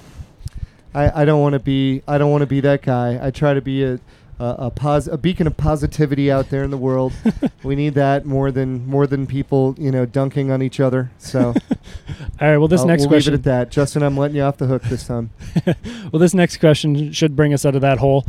I, 0.93 1.23
I 1.23 1.25
don't 1.25 1.41
want 1.41 1.53
to 1.53 1.59
be 1.59 2.01
I 2.07 2.17
don't 2.17 2.31
want 2.31 2.41
to 2.43 2.47
be 2.47 2.61
that 2.61 2.81
guy. 2.81 3.19
I 3.21 3.31
try 3.31 3.53
to 3.53 3.61
be 3.61 3.83
a 3.83 3.99
a, 4.39 4.55
a, 4.59 4.71
pos- 4.71 5.07
a 5.07 5.17
beacon 5.17 5.47
of 5.47 5.55
positivity 5.57 6.29
out 6.31 6.49
there 6.49 6.63
in 6.63 6.71
the 6.71 6.77
world. 6.77 7.13
we 7.63 7.75
need 7.75 7.93
that 7.93 8.25
more 8.25 8.51
than 8.51 8.85
more 8.87 9.07
than 9.07 9.25
people 9.27 9.75
you 9.77 9.91
know 9.91 10.05
dunking 10.05 10.51
on 10.51 10.61
each 10.61 10.79
other. 10.79 11.11
So 11.17 11.39
All 12.41 12.47
right. 12.49 12.57
Well, 12.57 12.67
this 12.67 12.81
I'll- 12.81 12.87
next 12.87 13.01
we'll 13.03 13.09
question. 13.09 13.33
leave 13.33 13.39
it 13.39 13.47
at 13.47 13.51
that. 13.67 13.71
Justin, 13.71 14.03
I'm 14.03 14.17
letting 14.17 14.35
you 14.37 14.43
off 14.43 14.57
the 14.57 14.67
hook 14.67 14.83
this 14.83 15.07
time. 15.07 15.29
Well, 16.11 16.19
this 16.19 16.33
next 16.33 16.57
question 16.57 17.11
should 17.11 17.35
bring 17.35 17.53
us 17.53 17.65
out 17.65 17.75
of 17.75 17.81
that 17.81 17.97
hole. 17.97 18.25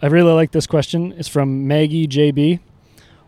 I 0.00 0.06
really 0.06 0.32
like 0.32 0.52
this 0.52 0.66
question. 0.66 1.12
It's 1.18 1.28
from 1.28 1.66
Maggie 1.66 2.06
JB. 2.06 2.60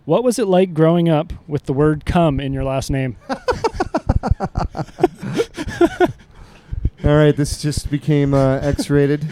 What 0.05 0.23
was 0.25 0.39
it 0.39 0.47
like 0.47 0.73
growing 0.75 1.09
up 1.09 1.33
with 1.47 1.65
the 1.65 1.73
word 1.73 2.05
"come" 2.07 2.41
in 2.41 2.53
your 2.53 2.65
last 2.65 2.91
name? 2.91 3.17
All 7.05 7.17
right, 7.17 7.37
this 7.37 7.61
just 7.61 7.91
became 7.91 8.33
uh, 8.33 8.57
X-rated. 8.61 9.27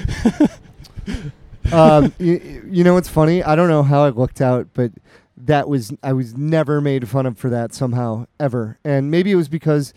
Um, 1.72 2.12
you, 2.18 2.62
you 2.70 2.84
know 2.84 2.94
what's 2.94 3.08
funny? 3.08 3.42
I 3.42 3.54
don't 3.56 3.68
know 3.68 3.82
how 3.82 4.04
it 4.04 4.16
looked 4.16 4.40
out, 4.40 4.68
but 4.74 4.92
that 5.36 5.68
was 5.68 5.92
I 6.02 6.12
was 6.12 6.36
never 6.36 6.80
made 6.80 7.08
fun 7.08 7.26
of 7.26 7.38
for 7.38 7.50
that 7.50 7.72
somehow 7.74 8.26
ever, 8.38 8.78
and 8.84 9.10
maybe 9.10 9.32
it 9.32 9.36
was 9.36 9.48
because 9.48 9.92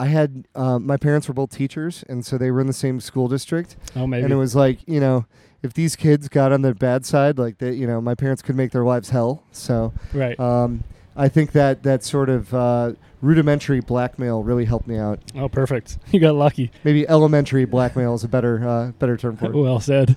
I 0.00 0.06
had 0.06 0.46
uh, 0.54 0.78
my 0.78 0.96
parents 0.96 1.26
were 1.28 1.34
both 1.34 1.50
teachers, 1.50 2.04
and 2.08 2.24
so 2.24 2.36
they 2.38 2.50
were 2.50 2.60
in 2.60 2.66
the 2.66 2.72
same 2.72 3.00
school 3.00 3.28
district, 3.28 3.76
Oh, 3.96 4.06
maybe. 4.06 4.24
and 4.24 4.32
it 4.32 4.36
was 4.36 4.54
like 4.54 4.78
you 4.86 5.00
know 5.00 5.26
if 5.62 5.72
these 5.74 5.96
kids 5.96 6.28
got 6.28 6.52
on 6.52 6.62
the 6.62 6.72
bad 6.74 7.04
side, 7.04 7.36
like 7.38 7.58
that, 7.58 7.74
you 7.74 7.84
know, 7.86 8.00
my 8.00 8.14
parents 8.14 8.42
could 8.42 8.54
make 8.54 8.70
their 8.70 8.84
lives 8.84 9.10
hell. 9.10 9.42
So 9.50 9.92
right. 10.14 10.38
um, 10.38 10.84
I 11.16 11.28
think 11.28 11.50
that 11.50 11.82
that 11.82 12.04
sort 12.04 12.28
of 12.28 12.54
uh, 12.54 12.92
rudimentary 13.20 13.80
blackmail 13.80 14.44
really 14.44 14.66
helped 14.66 14.86
me 14.86 14.96
out. 14.98 15.18
oh, 15.34 15.48
perfect. 15.48 15.98
You 16.12 16.20
got 16.20 16.36
lucky. 16.36 16.70
Maybe 16.84 17.08
elementary 17.08 17.64
blackmail 17.64 18.14
is 18.14 18.22
a 18.22 18.28
better 18.28 18.68
uh, 18.68 18.90
better 19.00 19.16
term 19.16 19.36
for 19.36 19.46
it. 19.46 19.52
well 19.56 19.80
said. 19.80 20.16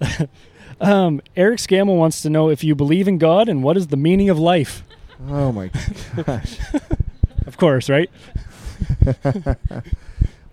um, 0.80 1.20
Eric 1.36 1.58
Scammell 1.58 1.96
wants 1.96 2.22
to 2.22 2.30
know 2.30 2.50
if 2.50 2.62
you 2.64 2.74
believe 2.74 3.08
in 3.08 3.18
God 3.18 3.48
and 3.48 3.62
what 3.62 3.76
is 3.76 3.88
the 3.88 3.96
meaning 3.96 4.28
of 4.28 4.38
life. 4.38 4.82
Oh 5.28 5.52
my 5.52 5.70
gosh. 6.24 6.58
Of 7.46 7.56
course, 7.58 7.88
right? 7.88 8.10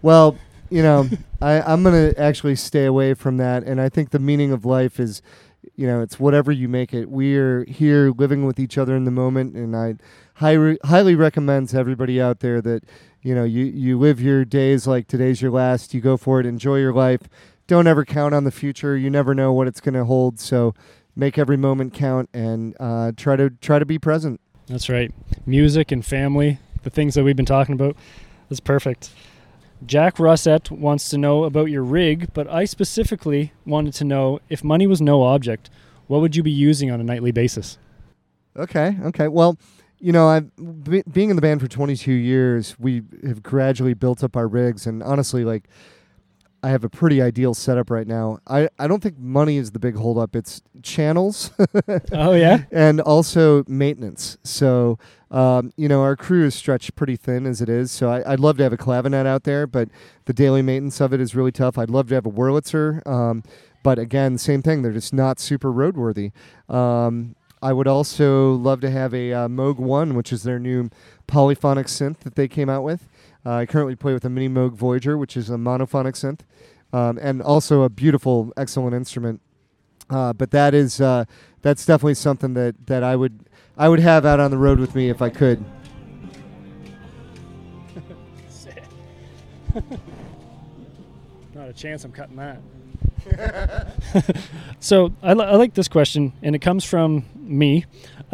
well, 0.04 0.38
you 0.70 0.84
know, 0.84 1.10
I, 1.41 1.62
I'm 1.62 1.84
going 1.84 2.14
to 2.14 2.20
actually 2.20 2.56
stay 2.56 2.86
away 2.86 3.14
from 3.16 3.38
that. 3.38 3.64
And 3.64 3.82
I 3.82 3.89
think 3.89 4.12
the 4.12 4.20
meaning 4.20 4.52
of 4.52 4.64
life 4.64 5.00
is, 5.00 5.22
you 5.76 5.88
know, 5.88 6.02
it's 6.02 6.20
whatever 6.20 6.52
you 6.52 6.70
make 6.70 6.94
it. 6.94 7.10
We're 7.10 7.66
here 7.66 8.12
living 8.16 8.46
with 8.46 8.60
each 8.60 8.78
other 8.78 8.96
in 8.96 9.06
the 9.06 9.12
moment. 9.12 9.56
And 9.56 9.76
I 9.76 9.96
high, 10.36 10.78
highly 10.84 11.16
recommend 11.16 11.70
to 11.70 11.78
everybody 11.78 12.22
out 12.22 12.41
there 12.41 12.62
that, 12.62 12.84
you 13.24 13.34
know, 13.34 13.44
you, 13.44 13.66
you 13.66 13.98
live 13.98 14.22
your 14.22 14.46
days 14.46 14.86
like 14.86 15.08
today's 15.08 15.41
your 15.41 15.52
last. 15.52 15.94
You 15.96 16.02
go 16.02 16.16
for 16.16 16.39
it, 16.39 16.46
enjoy 16.46 16.78
your 16.78 16.94
life. 16.94 17.22
Don't 17.74 17.88
ever 17.88 18.05
count 18.05 18.36
on 18.36 18.43
the 18.43 18.51
future. 18.51 18.95
You 18.95 19.09
never 19.09 19.34
know 19.34 19.51
what 19.51 19.67
it's 19.67 19.82
going 19.82 19.95
to 19.95 20.05
hold. 20.05 20.39
So 20.39 20.76
make 21.15 21.39
every 21.39 21.57
moment 21.57 21.91
count 21.91 22.30
and 22.32 22.76
uh, 22.80 23.13
try 23.17 23.36
to 23.36 23.49
try 23.49 23.80
to 23.80 23.86
be 23.86 23.97
present. 23.97 24.39
That's 24.67 24.89
right. 24.89 25.11
Music 25.47 25.91
and 25.91 26.05
family, 26.05 26.59
the 26.84 26.91
things 26.91 27.15
that 27.15 27.24
we've 27.24 27.36
been 27.36 27.47
talking 27.47 27.74
about. 27.74 27.97
That's 28.47 28.59
perfect. 28.59 29.09
Jack 29.88 30.19
Russett 30.19 30.69
wants 30.69 31.09
to 31.09 31.17
know 31.17 31.45
about 31.45 31.71
your 31.71 31.82
rig, 31.82 32.32
but 32.36 32.47
I 32.47 32.65
specifically 32.65 33.53
wanted 33.65 33.95
to 33.95 34.03
know 34.03 34.39
if 34.49 34.63
money 34.63 34.86
was 34.86 35.01
no 35.01 35.24
object, 35.24 35.71
what 36.05 36.21
would 36.21 36.36
you 36.36 36.43
be 36.43 36.51
using 36.51 36.91
on 36.91 37.01
a 37.01 37.03
nightly 37.03 37.32
basis? 37.32 37.80
Okay. 38.55 38.99
Okay. 39.05 39.28
Well, 39.30 39.57
you 39.99 40.11
know, 40.11 40.28
I've 40.28 40.55
be, 40.84 41.01
being 41.11 41.32
in 41.32 41.36
the 41.36 41.41
band 41.41 41.59
for 41.59 41.67
22 41.67 42.11
years. 42.11 42.78
We 42.78 43.01
have 43.26 43.41
gradually 43.41 43.95
built 43.95 44.24
up 44.24 44.36
our 44.38 44.47
rigs, 44.47 44.86
and 44.86 45.01
honestly, 45.01 45.43
like, 45.43 45.63
I 46.64 46.70
have 46.70 46.86
a 46.86 46.89
pretty 46.89 47.22
ideal 47.22 47.53
setup 47.53 47.89
right 47.89 48.07
now. 48.07 48.39
I, 48.47 48.70
I 48.80 48.88
don't 48.88 49.03
think 49.03 49.20
money 49.20 49.57
is 49.57 49.72
the 49.72 49.80
big 49.80 49.97
holdup. 49.97 50.34
It's 50.34 50.61
channels 50.82 51.51
oh 52.14 52.34
yeah, 52.34 52.64
and 52.72 53.01
also 53.01 53.66
maintenance. 53.68 54.38
So, 54.43 54.97
um, 55.30 55.74
you 55.76 55.89
know, 55.89 56.01
our 56.01 56.16
crew 56.16 56.45
is 56.45 56.55
stretched 56.55 56.95
pretty 56.95 57.18
thin 57.18 57.45
as 57.45 57.61
it 57.61 57.68
is. 57.68 57.91
So 57.91 58.09
I, 58.09 58.34
I'd 58.34 58.39
love 58.39 58.55
to 58.57 58.64
have 58.64 58.72
a 58.72 58.78
clavinet 58.78 59.26
out 59.26 59.43
there, 59.43 59.68
but 59.68 59.89
the 60.24 60.34
daily 60.34 60.61
maintenance 60.61 61.01
of 61.01 61.14
it 61.14 61.20
is 61.20 61.36
really 61.36 61.51
tough. 61.51 61.78
I'd 61.78 61.89
love 61.89 62.07
to 62.07 62.16
have 62.16 62.26
a 62.26 62.32
Wurlitzer, 62.32 63.05
um, 63.05 63.43
but 63.84 63.99
again, 63.99 64.38
same 64.38 64.61
thing. 64.61 64.84
They're 64.84 64.93
just 64.93 65.14
not 65.14 65.41
super 65.41 65.72
roadworthy. 65.72 66.32
Um, 66.74 67.36
I 67.61 67.72
would 67.72 67.88
also 67.88 68.53
love 68.53 68.82
to 68.82 68.89
have 68.89 69.14
a 69.14 69.32
uh, 69.32 69.47
Moog 69.47 69.78
One, 69.78 70.16
which 70.16 70.34
is 70.34 70.43
their 70.43 70.59
new 70.59 70.89
polyphonic 71.28 71.88
synth 71.88 72.20
that 72.20 72.36
they 72.36 72.47
came 72.47 72.70
out 72.70 72.84
with. 72.84 73.07
Uh, 73.46 73.52
I 73.56 73.66
currently 73.66 73.96
play 73.96 74.14
with 74.14 74.24
a 74.26 74.30
Minimoog 74.30 74.74
Voyager, 74.74 75.18
which 75.18 75.36
is 75.36 75.50
a 75.50 75.56
monophonic 75.56 76.14
synth, 76.14 76.41
um, 76.98 77.20
and 77.22 77.41
also 77.41 77.82
a 77.84 77.89
beautiful, 77.89 78.54
excellent 78.56 78.96
instrument. 78.96 79.41
Uh, 80.10 80.34
but 80.34 80.52
that 80.52 80.74
is 80.74 81.02
uh, 81.02 81.26
that's 81.62 81.86
definitely 81.86 82.14
something 82.14 82.54
that, 82.54 82.88
that 82.88 83.04
I 83.04 83.16
would 83.16 83.46
I 83.78 83.89
would 83.89 84.00
have 84.00 84.26
out 84.26 84.39
on 84.39 84.52
the 84.52 84.58
road 84.58 84.80
with 84.80 84.96
me 84.96 85.10
if 85.10 85.22
I 85.22 85.30
could. 85.30 85.64
not 91.54 91.70
a 91.70 91.74
chance. 91.74 92.04
I'm 92.04 92.12
cutting 92.12 92.36
that. 92.38 92.60
so 94.80 95.14
I, 95.22 95.34
li- 95.34 95.46
I 95.46 95.56
like 95.56 95.74
this 95.74 95.88
question, 95.88 96.34
and 96.41 96.56
it 96.56 96.60
comes 96.60 96.84
from 96.84 97.26
me. 97.36 97.86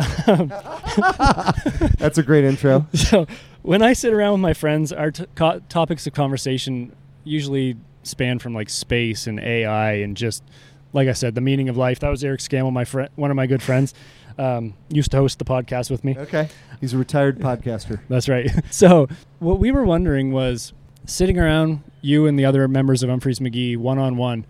That's 1.97 2.17
a 2.17 2.23
great 2.23 2.43
intro. 2.43 2.87
So 2.93 3.27
when 3.61 3.81
I 3.81 3.93
sit 3.93 4.13
around 4.13 4.33
with 4.33 4.41
my 4.41 4.53
friends, 4.53 4.91
our 4.91 5.11
t- 5.11 5.25
co- 5.35 5.59
topics 5.69 6.07
of 6.07 6.13
conversation 6.13 6.95
usually 7.23 7.75
span 8.03 8.39
from 8.39 8.53
like 8.53 8.69
space 8.69 9.27
and 9.27 9.39
AI 9.39 9.93
and 9.93 10.15
just 10.15 10.43
like 10.93 11.07
I 11.07 11.13
said, 11.13 11.35
the 11.35 11.41
meaning 11.41 11.69
of 11.69 11.77
life. 11.77 11.99
That 11.99 12.09
was 12.09 12.23
Eric 12.23 12.39
Scammell, 12.39 12.73
my 12.73 12.85
friend, 12.85 13.09
one 13.15 13.29
of 13.29 13.35
my 13.35 13.45
good 13.45 13.61
friends, 13.61 13.93
um, 14.39 14.73
used 14.89 15.11
to 15.11 15.17
host 15.17 15.37
the 15.37 15.45
podcast 15.45 15.91
with 15.91 16.03
me. 16.03 16.17
Okay, 16.17 16.49
he's 16.81 16.93
a 16.93 16.97
retired 16.97 17.37
podcaster. 17.39 17.99
That's 18.09 18.27
right. 18.29 18.49
So 18.71 19.07
what 19.39 19.59
we 19.59 19.71
were 19.71 19.83
wondering 19.83 20.31
was 20.31 20.73
sitting 21.05 21.37
around 21.37 21.83
you 22.01 22.25
and 22.27 22.39
the 22.39 22.45
other 22.45 22.67
members 22.67 23.03
of 23.03 23.09
Umphrey's 23.09 23.39
McGee 23.39 23.77
one 23.77 23.99
on 23.99 24.17
one. 24.17 24.45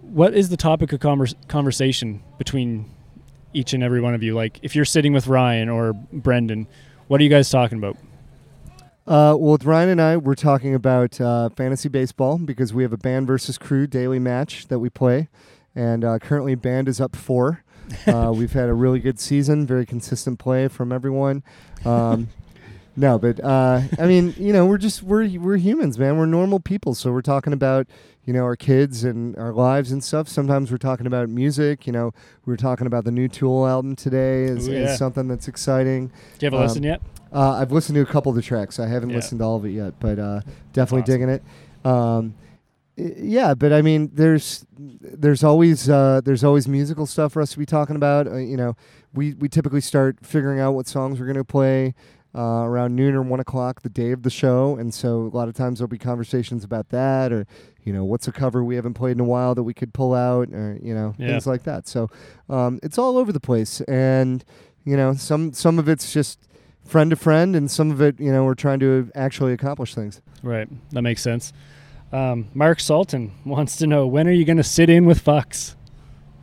What 0.00 0.34
is 0.34 0.48
the 0.48 0.56
topic 0.56 0.92
of 0.92 1.00
convers- 1.00 1.34
conversation 1.48 2.22
between 2.38 2.88
each 3.52 3.72
and 3.72 3.82
every 3.82 4.00
one 4.00 4.14
of 4.14 4.22
you? 4.22 4.34
Like 4.34 4.58
if 4.62 4.74
you're 4.74 4.84
sitting 4.84 5.12
with 5.12 5.26
Ryan 5.26 5.68
or 5.68 5.92
Brendan, 5.92 6.66
what 7.08 7.20
are 7.20 7.24
you 7.24 7.30
guys 7.30 7.50
talking 7.50 7.78
about? 7.78 7.96
Uh, 9.06 9.38
well, 9.38 9.52
with 9.52 9.64
Ryan 9.64 9.90
and 9.90 10.02
I, 10.02 10.16
we're 10.16 10.34
talking 10.34 10.74
about 10.74 11.20
uh, 11.20 11.48
fantasy 11.50 11.88
baseball 11.88 12.38
because 12.38 12.74
we 12.74 12.82
have 12.82 12.92
a 12.92 12.96
band 12.96 13.28
versus 13.28 13.56
crew 13.56 13.86
daily 13.86 14.18
match 14.18 14.66
that 14.66 14.80
we 14.80 14.90
play, 14.90 15.28
and 15.76 16.04
uh, 16.04 16.18
currently 16.18 16.56
band 16.56 16.88
is 16.88 17.00
up 17.00 17.14
four. 17.14 17.62
Uh, 18.06 18.32
we've 18.36 18.52
had 18.52 18.68
a 18.68 18.74
really 18.74 18.98
good 18.98 19.20
season, 19.20 19.64
very 19.64 19.86
consistent 19.86 20.40
play 20.40 20.66
from 20.66 20.90
everyone. 20.90 21.44
Um, 21.84 22.28
no, 22.96 23.18
but 23.18 23.42
uh, 23.44 23.82
I 23.98 24.06
mean, 24.06 24.34
you 24.38 24.52
know, 24.52 24.66
we're 24.66 24.78
just 24.78 25.02
we're 25.02 25.28
we're 25.38 25.56
humans, 25.56 25.98
man. 25.98 26.16
We're 26.16 26.26
normal 26.26 26.60
people, 26.60 26.94
so 26.94 27.12
we're 27.12 27.22
talking 27.22 27.52
about 27.52 27.86
you 28.24 28.32
know 28.32 28.42
our 28.42 28.56
kids 28.56 29.04
and 29.04 29.36
our 29.36 29.52
lives 29.52 29.92
and 29.92 30.02
stuff. 30.02 30.28
Sometimes 30.28 30.70
we're 30.70 30.78
talking 30.78 31.06
about 31.06 31.28
music. 31.28 31.86
You 31.86 31.92
know, 31.92 32.12
we 32.44 32.50
were 32.52 32.56
talking 32.56 32.86
about 32.86 33.04
the 33.04 33.10
new 33.12 33.28
Tool 33.28 33.66
album 33.66 33.96
today 33.96 34.44
is, 34.44 34.68
Ooh, 34.68 34.72
is 34.72 34.96
something 34.98 35.28
that's 35.28 35.48
exciting. 35.48 36.08
Do 36.38 36.46
you 36.46 36.46
have 36.46 36.54
a 36.54 36.56
Um, 36.56 36.62
listen 36.66 36.82
yet? 36.82 37.00
Uh, 37.32 37.52
I've 37.52 37.72
listened 37.72 37.96
to 37.96 38.02
a 38.02 38.06
couple 38.06 38.30
of 38.30 38.36
the 38.36 38.42
tracks. 38.42 38.78
I 38.80 38.86
haven't 38.86 39.10
Yeah. 39.10 39.16
listened 39.16 39.40
to 39.40 39.44
all 39.44 39.56
of 39.56 39.64
it 39.64 39.70
yet, 39.70 39.94
but 40.00 40.18
uh, 40.18 40.40
definitely 40.72 41.02
awesome. 41.02 41.12
digging 41.14 41.28
it. 41.28 41.42
Um, 41.84 42.34
yeah, 42.96 43.52
but 43.52 43.74
I 43.74 43.82
mean, 43.82 44.10
there's 44.14 44.64
there's 44.78 45.44
always 45.44 45.90
uh, 45.90 46.22
there's 46.24 46.42
always 46.42 46.66
musical 46.66 47.04
stuff 47.04 47.32
for 47.34 47.42
us 47.42 47.50
to 47.52 47.58
be 47.58 47.66
talking 47.66 47.94
about. 47.94 48.26
Uh, 48.26 48.36
you 48.36 48.56
know, 48.56 48.74
we 49.12 49.34
we 49.34 49.50
typically 49.50 49.82
start 49.82 50.16
figuring 50.22 50.60
out 50.60 50.72
what 50.72 50.86
songs 50.86 51.20
we're 51.20 51.26
gonna 51.26 51.44
play. 51.44 51.94
Uh, 52.36 52.64
around 52.64 52.94
noon 52.94 53.14
or 53.14 53.22
one 53.22 53.40
o'clock 53.40 53.80
the 53.80 53.88
day 53.88 54.10
of 54.12 54.22
the 54.22 54.28
show, 54.28 54.76
and 54.76 54.92
so 54.92 55.20
a 55.22 55.34
lot 55.34 55.48
of 55.48 55.54
times 55.54 55.78
there'll 55.78 55.88
be 55.88 55.96
conversations 55.96 56.64
about 56.64 56.90
that, 56.90 57.32
or 57.32 57.46
you 57.82 57.94
know, 57.94 58.04
what's 58.04 58.28
a 58.28 58.32
cover 58.32 58.62
we 58.62 58.76
haven't 58.76 58.92
played 58.92 59.12
in 59.12 59.20
a 59.20 59.24
while 59.24 59.54
that 59.54 59.62
we 59.62 59.72
could 59.72 59.94
pull 59.94 60.12
out, 60.12 60.50
or 60.52 60.78
you 60.82 60.92
know, 60.94 61.14
Yeah. 61.16 61.28
things 61.28 61.46
like 61.46 61.62
that. 61.62 61.88
So 61.88 62.10
um, 62.50 62.78
it's 62.82 62.98
all 62.98 63.16
over 63.16 63.32
the 63.32 63.40
place, 63.40 63.80
and 63.82 64.44
you 64.84 64.98
know, 64.98 65.14
some 65.14 65.54
some 65.54 65.78
of 65.78 65.88
it's 65.88 66.12
just 66.12 66.38
friend 66.84 67.08
to 67.08 67.16
friend, 67.16 67.56
and 67.56 67.70
some 67.70 67.90
of 67.90 68.02
it, 68.02 68.20
you 68.20 68.30
know, 68.30 68.44
we're 68.44 68.54
trying 68.54 68.80
to 68.80 69.10
actually 69.14 69.54
accomplish 69.54 69.94
things. 69.94 70.20
Right. 70.42 70.68
That 70.92 71.00
makes 71.02 71.22
sense. 71.22 71.54
Um, 72.12 72.48
Mark 72.52 72.80
Salton 72.80 73.32
wants 73.46 73.76
to 73.76 73.86
know 73.86 74.06
when 74.06 74.28
are 74.28 74.32
you 74.32 74.44
going 74.44 74.58
to 74.58 74.62
sit 74.62 74.90
in 74.90 75.06
with 75.06 75.20
Fox? 75.22 75.74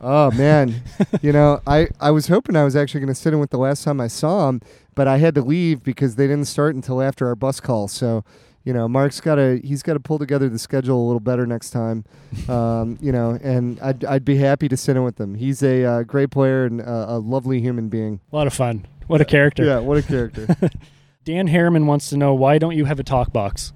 Oh 0.00 0.30
man, 0.32 0.82
you 1.22 1.32
know, 1.32 1.60
I 1.66 1.86
I 2.00 2.10
was 2.10 2.26
hoping 2.26 2.56
I 2.56 2.64
was 2.64 2.74
actually 2.76 3.00
going 3.00 3.14
to 3.14 3.20
sit 3.20 3.32
in 3.32 3.38
with 3.38 3.50
the 3.50 3.58
last 3.58 3.84
time 3.84 4.00
I 4.02 4.08
saw 4.08 4.48
him, 4.50 4.60
but 4.94 5.08
I 5.08 5.18
had 5.18 5.34
to 5.36 5.42
leave 5.42 5.82
because 5.82 6.16
they 6.16 6.26
didn't 6.26 6.46
start 6.46 6.74
until 6.74 7.02
after 7.02 7.26
our 7.28 7.34
bus 7.34 7.60
call. 7.60 7.88
So, 7.88 8.24
you 8.64 8.72
know, 8.72 8.88
Mark's 8.88 9.20
got 9.20 9.36
to 9.36 9.60
he's 9.62 9.82
got 9.82 9.94
to 9.94 10.00
pull 10.00 10.18
together 10.18 10.48
the 10.48 10.58
schedule 10.58 11.02
a 11.02 11.06
little 11.06 11.20
better 11.20 11.46
next 11.46 11.70
time. 11.70 12.04
Um, 12.48 12.98
you 13.00 13.10
know, 13.10 13.38
and 13.42 13.80
I'd 13.80 14.04
I'd 14.04 14.24
be 14.24 14.36
happy 14.36 14.68
to 14.68 14.76
sit 14.76 14.96
in 14.96 15.04
with 15.04 15.18
him. 15.18 15.34
He's 15.34 15.62
a 15.62 15.84
uh, 15.84 16.02
great 16.02 16.30
player 16.30 16.66
and 16.66 16.82
uh, 16.82 17.06
a 17.08 17.18
lovely 17.18 17.60
human 17.60 17.88
being. 17.88 18.20
A 18.32 18.36
lot 18.36 18.46
of 18.46 18.52
fun. 18.52 18.86
What 19.06 19.20
a 19.20 19.24
character. 19.24 19.64
Yeah, 19.64 19.78
what 19.78 19.96
a 19.96 20.02
character. 20.02 20.46
Dan 21.24 21.46
Harriman 21.46 21.86
wants 21.86 22.10
to 22.10 22.18
know 22.18 22.34
why 22.34 22.58
don't 22.58 22.76
you 22.76 22.84
have 22.84 23.00
a 23.00 23.02
talk 23.02 23.32
box? 23.32 23.72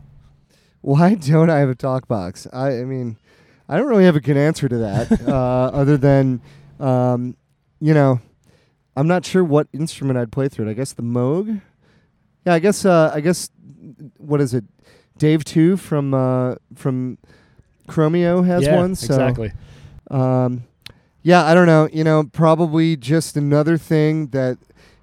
Why 0.82 1.14
don't 1.14 1.50
I 1.50 1.58
have 1.58 1.70
a 1.70 1.74
talk 1.74 2.08
box? 2.08 2.46
I, 2.52 2.80
I 2.80 2.84
mean, 2.84 3.16
I 3.68 3.78
don't 3.78 3.86
really 3.86 4.04
have 4.04 4.16
a 4.16 4.20
good 4.20 4.36
answer 4.36 4.68
to 4.68 4.78
that, 4.78 5.22
uh, 5.28 5.70
other 5.72 5.96
than, 5.96 6.40
um, 6.78 7.36
you 7.80 7.94
know, 7.94 8.20
I'm 8.98 9.06
not 9.06 9.24
sure 9.24 9.44
what 9.44 9.68
instrument 9.72 10.18
I'd 10.18 10.32
play 10.32 10.48
through 10.48 10.66
it. 10.66 10.70
I 10.70 10.74
guess 10.74 10.92
the 10.92 11.02
Moog. 11.02 11.62
Yeah, 12.44 12.54
I 12.54 12.58
guess. 12.58 12.84
Uh, 12.84 13.12
I 13.14 13.20
guess. 13.20 13.50
What 14.16 14.40
is 14.40 14.54
it? 14.54 14.64
Dave 15.18 15.44
Two 15.44 15.76
from 15.76 16.14
uh, 16.14 16.56
from 16.74 17.18
Chromeo 17.88 18.44
has 18.44 18.64
yeah, 18.64 18.76
one. 18.76 18.96
So, 18.96 19.14
exactly. 19.14 19.52
um, 20.10 20.64
yeah, 21.22 21.44
I 21.44 21.54
don't 21.54 21.66
know. 21.66 21.88
You 21.92 22.02
know, 22.02 22.24
probably 22.24 22.96
just 22.96 23.36
another 23.36 23.76
thing 23.78 24.28
that, 24.28 24.58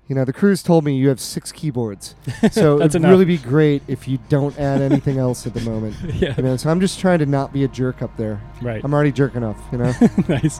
you 0.08 0.16
know, 0.16 0.26
the 0.26 0.34
crew's 0.34 0.62
told 0.62 0.84
me 0.84 0.98
you 0.98 1.08
have 1.10 1.20
six 1.20 1.52
keyboards, 1.52 2.16
so 2.52 2.80
it'd 2.80 2.96
enough. 2.96 3.10
really 3.10 3.26
be 3.26 3.38
great 3.38 3.82
if 3.88 4.08
you 4.08 4.20
don't 4.30 4.58
add 4.60 4.82
anything 4.82 5.20
else 5.20 5.48
at 5.48 5.54
the 5.54 5.62
moment. 5.70 5.96
yeah. 6.16 6.34
You 6.36 6.43
know, 6.43 6.58
so 6.58 6.70
I'm 6.70 6.82
just 6.82 7.00
trying 7.00 7.20
to 7.20 7.26
not 7.26 7.54
be 7.54 7.64
a 7.64 7.68
jerk 7.68 8.02
up 8.02 8.16
there. 8.18 8.41
Right. 8.62 8.82
I'm 8.84 8.93
already 8.93 9.14
jerking 9.14 9.43
off. 9.43 9.58
You 9.72 9.78
know. 9.78 9.93
nice. 10.28 10.60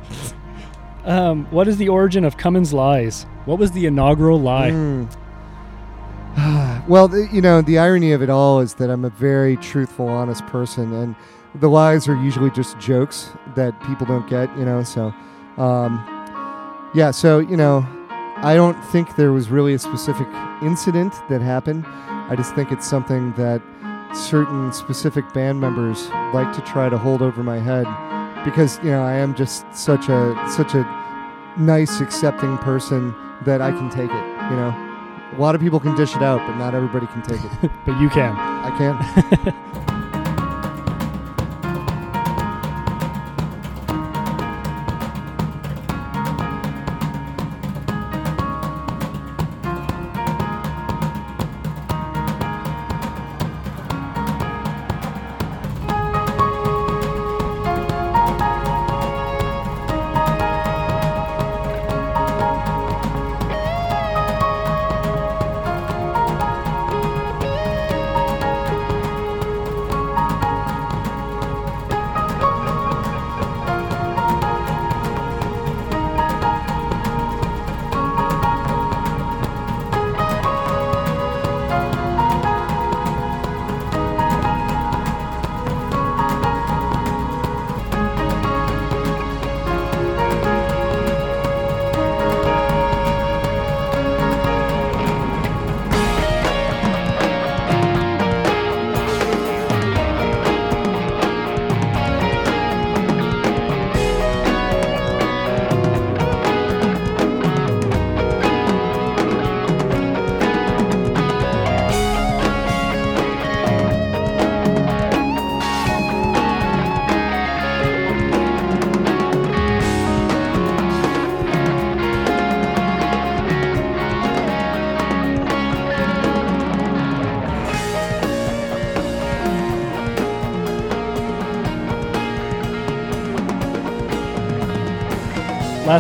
Um, 1.06 1.46
what 1.52 1.68
is 1.68 1.78
the 1.78 1.90
origin 1.90 2.26
of 2.26 2.38
Cummins 2.38 2.74
Lies? 2.74 3.24
What 3.46 3.60
was 3.60 3.72
the 3.72 3.86
inaugural 3.86 4.42
lie? 4.42 4.72
Mm. 4.72 5.08
well, 6.88 7.08
the, 7.08 7.30
you 7.32 7.42
know, 7.42 7.62
the 7.62 7.78
irony 7.78 8.12
of 8.12 8.24
it 8.24 8.30
all 8.30 8.60
is 8.60 8.74
that 8.76 8.90
I'm 8.90 9.06
a 9.06 9.12
very 9.12 9.56
truthful, 9.58 10.08
honest 10.08 10.46
person, 10.48 10.92
and 10.94 11.16
the 11.54 11.70
lies 11.70 12.08
are 12.08 12.16
usually 12.16 12.50
just 12.50 12.80
jokes 12.80 13.30
that 13.56 13.80
people 13.82 14.08
don't 14.08 14.28
get. 14.28 14.50
You 14.58 14.66
know, 14.66 14.84
so 14.84 15.14
um, 15.58 16.04
yeah. 16.96 17.12
So 17.12 17.38
you 17.38 17.56
know, 17.56 17.86
I 18.38 18.56
don't 18.56 18.82
think 18.86 19.16
there 19.16 19.32
was 19.32 19.50
really 19.50 19.76
a 19.76 19.80
specific 19.80 20.28
incident 20.64 21.14
that 21.30 21.42
happened. 21.42 21.86
I 21.88 22.36
just 22.36 22.56
think 22.56 22.72
it's 22.72 22.88
something 22.88 23.32
that 23.34 23.62
certain 24.16 24.74
specific 24.74 25.32
band 25.34 25.62
members 25.62 26.10
like 26.34 26.52
to 26.56 26.62
try 26.62 26.90
to 26.90 26.98
hold 26.98 27.22
over 27.22 27.44
my 27.44 27.60
head 27.60 27.86
because 28.46 28.80
you 28.84 28.92
know 28.92 29.04
I 29.04 29.14
am 29.14 29.36
just 29.36 29.66
such 29.76 30.08
a 30.08 30.36
such 30.50 30.74
a 30.76 30.84
nice, 31.58 32.00
accepting 32.00 32.58
person 32.60 33.16
that 33.44 33.62
I 33.62 33.72
can 33.72 33.90
take 33.90 34.10
it. 34.10 34.26
You 34.50 34.56
know, 34.56 35.32
a 35.36 35.40
lot 35.40 35.56
of 35.56 35.62
people 35.62 35.80
can 35.80 35.96
dish 35.96 36.16
it 36.16 36.22
out, 36.22 36.40
but 36.48 36.56
not 36.58 36.74
everybody 36.76 37.08
can 37.08 37.22
take 37.22 37.42
it. 37.44 37.72
But 37.86 38.00
you 38.00 38.10
can. 38.10 38.36
I 38.36 38.72
can. 38.78 39.82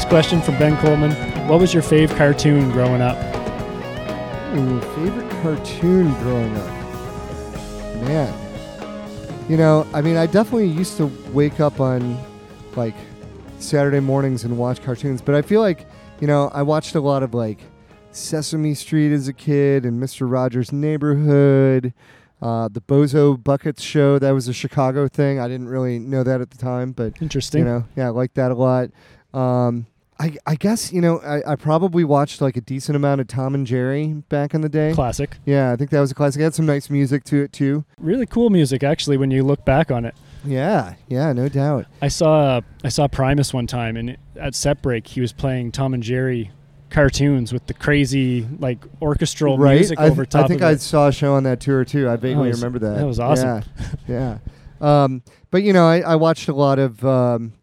Question 0.09 0.41
from 0.41 0.57
Ben 0.59 0.77
Coleman. 0.77 1.11
What 1.47 1.59
was 1.59 1.73
your 1.73 1.83
fave 1.83 2.15
cartoon 2.15 2.71
growing 2.71 3.01
up? 3.01 3.17
Ooh, 4.55 4.79
favorite 4.95 5.29
cartoon 5.41 6.13
growing 6.21 6.55
up? 6.55 6.67
Man. 8.03 8.33
You 9.49 9.57
know, 9.57 9.85
I 9.93 10.01
mean, 10.01 10.15
I 10.15 10.27
definitely 10.27 10.67
used 10.67 10.95
to 10.97 11.07
wake 11.33 11.59
up 11.59 11.79
on 11.79 12.17
like 12.75 12.93
Saturday 13.59 13.99
mornings 13.99 14.43
and 14.43 14.57
watch 14.57 14.81
cartoons, 14.83 15.21
but 15.21 15.35
I 15.35 15.41
feel 15.41 15.59
like, 15.59 15.85
you 16.21 16.27
know, 16.27 16.49
I 16.53 16.61
watched 16.61 16.95
a 16.95 17.01
lot 17.01 17.21
of 17.23 17.33
like 17.33 17.59
Sesame 18.11 18.73
Street 18.73 19.11
as 19.11 19.27
a 19.27 19.33
kid 19.33 19.85
and 19.85 20.01
Mr. 20.01 20.31
Rogers' 20.31 20.71
Neighborhood, 20.71 21.93
uh, 22.41 22.69
the 22.69 22.81
Bozo 22.81 23.43
Buckets 23.43 23.81
show. 23.81 24.17
That 24.19 24.31
was 24.31 24.47
a 24.47 24.53
Chicago 24.53 25.07
thing. 25.07 25.39
I 25.39 25.47
didn't 25.47 25.67
really 25.67 25.99
know 25.99 26.23
that 26.23 26.41
at 26.41 26.51
the 26.51 26.57
time, 26.57 26.91
but 26.91 27.21
Interesting. 27.21 27.59
you 27.59 27.65
know, 27.65 27.85
yeah, 27.97 28.07
I 28.07 28.09
like 28.09 28.35
that 28.35 28.51
a 28.51 28.55
lot. 28.55 28.89
Um, 29.33 29.87
I, 30.19 30.37
I 30.45 30.55
guess 30.55 30.93
you 30.93 31.01
know 31.01 31.19
I, 31.19 31.51
I 31.51 31.55
probably 31.55 32.03
watched 32.03 32.39
like 32.41 32.55
a 32.55 32.61
decent 32.61 32.95
amount 32.95 33.19
of 33.21 33.27
Tom 33.27 33.53
and 33.53 33.67
Jerry 33.67 34.07
back 34.29 34.53
in 34.53 34.61
the 34.61 34.69
day. 34.69 34.93
Classic. 34.93 35.35
Yeah, 35.45 35.71
I 35.71 35.75
think 35.75 35.89
that 35.89 35.99
was 35.99 36.11
a 36.11 36.15
classic. 36.15 36.39
It 36.39 36.43
had 36.45 36.53
some 36.55 36.65
nice 36.65 36.89
music 36.89 37.23
to 37.25 37.41
it 37.43 37.51
too. 37.51 37.83
Really 37.99 38.25
cool 38.25 38.49
music, 38.49 38.83
actually, 38.83 39.17
when 39.17 39.29
you 39.31 39.43
look 39.43 39.65
back 39.65 39.91
on 39.91 40.05
it. 40.05 40.15
Yeah, 40.45 40.93
yeah, 41.09 41.33
no 41.33 41.49
doubt. 41.49 41.87
I 42.01 42.07
saw 42.07 42.61
I 42.83 42.89
saw 42.89 43.07
Primus 43.07 43.53
one 43.53 43.67
time, 43.67 43.97
and 43.97 44.17
at 44.39 44.55
set 44.55 44.81
break 44.81 45.07
he 45.07 45.19
was 45.21 45.33
playing 45.33 45.71
Tom 45.73 45.93
and 45.93 46.01
Jerry 46.03 46.51
cartoons 46.91 47.51
with 47.51 47.65
the 47.67 47.73
crazy 47.73 48.47
like 48.59 48.77
orchestral 49.01 49.57
right? 49.57 49.75
music 49.75 49.99
I, 49.99 50.05
over 50.07 50.23
th- 50.23 50.29
top 50.29 50.45
I 50.45 50.47
think 50.47 50.61
I 50.61 50.71
it. 50.71 50.81
saw 50.81 51.07
a 51.07 51.11
show 51.11 51.33
on 51.33 51.43
that 51.43 51.59
tour 51.59 51.83
too. 51.83 52.07
I 52.07 52.15
vaguely 52.15 52.47
was- 52.49 52.61
remember 52.61 52.79
that. 52.79 52.99
that 52.99 53.05
was 53.07 53.19
awesome. 53.19 53.63
Yeah, 54.07 54.37
yeah. 54.79 55.03
Um, 55.03 55.23
but 55.51 55.63
you 55.63 55.73
know, 55.73 55.85
I, 55.87 55.99
I 56.01 56.15
watched 56.15 56.47
a 56.47 56.53
lot 56.53 56.79
of 56.79 57.03
um, 57.03 57.53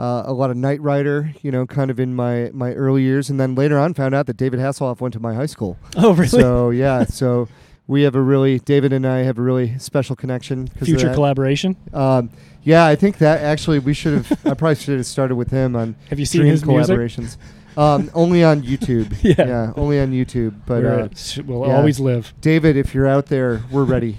uh, 0.00 0.22
a 0.24 0.32
lot 0.32 0.50
of 0.50 0.56
Knight 0.56 0.80
Rider. 0.80 1.32
You 1.42 1.50
know, 1.50 1.66
kind 1.66 1.90
of 1.90 2.00
in 2.00 2.14
my 2.14 2.50
my 2.52 2.72
early 2.72 3.02
years, 3.02 3.28
and 3.28 3.38
then 3.38 3.54
later 3.54 3.78
on 3.78 3.94
found 3.94 4.14
out 4.14 4.26
that 4.26 4.36
David 4.36 4.58
Hasselhoff 4.58 5.00
went 5.00 5.12
to 5.14 5.20
my 5.20 5.34
high 5.34 5.46
school. 5.46 5.78
oh, 5.96 6.14
really? 6.14 6.28
So 6.28 6.70
yeah, 6.70 7.04
so 7.04 7.48
we 7.86 8.02
have 8.02 8.14
a 8.14 8.20
really 8.20 8.58
David 8.60 8.92
and 8.92 9.06
I 9.06 9.18
have 9.18 9.38
a 9.38 9.42
really 9.42 9.78
special 9.78 10.16
connection. 10.16 10.68
Future 10.68 11.12
collaboration. 11.12 11.76
Um, 11.92 12.30
yeah, 12.62 12.86
I 12.86 12.96
think 12.96 13.18
that 13.18 13.40
actually 13.42 13.78
we 13.78 13.92
should 13.92 14.24
have. 14.24 14.46
I 14.46 14.54
probably 14.54 14.76
should 14.76 14.96
have 14.96 15.06
started 15.06 15.34
with 15.34 15.50
him 15.50 15.76
on 15.76 15.96
Have 16.08 16.18
you 16.18 16.26
seen 16.26 16.46
his 16.46 16.62
collaborations. 16.62 17.36
um, 17.76 18.10
only 18.14 18.42
on 18.42 18.62
YouTube. 18.62 19.14
Yeah. 19.38 19.72
only 19.76 20.00
on 20.00 20.12
YouTube. 20.12 20.54
But 20.66 20.84
uh, 20.84 21.08
we'll 21.44 21.68
yeah. 21.68 21.76
always 21.76 22.00
live. 22.00 22.32
David, 22.40 22.76
if 22.76 22.94
you're 22.94 23.06
out 23.06 23.26
there, 23.26 23.62
we're 23.70 23.84
ready. 23.84 24.16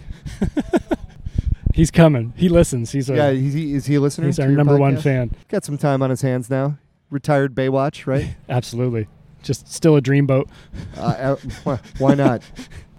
He's 1.74 1.92
coming. 1.92 2.34
He 2.36 2.50
listens. 2.50 2.92
He's 2.92 3.10
a 3.10 3.16
yeah, 3.16 3.30
is 3.30 3.54
he, 3.54 3.74
is 3.74 3.86
he 3.86 3.96
a 3.96 4.02
listener? 4.02 4.26
he's 4.28 4.40
our 4.40 4.48
your 4.48 4.58
number 4.58 4.78
one 4.78 4.98
fan. 4.98 5.32
Got 5.48 5.64
some 5.64 5.78
time 5.78 6.02
on 6.02 6.10
his 6.10 6.22
hands 6.22 6.50
now. 6.50 6.78
Retired 7.10 7.56
Baywatch, 7.56 8.06
right? 8.08 8.36
Absolutely. 8.50 9.08
Just 9.44 9.72
still 9.72 9.96
a 9.98 10.02
dreamboat. 10.02 10.50
uh, 10.98 11.36
uh, 11.66 11.78
why 11.98 12.14
not? 12.16 12.42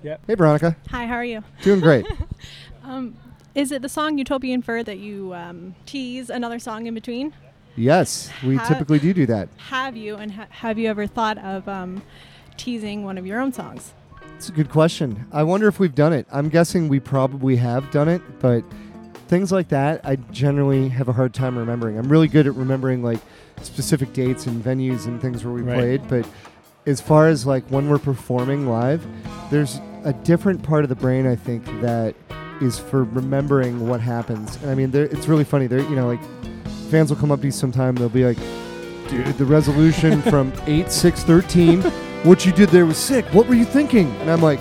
Yep. 0.05 0.21
Hey, 0.27 0.35
Veronica, 0.35 0.77
Hi, 0.91 1.07
how 1.07 1.15
are 1.15 1.25
you? 1.25 1.45
doing 1.63 1.79
great. 1.81 2.05
Um, 2.83 3.17
is 3.55 3.71
it 3.71 3.81
the 3.83 3.89
song 3.89 4.19
Utopian 4.19 4.61
Fir 4.61 4.83
that 4.83 4.99
you 4.99 5.33
um, 5.33 5.77
tease 5.87 6.29
another 6.29 6.59
song 6.59 6.87
in 6.87 6.95
between? 6.95 7.33
yes, 7.77 8.29
we 8.45 8.57
Ha- 8.57 8.67
typically 8.67 8.99
do 8.99 9.15
do 9.15 9.27
that. 9.27 9.49
Have 9.69 9.97
you, 9.97 10.17
and 10.17 10.33
ha- 10.33 10.49
have 10.51 10.77
you 10.81 10.91
ever 10.91 11.07
thought 11.07 11.39
of 11.39 11.69
um, 11.69 12.03
teasing 12.57 13.05
one 13.05 13.17
of 13.17 13.25
your 13.29 13.39
own 13.39 13.53
songs? 13.53 13.93
It's 14.43 14.49
a 14.49 14.53
good 14.55 14.71
question. 14.71 15.25
I 15.31 15.45
wonder 15.45 15.69
if 15.69 15.79
we've 15.79 15.95
done 15.95 16.13
it. 16.13 16.27
I'm 16.33 16.49
guessing 16.49 16.89
we 16.89 16.99
probably 16.99 17.55
have 17.55 17.93
done 17.93 18.09
it, 18.09 18.21
but 18.41 18.65
things 19.29 19.53
like 19.53 19.69
that, 19.69 20.01
I 20.03 20.17
generally 20.17 20.89
have 20.89 21.07
a 21.07 21.13
hard 21.13 21.33
time 21.33 21.57
remembering. 21.57 21.97
I'm 21.97 22.09
really 22.09 22.27
good 22.27 22.49
at 22.49 22.55
remembering 22.57 23.05
like 23.05 23.21
specific 23.63 24.13
dates 24.13 24.49
and 24.49 24.61
venues 24.61 25.07
and 25.07 25.23
things 25.23 25.45
where 25.45 25.55
we 25.55 25.63
Right. 25.63 25.77
played, 25.79 26.09
but 26.09 26.29
as 26.87 27.01
far 27.01 27.29
as 27.29 27.47
like 27.47 27.63
when 27.69 27.89
we're 27.89 28.01
performing 28.01 28.67
live, 28.67 29.07
there's 29.53 29.81
a 30.03 30.13
different 30.13 30.65
part 30.65 30.83
of 30.83 30.89
the 30.89 30.97
brain 30.97 31.25
I 31.25 31.37
think 31.37 31.65
that 31.81 32.17
is 32.61 32.81
for 32.81 33.05
remembering 33.05 33.87
what 33.87 34.01
happens. 34.01 34.59
And 34.63 34.73
I 34.73 34.75
mean, 34.75 34.91
it's 34.93 35.29
really 35.29 35.45
funny. 35.45 35.69
There, 35.69 35.79
you 35.79 35.95
know, 35.95 36.09
like 36.09 36.21
fans 36.91 37.11
will 37.11 37.17
come 37.17 37.31
up 37.31 37.39
to 37.43 37.47
you 37.47 37.53
sometime. 37.53 37.95
They'll 37.95 38.09
be 38.09 38.25
like, 38.25 38.39
"Dude, 39.09 39.25
the 39.39 39.45
resolution 39.45 40.21
from 40.33 40.53
eight 40.67 40.91
six 40.91 41.23
thirteen, 41.23 41.81
what 42.25 42.45
you 42.47 42.53
did 42.53 42.69
there 42.71 42.87
was 42.87 42.97
sick. 42.97 43.25
What 43.27 43.47
were 43.47 43.55
you 43.55 43.65
thinking?" 43.65 44.11
And 44.21 44.31
I'm 44.31 44.41
like, 44.43 44.61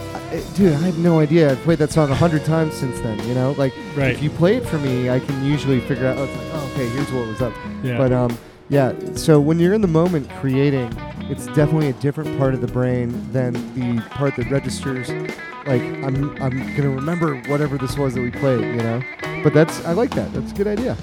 "Dude, 0.56 0.74
I 0.74 0.78
have 0.78 0.98
no 0.98 1.20
idea. 1.20 1.52
I've 1.52 1.60
played 1.60 1.80
that 1.80 1.92
song 1.92 2.10
a 2.12 2.16
hundred 2.16 2.44
times 2.46 2.74
since 2.74 3.00
then. 3.02 3.20
You 3.28 3.36
know, 3.36 3.52
like 3.58 3.74
Right. 3.96 4.12
if 4.12 4.22
you 4.24 4.30
play 4.30 4.56
it 4.58 4.66
for 4.66 4.78
me, 4.80 5.10
I 5.10 5.20
can 5.20 5.44
usually 5.46 5.80
figure 5.82 6.08
out. 6.08 6.18
Oh, 6.18 6.22
like, 6.26 6.32
oh, 6.54 6.70
okay, 6.74 6.88
here's 6.90 7.12
what 7.12 7.28
was 7.28 7.42
up. 7.42 7.54
Yeah. 7.84 7.98
But 7.98 8.12
um, 8.12 8.38
yeah. 8.70 8.94
So 9.16 9.40
when 9.40 9.60
you're 9.60 9.74
in 9.74 9.82
the 9.82 9.88
moment 9.88 10.30
creating, 10.40 10.92
it's 11.30 11.46
definitely 11.48 11.90
a 11.90 11.94
different 11.94 12.38
part 12.38 12.54
of 12.54 12.62
the 12.62 12.68
brain 12.68 13.14
than 13.32 13.54
the 13.76 14.02
part 14.10 14.36
that 14.38 14.50
registers. 14.50 15.10
Like 15.68 15.82
I'm 15.82 16.36
I'm 16.42 16.76
gonna 16.76 16.90
remember 16.90 17.36
whatever 17.48 17.78
this 17.78 17.98
was 17.98 18.16
that 18.16 18.22
we 18.22 18.32
played, 18.32 18.62
you 18.62 18.82
know. 18.82 19.02
But 19.44 19.54
that's 19.54 19.84
I 19.86 19.94
like 19.94 20.12
that. 20.16 20.34
That's 20.34 20.52
a 20.52 20.56
good 20.56 20.68
idea. 20.68 20.98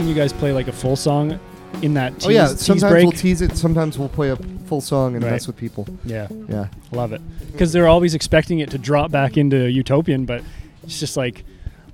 Seen 0.00 0.08
you 0.08 0.14
guys 0.14 0.32
play 0.32 0.52
like 0.52 0.66
a 0.68 0.72
full 0.72 0.96
song 0.96 1.38
in 1.82 1.92
that. 1.94 2.14
Tease, 2.14 2.26
oh 2.26 2.30
yeah, 2.30 2.46
sometimes 2.46 2.90
break. 2.92 3.02
we'll 3.04 3.12
tease 3.12 3.42
it. 3.42 3.54
Sometimes 3.56 3.98
we'll 3.98 4.08
play 4.08 4.30
a 4.30 4.36
full 4.66 4.80
song 4.80 5.14
and 5.14 5.22
Right. 5.22 5.32
mess 5.32 5.46
with 5.46 5.56
people. 5.56 5.86
yeah, 6.06 6.26
Yeah. 6.48 6.68
love 6.90 7.12
it. 7.12 7.20
Because 7.52 7.72
they're 7.72 7.86
always 7.88 8.14
expecting 8.14 8.60
it 8.60 8.70
to 8.70 8.78
drop 8.78 9.10
back 9.10 9.36
into 9.36 9.70
Utopian, 9.70 10.24
but 10.24 10.42
it's 10.84 10.98
just 10.98 11.16
like, 11.18 11.44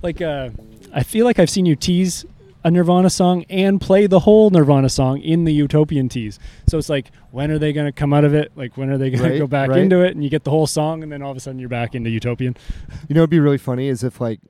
like 0.03 0.23
uh, 0.23 0.51
I 0.95 1.03
feel 1.03 1.25
like 1.25 1.41
I've 1.41 1.51
seen 1.51 1.67
you 1.67 1.75
tease 1.75 2.25
a 2.63 2.71
Nirvana 2.71 3.11
song 3.11 3.45
and 3.51 3.81
play 3.81 4.07
the 4.07 4.21
whole 4.21 4.51
Nirvana 4.51 4.89
song 4.89 5.21
in 5.21 5.45
the 5.45 5.53
Utopian 5.53 6.09
tease. 6.09 6.39
So 6.69 6.79
it's 6.79 6.89
like, 6.89 7.11
when 7.33 7.51
are 7.51 7.59
they 7.59 7.73
going 7.73 7.87
to 7.87 7.93
come 7.93 8.13
out 8.13 8.25
of 8.25 8.35
it? 8.35 8.53
Like, 8.55 8.77
when 8.77 8.89
are 8.91 8.99
they 8.99 9.11
going 9.11 9.23
Right, 9.23 9.33
to 9.33 9.39
go 9.39 9.47
back 9.49 9.71
right. 9.71 9.79
into 9.81 10.01
it? 10.05 10.15
And 10.15 10.23
you 10.23 10.31
get 10.31 10.45
the 10.45 10.51
whole 10.51 10.67
song, 10.69 11.03
and 11.03 11.11
then 11.11 11.23
all 11.23 11.31
of 11.33 11.37
a 11.37 11.41
sudden 11.41 11.59
you're 11.59 11.69
back 11.69 11.95
into 11.97 12.09
Utopian. 12.11 12.57
You 13.09 13.15
know, 13.17 13.21
it'd 13.23 13.31
be 13.31 13.41
really 13.41 13.59
funny 13.59 13.89
is 13.89 14.03
if 14.05 14.21
like 14.21 14.41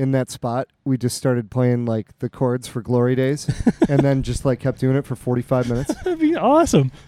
in 0.00 0.12
that 0.12 0.30
spot 0.30 0.66
we 0.84 0.96
just 0.96 1.16
started 1.16 1.50
playing 1.50 1.84
like 1.84 2.18
the 2.20 2.28
chords 2.30 2.66
for 2.66 2.80
Glory 2.80 3.14
Days, 3.14 3.48
and 3.88 4.00
then 4.00 4.22
just 4.30 4.44
like 4.44 4.58
kept 4.58 4.80
doing 4.80 4.96
it 4.96 5.04
for 5.04 5.14
forty 5.14 5.42
five 5.42 5.68
minutes. 5.68 5.94
That'd 6.04 6.18
be 6.18 6.34
awesome. 6.36 6.90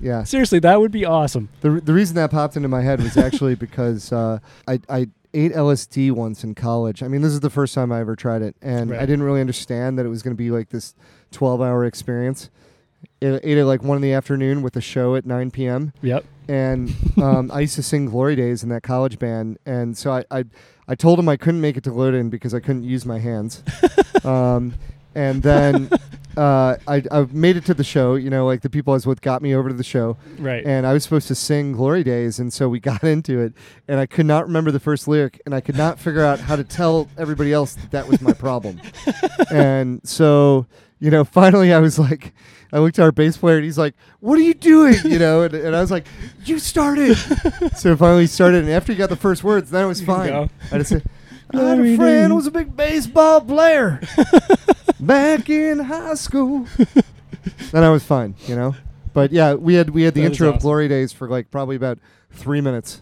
Yeah. 0.00 0.22
Seriously, 0.24 0.58
that 0.60 0.80
would 0.80 0.92
be 0.92 1.04
awesome. 1.04 1.48
The 1.62 1.70
the 1.80 1.92
reason 1.94 2.14
that 2.16 2.30
popped 2.30 2.56
into 2.56 2.68
my 2.68 2.82
head 2.82 3.00
was 3.02 3.16
actually 3.16 3.54
because 3.54 4.12
uh, 4.12 4.38
I 4.68 4.80
I 4.88 5.08
ate 5.34 5.52
LSD 5.52 6.12
once 6.12 6.44
in 6.44 6.54
college. 6.54 7.02
I 7.02 7.08
mean, 7.08 7.22
this 7.22 7.32
is 7.32 7.40
the 7.40 7.50
first 7.50 7.74
time 7.74 7.90
I 7.90 8.00
ever 8.00 8.14
tried 8.14 8.42
it, 8.42 8.54
and 8.62 8.90
Right. 8.90 9.00
I 9.00 9.06
didn't 9.06 9.22
really 9.24 9.40
understand 9.40 9.98
that 9.98 10.06
it 10.06 10.08
was 10.08 10.22
going 10.22 10.34
to 10.36 10.38
be 10.38 10.50
like 10.50 10.68
this 10.68 10.94
twelve 11.32 11.60
hour 11.62 11.84
experience. 11.84 12.50
It, 13.20 13.40
ate 13.42 13.58
it 13.58 13.64
like 13.64 13.82
one 13.82 13.96
in 13.96 14.02
the 14.02 14.12
afternoon 14.12 14.62
with 14.62 14.76
a 14.76 14.80
show 14.80 15.16
at 15.16 15.24
nine 15.26 15.50
p.m. 15.50 15.92
Yep. 16.02 16.24
and 16.48 16.94
um, 17.16 17.50
I 17.52 17.60
used 17.60 17.74
to 17.76 17.82
sing 17.82 18.06
Glory 18.06 18.36
Days 18.36 18.62
in 18.62 18.68
that 18.68 18.82
college 18.82 19.18
band, 19.18 19.58
and 19.66 19.96
so 19.96 20.12
I, 20.12 20.24
I 20.30 20.44
I 20.88 20.94
told 20.94 21.18
him 21.18 21.28
I 21.28 21.36
couldn't 21.36 21.60
make 21.60 21.76
it 21.76 21.84
to 21.84 21.90
Loden 21.90 22.30
because 22.30 22.54
I 22.54 22.60
couldn't 22.60 22.84
use 22.84 23.04
my 23.04 23.18
hands, 23.18 23.62
um, 24.24 24.74
and 25.14 25.42
then 25.42 25.90
uh, 26.36 26.76
I 26.88 27.02
I 27.10 27.26
made 27.30 27.56
it 27.56 27.64
to 27.66 27.74
the 27.74 27.84
show. 27.84 28.14
You 28.14 28.30
know, 28.30 28.46
like 28.46 28.62
the 28.62 28.70
people 28.70 28.92
I 28.92 28.96
was 28.96 29.06
with 29.06 29.20
got 29.20 29.42
me 29.42 29.54
over 29.54 29.68
to 29.68 29.74
the 29.74 29.84
show, 29.84 30.16
Right. 30.38 30.64
and 30.64 30.86
I 30.86 30.92
was 30.94 31.04
supposed 31.04 31.28
to 31.28 31.34
sing 31.34 31.72
Glory 31.72 32.02
Days, 32.04 32.38
and 32.38 32.52
so 32.52 32.68
we 32.68 32.80
got 32.92 33.04
into 33.04 33.38
it, 33.40 33.52
and 33.86 34.00
I 34.00 34.06
could 34.06 34.26
not 34.26 34.46
remember 34.46 34.70
the 34.70 34.80
first 34.80 35.06
lyric, 35.08 35.40
and 35.44 35.54
I 35.54 35.60
could 35.60 35.76
not 35.76 35.98
figure 35.98 36.24
out 36.24 36.40
how 36.40 36.56
to 36.56 36.64
tell 36.64 37.08
everybody 37.18 37.52
else 37.52 37.74
that 37.74 37.90
that 37.90 38.08
was 38.08 38.20
my 38.20 38.32
problem, 38.32 38.80
and 39.52 40.00
so 40.08 40.66
you 41.00 41.10
know, 41.10 41.22
finally 41.24 41.72
I 41.72 41.78
was 41.78 41.96
like, 41.98 42.34
I 42.72 42.78
looked 42.80 42.98
at 42.98 43.02
our 43.02 43.12
bass 43.12 43.36
player, 43.36 43.56
and 43.56 43.64
he's 43.64 43.78
like, 43.78 43.94
"What 44.20 44.38
are 44.38 44.42
you 44.42 44.54
doing?" 44.54 44.96
You 45.04 45.18
know, 45.18 45.42
and, 45.42 45.54
and 45.54 45.74
I 45.76 45.80
was 45.80 45.90
like, 45.90 46.06
"You 46.44 46.58
started." 46.58 47.16
so 47.76 47.96
finally 47.96 48.26
started, 48.26 48.64
and 48.64 48.72
after 48.72 48.92
he 48.92 48.98
got 48.98 49.08
the 49.08 49.16
first 49.16 49.42
words, 49.42 49.70
then 49.70 49.84
it 49.84 49.88
was 49.88 50.02
fine. 50.02 50.28
go. 50.28 50.50
I 50.72 50.78
just 50.78 50.90
said. 50.90 51.04
I 51.54 51.60
had 51.60 51.80
a 51.80 51.96
friend 51.96 52.36
was 52.36 52.46
a 52.46 52.50
big 52.50 52.76
baseball 52.76 53.40
player 53.40 54.02
back 55.00 55.48
in 55.48 55.78
high 55.78 56.12
school. 56.12 56.66
then 57.72 57.84
I 57.84 57.88
was 57.88 58.04
fine, 58.04 58.34
you 58.46 58.54
know. 58.54 58.76
But 59.14 59.32
yeah, 59.32 59.54
we 59.54 59.72
had 59.74 59.90
we 59.90 60.02
had 60.02 60.12
the 60.12 60.20
That 60.20 60.26
intro 60.32 60.50
of. 60.50 60.60
Glory 60.60 60.88
Days 60.88 61.10
for 61.12 61.26
like 61.26 61.50
probably 61.50 61.76
about 61.76 61.98
three 62.32 62.60
minutes. 62.60 63.00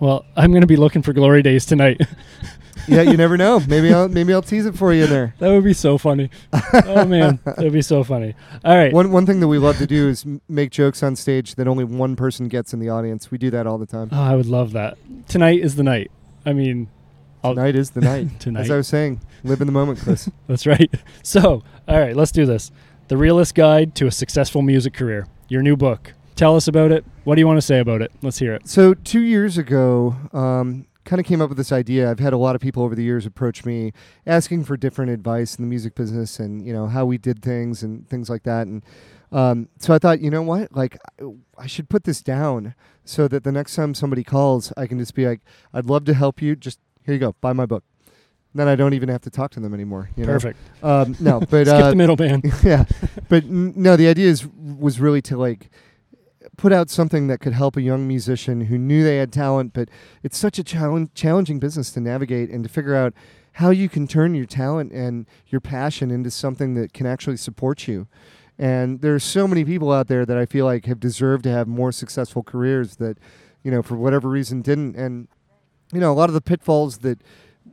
Well, 0.00 0.24
I'm 0.36 0.52
going 0.52 0.60
to 0.62 0.68
be 0.68 0.76
looking 0.76 1.02
for 1.02 1.12
Glory 1.12 1.42
Days 1.42 1.66
tonight. 1.66 2.00
Yeah, 2.90 3.02
you 3.02 3.16
never 3.16 3.36
know. 3.36 3.60
Maybe 3.60 3.92
I'll 3.94 4.08
maybe 4.08 4.32
I'll 4.34 4.42
tease 4.42 4.66
it 4.66 4.74
for 4.76 4.92
you 4.92 5.04
in 5.04 5.10
there. 5.10 5.34
that 5.38 5.48
would 5.48 5.64
be 5.64 5.72
so 5.72 5.96
funny. 5.98 6.30
oh 6.52 7.04
man, 7.06 7.38
that 7.44 7.58
would 7.58 7.72
be 7.72 7.82
so 7.82 8.02
funny. 8.04 8.34
All 8.64 8.76
right. 8.76 8.92
One 8.92 9.10
one 9.12 9.26
thing 9.26 9.40
that 9.40 9.48
we 9.48 9.58
love 9.58 9.78
to 9.78 9.86
do 9.86 10.08
is 10.08 10.24
m- 10.24 10.40
make 10.48 10.70
jokes 10.70 11.02
on 11.02 11.16
stage 11.16 11.54
that 11.54 11.68
only 11.68 11.84
one 11.84 12.16
person 12.16 12.48
gets 12.48 12.72
in 12.74 12.80
the 12.80 12.88
audience. 12.88 13.30
We 13.30 13.38
do 13.38 13.50
that 13.50 13.66
all 13.66 13.78
the 13.78 13.86
time. 13.86 14.08
Oh, 14.12 14.20
I 14.22 14.34
would 14.36 14.46
love 14.46 14.72
that. 14.72 14.98
Tonight 15.28 15.60
is 15.60 15.76
the 15.76 15.82
night. 15.84 16.10
I 16.44 16.52
mean, 16.52 16.88
I'll- 17.44 17.54
Tonight 17.54 17.76
is 17.76 17.90
the 17.90 18.00
night. 18.00 18.28
Tonight. 18.40 18.62
As 18.62 18.70
I 18.70 18.76
was 18.76 18.88
saying, 18.88 19.20
live 19.44 19.60
in 19.60 19.66
the 19.66 19.72
moment, 19.72 20.00
Chris. 20.00 20.28
that's 20.46 20.66
right. 20.66 20.92
So, 21.22 21.62
all 21.88 21.98
right, 22.00 22.16
let's 22.16 22.32
do 22.32 22.44
this. 22.46 22.70
The 23.08 23.16
Realist 23.16 23.54
Guide 23.54 23.94
to 23.96 24.06
a 24.06 24.10
Successful 24.10 24.62
Music 24.62 24.94
Career. 24.94 25.26
Your 25.48 25.62
new 25.62 25.76
book. 25.76 26.12
Tell 26.36 26.56
us 26.56 26.68
about 26.68 26.90
it. 26.92 27.04
What 27.24 27.34
do 27.34 27.40
you 27.40 27.46
want 27.46 27.58
to 27.58 27.62
say 27.62 27.80
about 27.80 28.02
it? 28.02 28.12
Let's 28.22 28.38
hear 28.38 28.54
it. 28.54 28.66
So 28.68 28.94
two 28.94 29.20
years 29.20 29.58
ago, 29.58 30.16
um, 30.32 30.86
kind 31.04 31.18
of 31.20 31.26
came 31.26 31.40
up 31.40 31.48
with 31.48 31.58
this 31.58 31.72
idea. 31.72 32.10
I've 32.10 32.18
had 32.18 32.32
a 32.32 32.36
lot 32.36 32.54
of 32.54 32.60
people 32.60 32.82
over 32.82 32.94
the 32.94 33.02
years 33.02 33.26
approach 33.26 33.64
me 33.64 33.92
asking 34.26 34.64
for 34.64 34.76
different 34.76 35.10
advice 35.10 35.56
in 35.56 35.64
the 35.64 35.68
music 35.68 35.94
business 35.94 36.38
and 36.38 36.64
you 36.66 36.72
know 36.72 36.86
how 36.86 37.04
we 37.06 37.18
did 37.18 37.42
things 37.42 37.82
and 37.82 38.08
things 38.08 38.28
like 38.28 38.42
that. 38.44 38.66
And 38.66 38.82
um, 39.32 39.68
so 39.78 39.94
I 39.94 39.98
thought, 39.98 40.20
you 40.20 40.30
know 40.30 40.42
what, 40.42 40.74
like 40.74 40.98
I- 41.58 41.66
should 41.66 41.88
put 41.88 42.04
this 42.04 42.20
down 42.22 42.74
so 43.04 43.28
that 43.28 43.44
the 43.44 43.52
next 43.52 43.74
time 43.76 43.94
somebody 43.94 44.24
calls, 44.24 44.72
I 44.76 44.86
can 44.86 44.98
just 44.98 45.14
be 45.14 45.26
like, 45.26 45.40
I'd 45.72 45.86
love 45.86 46.04
to 46.06 46.14
help 46.14 46.42
you. 46.42 46.56
Just 46.56 46.80
here 47.04 47.14
you 47.14 47.20
go, 47.20 47.34
buy 47.40 47.52
my 47.52 47.66
book. 47.66 47.84
Then 48.52 48.66
I 48.66 48.74
don't 48.74 48.94
even 48.94 49.08
have 49.08 49.20
to 49.22 49.30
talk 49.30 49.52
to 49.52 49.60
them 49.60 49.72
anymore. 49.72 50.10
You 50.16 50.26
know? 50.26 50.32
Perfect. 50.32 50.58
Um, 50.82 51.16
no, 51.20 51.38
but 51.50 51.66
Skip 51.66 51.68
uh, 51.68 51.90
the 51.90 51.96
middleman. 51.96 52.42
yeah, 52.64 52.84
but 53.28 53.44
n- 53.44 53.72
no, 53.76 53.96
the 53.96 54.08
idea 54.08 54.28
is 54.28 54.46
was 54.46 54.98
really 54.98 55.22
to 55.22 55.36
like 55.36 55.70
put 56.60 56.74
out 56.74 56.90
something 56.90 57.26
that 57.26 57.40
could 57.40 57.54
help 57.54 57.74
a 57.74 57.80
young 57.80 58.06
musician 58.06 58.66
who 58.66 58.76
knew 58.76 59.02
they 59.02 59.16
had 59.16 59.32
talent, 59.32 59.72
but 59.72 59.88
it's 60.22 60.36
such 60.36 60.58
a 60.58 60.62
challenge, 60.62 61.08
challenging 61.14 61.58
business 61.58 61.90
to 61.90 62.00
navigate 62.00 62.50
and 62.50 62.62
to 62.62 62.68
figure 62.68 62.94
out 62.94 63.14
how 63.52 63.70
you 63.70 63.88
can 63.88 64.06
turn 64.06 64.34
your 64.34 64.44
talent 64.44 64.92
and 64.92 65.24
your 65.46 65.62
passion 65.62 66.10
into 66.10 66.30
something 66.30 66.74
that 66.74 66.92
can 66.92 67.06
actually 67.06 67.38
support 67.38 67.88
you. 67.88 68.06
And 68.58 69.00
there's 69.00 69.24
so 69.24 69.48
many 69.48 69.64
people 69.64 69.90
out 69.90 70.08
there 70.08 70.26
that 70.26 70.36
I 70.36 70.44
feel 70.44 70.66
like 70.66 70.84
have 70.84 71.00
deserved 71.00 71.44
to 71.44 71.50
have 71.50 71.66
more 71.66 71.92
successful 71.92 72.42
careers 72.42 72.96
that, 72.96 73.16
you 73.62 73.70
know, 73.70 73.80
for 73.80 73.96
whatever 73.96 74.28
reason 74.28 74.60
didn't. 74.60 74.96
And 74.96 75.28
you 75.94 76.00
know, 76.00 76.12
a 76.12 76.18
lot 76.20 76.28
of 76.28 76.34
the 76.34 76.42
pitfalls 76.42 76.98
that 76.98 77.22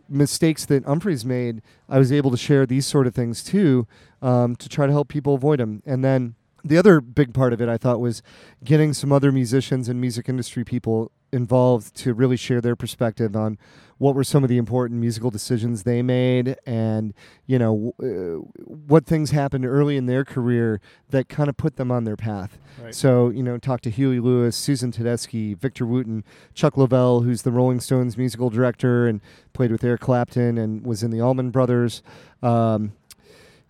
mistakes 0.08 0.64
that 0.64 0.86
Umphrey's 0.86 1.26
made, 1.26 1.62
I 1.90 2.00
was 2.00 2.14
able 2.14 2.32
to 2.32 2.38
share 2.38 2.66
these 2.66 2.86
sort 2.86 3.06
of 3.06 3.14
things 3.14 3.44
too 3.44 3.86
um, 4.22 4.56
to 4.56 4.70
try 4.70 4.86
to 4.86 4.94
help 4.94 5.10
people 5.10 5.36
avoid 5.36 5.60
them. 5.60 5.84
And 5.86 6.06
then 6.06 6.36
the 6.68 6.78
other 6.78 7.02
big 7.02 7.34
part 7.34 7.54
of 7.54 7.62
it, 7.62 7.70
I 7.70 7.78
thought, 7.78 8.00
was 8.00 8.22
getting 8.64 8.94
some 8.94 9.12
other 9.12 9.32
musicians 9.32 9.90
and 9.90 10.00
music 10.02 10.28
industry 10.30 10.64
people 10.64 11.12
involved 11.34 11.94
to 11.94 12.14
really 12.14 12.38
share 12.38 12.62
their 12.62 12.76
perspective 12.76 13.36
on 13.36 13.58
what 13.98 14.16
were 14.16 14.24
some 14.24 14.44
of 14.44 14.50
the 14.50 14.58
important 14.58 14.98
musical 15.02 15.30
decisions 15.30 15.84
they 15.84 16.02
made 16.02 16.56
and 16.66 17.14
you 17.46 17.60
know 17.60 17.92
w- 18.00 18.38
uh, 18.38 18.62
what 18.64 19.06
things 19.06 19.32
happened 19.32 19.66
early 19.66 19.98
in 19.98 20.06
their 20.06 20.24
career 20.24 20.80
that 21.10 21.28
kind 21.28 21.50
of 21.50 21.58
put 21.58 21.76
them 21.76 21.92
on 21.92 22.06
their 22.06 22.16
path 22.16 22.58
Right. 22.82 22.96
so 22.96 23.28
you 23.30 23.44
know 23.44 23.58
talk 23.58 23.82
to 23.82 23.90
huey 23.90 24.22
lewis 24.22 24.56
susan 24.56 24.90
tedeschi 24.94 25.58
victor 25.58 25.86
wooten 25.86 26.24
chuck 26.54 26.76
leavell 26.76 27.26
who's 27.26 27.42
the 27.42 27.52
rolling 27.52 27.82
stones 27.82 28.18
musical 28.18 28.50
director 28.50 29.06
and 29.06 29.20
played 29.52 29.72
with 29.74 29.84
eric 29.84 30.00
clapton 30.00 30.58
and 30.58 30.86
was 30.86 31.04
in 31.04 31.12
the 31.12 31.20
allman 31.20 31.50
brothers 31.50 32.02
um, 32.42 32.94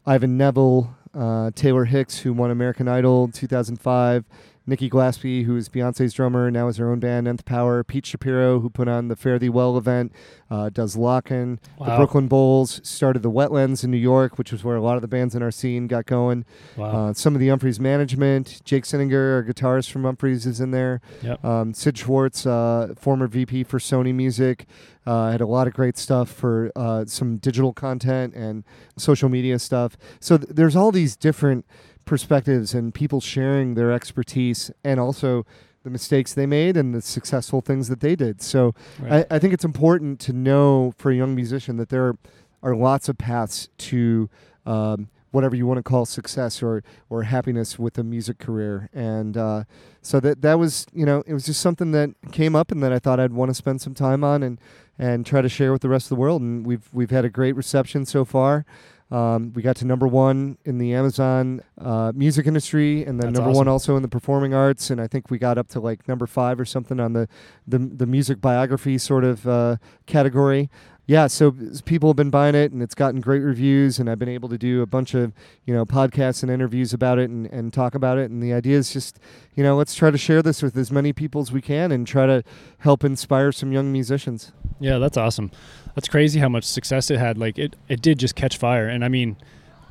ivan 0.06 0.38
neville 0.38 0.96
uh, 1.14 1.52
taylor 1.56 1.86
hicks 1.86 2.20
who 2.20 2.34
won 2.34 2.52
american 2.52 2.88
idol 2.88 3.28
2005 3.30 4.26
Nikki 4.70 4.90
Glaspie, 4.90 5.46
who 5.46 5.56
is 5.56 5.70
Beyonce's 5.70 6.14
drummer, 6.14 6.52
now 6.52 6.68
has 6.68 6.76
her 6.76 6.92
own 6.92 7.00
band, 7.00 7.26
Nth 7.26 7.46
Power. 7.46 7.86
Pete 7.86 8.06
Shapiro, 8.06 8.60
who 8.60 8.70
put 8.70 8.90
on 8.90 9.08
the 9.08 9.16
Fare 9.16 9.40
Thee 9.40 9.48
Well 9.48 9.78
event, 9.78 10.12
uh, 10.52 10.70
does 10.70 10.98
Lockn'. 10.98 11.60
The 11.80 11.96
Brooklyn 11.96 12.28
Bowls 12.28 12.82
started 12.84 13.24
the 13.24 13.32
Wetlands 13.32 13.86
in 13.86 13.92
New 13.92 13.98
York, 13.98 14.38
which 14.38 14.52
was 14.52 14.66
where 14.66 14.76
a 14.76 14.82
lot 14.82 14.96
of 14.96 15.02
the 15.02 15.08
bands 15.08 15.36
in 15.36 15.42
our 15.42 15.52
scene 15.52 15.88
got 15.88 16.06
going. 16.06 16.44
Wow. 16.76 17.10
Uh, 17.10 17.14
some 17.14 17.34
of 17.34 17.40
the 17.40 17.48
Umphrey's 17.48 17.80
management, 17.80 18.62
Jake 18.66 18.84
Cinninger, 18.84 19.36
our 19.36 19.44
guitarist 19.44 19.90
from 19.90 20.04
Umphrey's, 20.04 20.46
is 20.46 20.60
in 20.60 20.72
there. 20.72 21.00
Yep. 21.24 21.46
Um, 21.46 21.74
Sid 21.74 21.98
Schwartz, 21.98 22.46
uh, 22.46 22.94
former 23.00 23.28
VP 23.28 23.64
for 23.64 23.80
Sony 23.80 24.14
Music, 24.14 24.66
uh, 25.06 25.32
had 25.32 25.40
a 25.40 25.48
lot 25.48 25.68
of 25.68 25.74
great 25.74 25.98
stuff 25.98 26.30
for 26.30 26.74
uh, 26.76 27.06
some 27.06 27.38
digital 27.38 27.72
content 27.72 28.34
and 28.34 28.66
social 28.98 29.30
media 29.30 29.60
stuff. 29.60 29.96
So 30.20 30.38
th- 30.38 30.50
there's 30.54 30.76
all 30.76 30.92
these 30.92 31.16
different 31.16 31.66
perspectives 32.08 32.74
and 32.74 32.94
people 32.94 33.22
sharing 33.22 33.76
their 33.76 33.92
expertise 33.92 34.72
and 34.84 35.00
also 35.00 35.46
the 35.84 35.90
mistakes 35.92 36.34
they 36.34 36.46
made 36.46 36.76
and 36.76 36.94
the 36.94 37.02
successful 37.02 37.62
things 37.62 37.88
that 37.88 38.00
they 38.00 38.16
did. 38.16 38.42
So 38.42 38.74
Right. 39.00 39.26
I, 39.30 39.36
I 39.36 39.40
think 39.40 39.54
it's 39.54 39.64
important 39.64 40.20
to 40.22 40.34
know 40.34 40.94
for 40.98 41.12
a 41.12 41.16
young 41.16 41.36
musician 41.36 41.78
that 41.78 41.90
there 41.90 42.16
are 42.64 42.76
lots 42.76 43.08
of 43.08 43.18
paths 43.18 43.70
to 43.78 44.30
um, 44.66 45.10
whatever 45.32 45.56
you 45.56 45.68
want 45.68 45.78
to 45.78 45.84
call 45.84 46.06
success 46.06 46.64
or 46.64 46.84
or 47.10 47.24
happiness 47.24 47.78
with 47.78 47.98
a 47.98 48.04
music 48.04 48.40
career. 48.40 48.90
And 48.94 49.38
uh, 49.38 49.64
so 50.02 50.20
that 50.20 50.42
that 50.42 50.58
was 50.60 50.88
you 50.94 51.06
know 51.06 51.24
it 51.28 51.34
was 51.34 51.46
just 51.46 51.62
something 51.62 51.92
that 51.92 52.10
came 52.32 52.56
up 52.56 52.72
and 52.72 52.82
that 52.84 52.92
I 52.92 53.00
thought 53.00 53.20
I'd 53.20 53.34
want 53.34 53.50
to 53.50 53.56
spend 53.56 53.82
some 53.82 53.94
time 53.94 54.24
on 54.24 54.44
and 54.44 54.60
and 54.98 55.26
try 55.26 55.42
to 55.42 55.50
share 55.50 55.72
with 55.72 55.84
the 55.84 55.90
rest 55.90 56.06
of 56.08 56.10
the 56.10 56.16
world. 56.16 56.42
And 56.42 56.66
we've 56.66 56.90
we've 56.92 57.12
had 57.12 57.24
a 57.24 57.30
great 57.30 57.56
reception 57.56 58.06
so 58.06 58.26
far. 58.26 58.66
Um, 59.10 59.54
we 59.54 59.62
got 59.62 59.78
to 59.78 59.86
number 59.86 60.08
one 60.08 60.58
in 60.66 60.80
the 60.80 60.94
Amazon 60.94 61.62
uh, 61.80 62.12
music 62.14 62.46
industry, 62.46 63.06
and 63.06 63.20
then 63.20 63.32
That's 63.32 63.40
number 63.40 63.56
one 63.56 63.68
also 63.68 63.96
in 63.96 64.02
the 64.02 64.10
performing 64.10 64.54
arts. 64.54 64.90
And 64.90 65.00
I 65.00 65.08
think 65.08 65.32
we 65.32 65.38
got 65.38 65.58
up 65.58 65.70
to 65.70 65.80
like 65.80 66.08
number 66.08 66.28
five 66.28 66.60
or 66.60 66.66
something 66.66 67.00
on 67.00 67.14
the 67.14 67.28
the, 67.66 67.78
the 67.78 68.06
music 68.06 68.42
biography 68.42 68.98
sort 68.98 69.24
of 69.24 69.48
uh, 69.48 69.78
category. 70.06 70.70
Yeah, 71.08 71.28
so 71.28 71.56
people 71.86 72.10
have 72.10 72.18
been 72.18 72.30
buying 72.30 72.54
it, 72.54 72.74
and 72.74 72.84
it's 72.84 72.94
gotten 72.94 73.22
great 73.22 73.40
reviews. 73.40 73.98
And 73.98 74.10
I've 74.10 74.20
been 74.20 74.28
able 74.28 74.50
to 74.50 74.58
do 74.58 74.82
a 74.82 74.86
bunch 74.86 75.14
of 75.14 75.32
you 75.66 75.74
know 75.74 75.86
podcasts 75.86 76.44
and 76.44 76.52
interviews 76.52 76.94
about 76.94 77.18
it, 77.18 77.30
and, 77.30 77.48
and 77.48 77.72
talk 77.72 77.96
about 77.96 78.18
it. 78.18 78.30
And 78.30 78.44
the 78.44 78.54
idea 78.54 78.78
is 78.78 78.92
just 78.92 79.18
you 79.56 79.64
know 79.64 79.78
let's 79.78 79.96
try 79.96 80.12
to 80.12 80.18
share 80.18 80.42
this 80.42 80.62
with 80.62 80.76
as 80.76 80.92
many 80.92 81.14
people 81.14 81.40
as 81.40 81.50
we 81.52 81.62
can, 81.62 81.94
and 81.94 82.06
try 82.06 82.26
to 82.26 82.44
help 82.80 83.06
inspire 83.06 83.54
some 83.54 83.72
young 83.72 83.92
musicians. 83.92 84.52
Yeah, 84.82 84.98
that's 84.98 85.16
awesome. 85.16 85.50
That's 85.96 86.10
crazy 86.10 86.42
how 86.42 86.50
much 86.50 86.66
success 86.66 87.10
it 87.10 87.20
had. 87.20 87.38
Like 87.38 87.58
it, 87.58 87.78
it 87.88 88.02
did 88.02 88.20
just 88.20 88.36
catch 88.36 88.58
fire, 88.58 88.88
and 88.90 89.06
I 89.06 89.08
mean, 89.08 89.38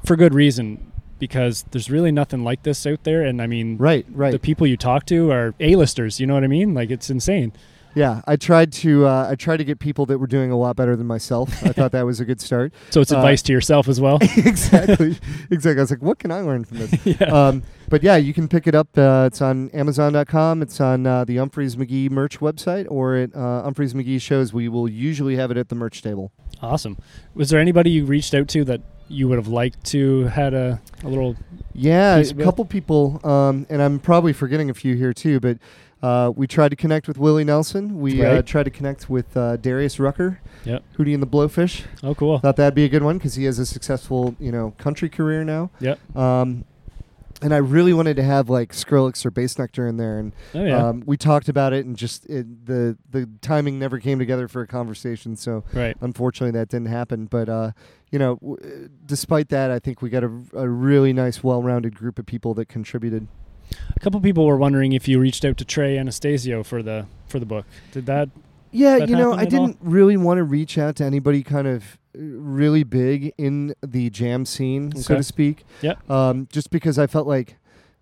for 0.05 0.17
good 0.17 0.35
reason, 0.35 0.93
because 1.19 1.65
there's 1.71 1.91
really 1.91 2.13
nothing 2.13 2.45
like 2.45 2.63
this 2.63 2.87
out 2.87 3.05
there. 3.05 3.23
And 3.23 3.41
I 3.41 3.47
mean, 3.47 3.79
Right, 3.79 4.05
right. 4.11 4.33
the 4.33 4.39
people 4.39 4.67
you 4.67 4.77
talk 4.77 5.07
to 5.07 5.31
are 5.33 5.55
A-listers. 5.61 6.21
You 6.21 6.27
know 6.27 6.35
what 6.35 6.45
I 6.45 6.49
mean? 6.49 6.75
Like 6.75 6.91
it's 6.91 7.09
insane. 7.09 7.53
Yeah, 7.97 8.21
I 8.27 8.37
tried 8.37 8.73
to 8.75 9.07
uh, 9.07 9.29
I 9.31 9.37
tried 9.37 9.57
to 9.57 9.65
get 9.65 9.79
people 9.79 10.05
that 10.07 10.19
were 10.19 10.27
doing 10.27 10.51
a 10.51 10.57
lot 10.57 10.77
better 10.77 10.97
than 10.97 11.07
myself. 11.07 11.49
I 11.65 11.71
thought 11.73 11.93
that 11.93 12.05
was 12.05 12.21
a 12.21 12.27
good 12.27 12.41
start. 12.43 12.73
So 12.91 13.01
it's 13.01 13.11
Uh, 13.11 13.17
advice 13.17 13.41
to 13.43 13.53
yourself 13.55 13.89
as 13.89 14.01
well. 14.03 14.19
exactly, 14.37 15.17
exactly. 15.51 15.81
I 15.81 15.83
was 15.83 15.91
like, 15.91 16.03
what 16.03 16.19
can 16.19 16.31
I 16.31 16.41
learn 16.41 16.65
from 16.65 16.79
this? 16.79 16.93
yeah. 17.21 17.27
um, 17.29 17.63
but 17.89 18.03
yeah, 18.03 18.17
you 18.17 18.35
can 18.35 18.49
pick 18.49 18.67
it 18.67 18.75
up. 18.75 18.89
Uh, 18.99 19.25
it's 19.27 19.41
on 19.41 19.71
Amazon.com. 19.71 20.61
It's 20.61 20.79
on 20.81 21.07
uh, 21.07 21.25
the 21.25 21.37
Umphrey's 21.39 21.77
McGee 21.77 22.11
merch 22.11 22.39
website 22.41 22.87
or 22.91 23.17
at 23.17 23.35
uh, 23.35 23.63
Umphrey's 23.67 23.95
McGee 23.95 24.21
shows. 24.21 24.53
We 24.53 24.69
will 24.69 24.89
usually 24.89 25.37
have 25.37 25.51
it 25.51 25.57
at 25.57 25.69
the 25.71 25.75
merch 25.75 26.03
table. 26.03 26.33
awesome. 26.63 26.99
Was 27.35 27.49
there 27.49 27.61
anybody 27.61 27.91
you 27.91 28.05
reached 28.05 28.35
out 28.35 28.49
to 28.49 28.65
that 28.65 28.83
you 29.09 29.27
would 29.29 29.39
have 29.39 29.49
liked 29.49 29.85
to 29.85 30.25
had 30.27 30.53
a, 30.53 30.81
a 31.03 31.09
little? 31.09 31.35
Yeah, 31.73 32.17
a 32.19 32.35
couple 32.35 32.65
people, 32.65 33.21
um, 33.27 33.67
and 33.71 33.81
I'm 33.81 33.99
probably 34.01 34.33
forgetting 34.33 34.69
a 34.69 34.75
few 34.75 34.97
here 34.97 35.13
too. 35.13 35.41
But 35.41 35.59
uh, 36.07 36.31
we 36.31 36.47
tried 36.47 36.69
to 36.71 36.77
connect 36.77 37.09
with 37.09 37.19
Willie 37.19 37.45
Nelson. 37.45 37.99
We 38.01 38.25
uh, 38.25 38.43
tried 38.43 38.65
to 38.65 38.71
connect 38.71 39.11
with 39.11 39.37
uh, 39.37 39.57
Darius 39.57 39.99
Rucker, 39.99 40.41
Yep. 40.65 40.83
Hootie 40.97 41.15
and 41.15 41.23
the 41.23 41.27
Blowfish. 41.27 41.85
Oh, 42.03 42.15
cool. 42.15 42.39
Thought 42.39 42.57
that'd 42.57 42.75
be 42.75 42.85
a 42.85 42.89
good 42.89 43.03
one 43.03 43.19
because 43.19 43.35
he 43.35 43.45
has 43.45 43.59
a 43.59 43.67
successful, 43.67 44.37
you 44.39 44.53
know, 44.53 44.73
country 44.79 45.09
career 45.09 45.43
now. 45.45 45.71
Yep. 45.81 45.99
Um, 46.17 46.65
and 47.43 47.53
I 47.53 47.59
really 47.59 47.93
wanted 47.93 48.17
to 48.17 48.23
have 48.23 48.49
like 48.49 48.73
Skrillex 48.73 49.27
or 49.27 49.31
Bassnectar 49.31 49.87
in 49.89 49.97
there, 49.99 50.19
and 50.19 50.33
Oh 50.55 50.65
yeah. 50.65 50.89
um, 50.89 51.03
we 51.05 51.17
talked 51.19 51.51
about 51.51 51.73
it, 51.75 51.85
and 51.85 51.95
just 51.97 52.25
it, 52.31 52.65
the 52.65 52.97
the 53.11 53.29
timing 53.43 53.79
never 53.79 53.99
came 54.01 54.19
together 54.19 54.49
for 54.49 54.63
a 54.63 54.67
conversation. 54.67 55.37
So 55.37 55.63
right. 55.75 55.95
unfortunately, 56.01 56.59
that 56.59 56.69
didn't 56.71 56.89
happen. 56.89 57.27
But 57.27 57.49
uh, 57.51 57.73
you 58.11 58.19
know, 58.19 58.37
w- 58.37 58.89
despite 59.05 59.51
that, 59.51 59.71
I 59.71 59.79
think 59.79 60.01
we 60.01 60.09
got 60.09 60.25
a, 60.25 60.31
a 60.55 60.67
really 60.69 61.13
nice, 61.13 61.45
well-rounded 61.45 61.95
group 61.95 62.19
of 62.19 62.25
people 62.25 62.55
that 62.55 62.67
contributed. 62.69 63.29
A 63.95 64.01
couple 64.01 64.21
people 64.21 64.47
were 64.47 64.57
wondering 64.57 64.93
if 64.93 65.09
you 65.09 65.19
reached 65.19 65.45
out 65.45 65.57
to 65.59 65.65
Trey 65.65 65.97
Anastasio 65.97 66.63
for 66.63 66.83
the 66.83 67.07
for 67.29 67.39
the 67.39 67.47
book. 67.47 67.67
Did 67.93 68.07
that? 68.07 68.29
Yeah, 68.73 68.99
that 68.99 69.09
you 69.09 69.17
know, 69.17 69.33
I 69.33 69.45
didn't 69.45 69.79
really 69.81 70.17
want 70.17 70.39
to 70.39 70.45
reach 70.45 70.77
out 70.77 70.97
to 70.97 71.05
anybody 71.05 71.43
kind 71.43 71.67
of 71.67 71.99
really 72.15 72.83
big 72.83 73.33
in 73.39 73.75
the 73.83 74.11
jam 74.11 74.45
scene, 74.45 74.95
so 74.97 75.17
to 75.17 75.23
speak. 75.23 75.65
Yep. 75.83 76.11
Um, 76.11 76.49
just 76.51 76.71
because 76.71 76.99
I 76.99 77.07
felt 77.07 77.27
like 77.27 77.57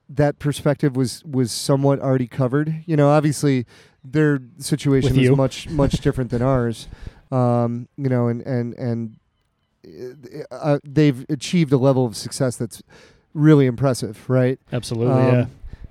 that 0.09 0.39
perspective 0.39 0.97
was 0.97 1.25
was 1.25 1.53
somewhat 1.53 2.01
already 2.01 2.27
covered. 2.27 2.83
You 2.87 2.97
know, 2.97 3.11
obviously 3.11 3.66
their 4.05 4.41
situation 4.59 5.18
is 5.18 5.31
much 5.31 5.68
much 5.68 5.95
different 6.01 6.31
than 6.31 6.43
ours. 6.43 6.89
Um, 7.31 7.89
you 7.97 8.09
know, 8.09 8.29
and 8.29 8.43
and 8.43 8.75
and 8.75 9.16
uh, 10.51 10.79
they've 10.85 11.25
achieved 11.29 11.72
a 11.72 11.79
level 11.79 12.07
of 12.07 12.16
success 12.16 12.57
that's 12.57 12.83
really 13.33 13.66
impressive, 13.66 14.29
right? 14.29 14.59
Absolutely. 14.72 15.14
Um, 15.14 15.35
yeah. 15.35 15.47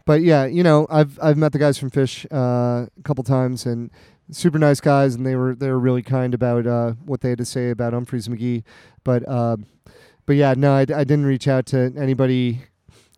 But 0.06 0.22
yeah, 0.22 0.46
you 0.46 0.64
know, 0.64 0.86
I've 0.90 1.18
I've 1.22 1.38
met 1.38 1.54
the 1.54 1.60
guys 1.60 1.78
from 1.78 1.90
Phish 1.92 2.26
uh, 2.32 2.88
a 2.88 3.04
couple 3.04 3.24
times 3.24 3.66
and 3.66 3.90
super 4.32 4.60
nice 4.60 4.82
guys, 4.82 5.16
and 5.16 5.26
they 5.26 5.36
were 5.36 5.56
they 5.56 5.70
were 5.70 5.80
really 5.80 6.02
kind 6.04 6.34
about 6.34 6.68
uh, 6.68 6.92
what 7.06 7.22
they 7.22 7.30
had 7.30 7.38
to 7.38 7.46
say 7.46 7.70
about 7.70 7.94
Umphrey's 7.94 8.28
McGee. 8.28 8.64
But 9.04 9.28
uh, 9.28 9.58
but 10.26 10.36
yeah, 10.36 10.56
no, 10.58 10.74
I, 10.74 10.82
I 10.82 10.84
didn't 11.04 11.26
reach 11.26 11.48
out 11.48 11.66
to 11.68 11.94
anybody 11.98 12.62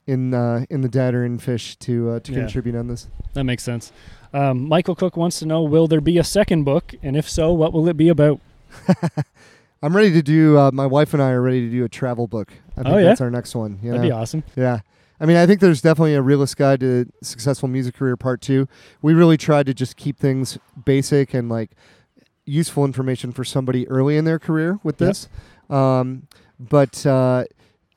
in 0.05 0.33
uh, 0.35 0.65
in 0.69 0.81
the 0.81 0.87
dead 0.89 1.15
or 1.15 1.25
in 1.25 1.39
Phish 1.39 1.77
to 1.79 2.11
uh, 2.11 2.19
to 2.19 2.31
Yeah. 2.31 2.39
contribute 2.41 2.75
on 2.75 2.87
this. 2.87 3.07
That 3.33 3.45
makes 3.45 3.63
sense. 3.63 3.91
Um, 4.31 4.67
Michael 4.67 4.95
Cook 4.95 5.17
wants 5.17 5.39
to 5.39 5.45
know: 5.47 5.63
Will 5.63 5.87
there 5.87 6.01
be 6.01 6.19
a 6.19 6.23
second 6.23 6.65
book, 6.65 6.93
and 7.01 7.17
if 7.17 7.27
so, 7.27 7.51
what 7.51 7.73
will 7.73 7.87
it 7.89 7.97
be 7.97 8.09
about? 8.09 8.39
I'm 9.81 9.95
ready 9.95 10.11
to 10.11 10.21
do. 10.21 10.57
Uh, 10.57 10.71
my 10.71 10.85
wife 10.85 11.13
and 11.13 11.21
I 11.23 11.31
are 11.31 11.41
ready 11.41 11.61
to 11.61 11.69
do 11.71 11.83
a 11.83 11.89
travel 11.89 12.27
book. 12.27 12.51
I 12.77 12.83
think 12.83 12.87
Oh, 12.95 12.97
yeah? 12.97 13.05
that's 13.05 13.21
our 13.21 13.29
next 13.31 13.55
one. 13.55 13.79
You 13.83 13.91
That'd 13.91 14.03
be 14.05 14.11
awesome. 14.11 14.43
Yeah. 14.55 14.79
I 15.19 15.25
mean, 15.25 15.37
I 15.37 15.45
think 15.45 15.59
there's 15.61 15.81
definitely 15.81 16.15
a 16.15 16.21
realist 16.21 16.57
guide 16.57 16.81
to 16.81 17.05
successful 17.23 17.69
music 17.69 17.95
career 17.95 18.17
part 18.17 18.41
two. 18.41 18.67
We 19.01 19.13
really 19.13 19.37
tried 19.37 19.65
to 19.67 19.73
just 19.73 19.95
keep 19.95 20.17
things 20.19 20.57
basic 20.83 21.33
and 21.33 21.47
like 21.49 21.71
useful 22.45 22.85
information 22.85 23.31
for 23.31 23.43
somebody 23.43 23.87
early 23.87 24.17
in 24.17 24.25
their 24.25 24.39
career 24.39 24.79
with 24.83 24.99
Yep. 25.01 25.07
this. 25.09 25.29
Um, 25.69 26.27
but 26.59 27.05
uh, 27.05 27.45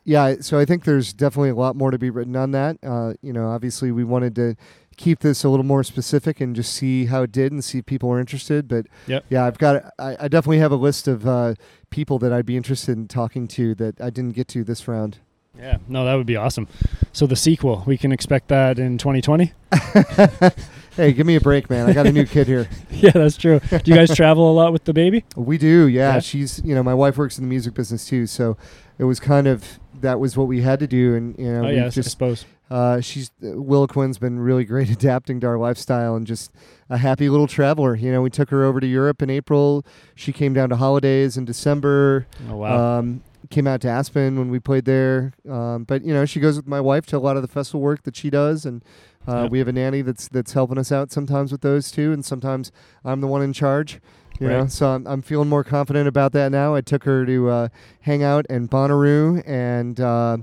yeah, 0.05 0.37
so 0.41 0.59
I 0.59 0.65
think 0.65 0.85
there's 0.85 1.13
definitely 1.13 1.51
a 1.51 1.55
lot 1.55 1.77
more 1.77 1.91
to 1.91 1.99
be 1.99 2.09
written 2.09 2.35
on 2.37 2.53
that. 2.53 2.79
Uh, 2.83 3.15
you 3.21 3.33
know, 3.33 3.49
obviously 3.49 3.91
we 3.93 4.05
wanted 4.05 4.35
to 4.37 4.55
keep 4.97 5.21
this 5.21 5.45
a 5.45 5.49
little 5.49 5.67
more 5.67 5.85
specific 5.85 6.41
and 6.41 6.57
just 6.57 6.73
see 6.73 7.07
how 7.07 7.23
it 7.23 7.31
did 7.31 7.53
and 7.53 7.63
see 7.63 7.79
if 7.79 7.87
people 7.87 8.09
were 8.09 8.19
interested. 8.21 8.67
But 8.69 8.87
Yep. 9.07 9.25
yeah, 9.29 9.45
I've 9.45 9.59
got 9.59 9.93
I, 9.99 10.17
I 10.21 10.29
definitely 10.29 10.59
have 10.59 10.73
a 10.73 10.77
list 10.77 11.07
of 11.09 11.27
uh, 11.27 11.55
people 11.91 12.19
that 12.21 12.33
I'd 12.33 12.47
be 12.47 12.57
interested 12.57 12.97
in 12.97 13.07
talking 13.07 13.47
to 13.49 13.75
that 13.77 14.01
I 14.01 14.11
didn't 14.11 14.35
get 14.35 14.49
to 14.49 14.65
this 14.65 14.89
round. 14.89 15.19
Yeah. 15.57 15.79
No, 15.89 16.05
that 16.05 16.15
would 16.15 16.27
be 16.27 16.37
awesome. 16.37 16.69
So 17.13 17.27
the 17.27 17.37
sequel, 17.37 17.83
we 17.87 17.99
can 17.99 18.13
expect 18.13 18.49
that 18.49 18.79
in 18.79 18.99
2020. 18.99 19.53
hey, 20.97 21.13
give 21.13 21.27
me 21.27 21.37
a 21.37 21.41
break, 21.41 21.69
man. 21.71 21.89
I 21.89 21.93
got 21.93 22.07
a 22.07 22.13
new 22.13 22.27
kid 22.27 22.47
here. 22.47 22.69
yeah, 22.91 23.11
that's 23.11 23.37
true. 23.37 23.61
Do 23.71 23.81
you 23.85 23.95
guys 23.95 24.15
travel 24.15 24.51
a 24.51 24.55
lot 24.55 24.73
with 24.73 24.85
the 24.85 24.93
baby? 24.93 25.25
We 25.37 25.59
do, 25.59 25.89
yeah. 25.89 26.15
Yeah. 26.15 26.21
She's, 26.21 26.63
you 26.65 26.75
know, 26.75 26.83
my 26.83 26.95
wife 26.95 27.17
works 27.17 27.39
in 27.39 27.45
the 27.45 27.49
music 27.49 27.75
business 27.75 28.07
too, 28.07 28.27
so 28.27 28.57
it 28.99 29.05
was 29.05 29.21
kind 29.21 29.47
of 29.47 29.79
that 30.01 30.21
was 30.21 30.37
what 30.37 30.47
we 30.47 30.61
had 30.61 30.79
to 30.81 30.87
do, 30.87 31.15
and 31.15 31.37
you 31.39 31.51
know, 31.53 31.65
oh 31.65 31.69
we 31.69 31.77
yeah, 31.77 31.87
I 31.87 31.89
just 31.89 32.11
suppose. 32.11 32.45
uh, 32.71 33.01
she's 33.01 33.31
Will 33.41 33.89
Quinn's 33.89 34.19
been 34.19 34.39
really 34.39 34.65
great 34.65 34.91
adapting 34.99 35.41
to 35.41 35.47
our 35.49 35.59
lifestyle 35.59 36.15
and 36.15 36.27
just 36.27 36.53
a 36.89 36.99
happy 36.99 37.29
little 37.29 37.47
traveler. 37.49 37.97
You 37.97 38.13
know, 38.13 38.23
we 38.23 38.31
took 38.31 38.51
her 38.51 38.65
over 38.65 38.79
to 38.81 38.87
Europe 38.87 39.23
in 39.23 39.31
April. 39.31 39.85
She 40.15 40.33
came 40.33 40.53
down 40.55 40.69
to 40.69 40.77
holidays 40.77 41.37
in 41.37 41.45
December. 41.45 42.27
Oh 42.49 42.57
wow. 42.57 42.99
Um, 42.99 43.23
came 43.51 43.67
out 43.67 43.81
to 43.83 43.89
Aspen 43.89 44.39
when 44.39 44.51
we 44.51 44.59
played 44.59 44.85
there. 44.85 45.33
Um, 45.49 45.85
but 45.85 46.05
you 46.05 46.13
know, 46.13 46.25
she 46.25 46.41
goes 46.41 46.57
with 46.57 46.67
my 46.67 46.81
wife 46.81 47.07
to 47.07 47.17
a 47.17 47.19
lot 47.21 47.37
of 47.37 47.43
the 47.43 47.49
festival 47.49 47.81
work 47.81 48.03
that 48.03 48.17
she 48.17 48.31
does, 48.31 48.65
and 48.67 48.83
uh, 49.27 49.43
Yep. 49.43 49.51
we 49.51 49.59
have 49.59 49.69
a 49.69 49.73
nanny 49.73 50.03
that's 50.03 50.29
that's 50.29 50.53
helping 50.53 50.79
us 50.79 50.91
out 50.93 51.11
sometimes 51.13 51.53
with 51.53 51.61
those 51.63 51.91
too, 51.91 52.13
and 52.13 52.25
sometimes 52.25 52.71
I'm 53.05 53.21
the 53.21 53.27
one 53.27 53.43
in 53.43 53.53
charge. 53.53 54.01
You 54.41 54.49
know, 54.49 54.67
so 54.69 54.91
I'm, 54.91 55.05
I'm 55.09 55.21
feeling 55.21 55.49
more 55.49 55.65
confident 55.65 56.07
about 56.07 56.31
that 56.31 56.53
now. 56.53 56.73
I 56.73 56.81
took 56.81 57.03
her 57.03 57.27
to 57.27 57.49
uh, 57.49 57.69
hang 58.03 58.23
out 58.23 58.47
in 58.49 58.69
Bonnaroo, 58.69 59.43
and 59.45 59.99
uh, 59.99 60.37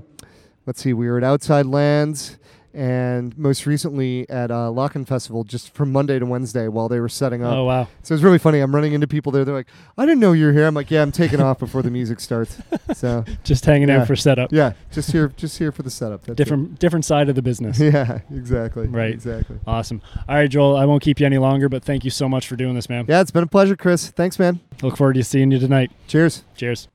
let's 0.66 0.82
see, 0.82 0.92
we 0.92 1.08
were 1.08 1.16
at 1.16 1.24
Outside 1.24 1.64
Lands, 1.64 2.36
and 2.76 3.36
most 3.38 3.64
recently 3.64 4.28
at 4.28 4.50
uh, 4.50 4.70
Lockn' 4.70 5.06
Festival, 5.08 5.42
just 5.44 5.72
from 5.74 5.90
Monday 5.90 6.18
to 6.18 6.26
Wednesday 6.26 6.68
while 6.68 6.88
they 6.90 7.00
were 7.00 7.08
setting 7.08 7.42
up. 7.42 7.54
Oh 7.54 7.64
wow. 7.64 7.88
So 8.02 8.14
it's 8.14 8.22
really 8.22 8.38
funny. 8.38 8.60
I'm 8.60 8.74
running 8.74 8.92
into 8.92 9.06
people 9.06 9.32
there. 9.32 9.44
They're 9.46 9.54
like, 9.54 9.68
"I 9.96 10.04
didn't 10.04 10.20
know 10.20 10.32
you 10.32 10.46
were 10.46 10.52
here." 10.52 10.66
I'm 10.66 10.74
like, 10.74 10.90
"Yeah, 10.90 11.00
I'm 11.02 11.10
taking 11.10 11.40
off 11.40 11.58
before 11.58 11.82
the 11.82 11.90
music 11.90 12.20
starts." 12.20 12.58
So 12.94 13.24
Just 13.44 13.64
hanging 13.64 13.88
Yeah. 13.88 14.00
out 14.02 14.06
for 14.06 14.14
setup. 14.16 14.52
yeah, 14.52 14.72
just 14.92 15.10
here, 15.12 15.28
just 15.36 15.58
here 15.58 15.70
for 15.72 15.82
the 15.82 15.90
setup. 15.90 16.20
That's 16.22 16.30
it. 16.32 16.36
Different 16.36 16.78
different 16.78 17.04
side 17.04 17.28
of 17.28 17.34
the 17.34 17.42
business. 17.42 17.78
Yeah, 17.80 18.20
exactly. 18.30 18.86
Right. 18.86 19.12
Exactly. 19.12 19.58
Awesome. 19.66 20.00
All 20.28 20.34
right, 20.36 20.48
Joel, 20.50 20.76
I 20.76 20.84
won't 20.84 21.02
keep 21.02 21.18
you 21.20 21.26
any 21.26 21.38
longer, 21.38 21.68
but 21.68 21.82
thank 21.84 22.04
you 22.04 22.10
so 22.10 22.28
much 22.28 22.46
for 22.46 22.56
doing 22.56 22.74
this, 22.74 22.88
man. 22.88 23.06
Yeah, 23.08 23.20
it's 23.22 23.30
been 23.30 23.42
a 23.42 23.46
pleasure, 23.48 23.76
Chris. 23.76 24.10
Thanks, 24.10 24.38
man. 24.38 24.60
Look 24.82 24.96
forward 24.96 25.14
to 25.14 25.24
seeing 25.24 25.50
you 25.50 25.58
tonight. 25.58 25.90
Cheers. 26.06 26.42
Cheers. 26.56 26.88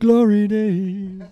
Glory 0.00 0.48
days. 0.48 1.22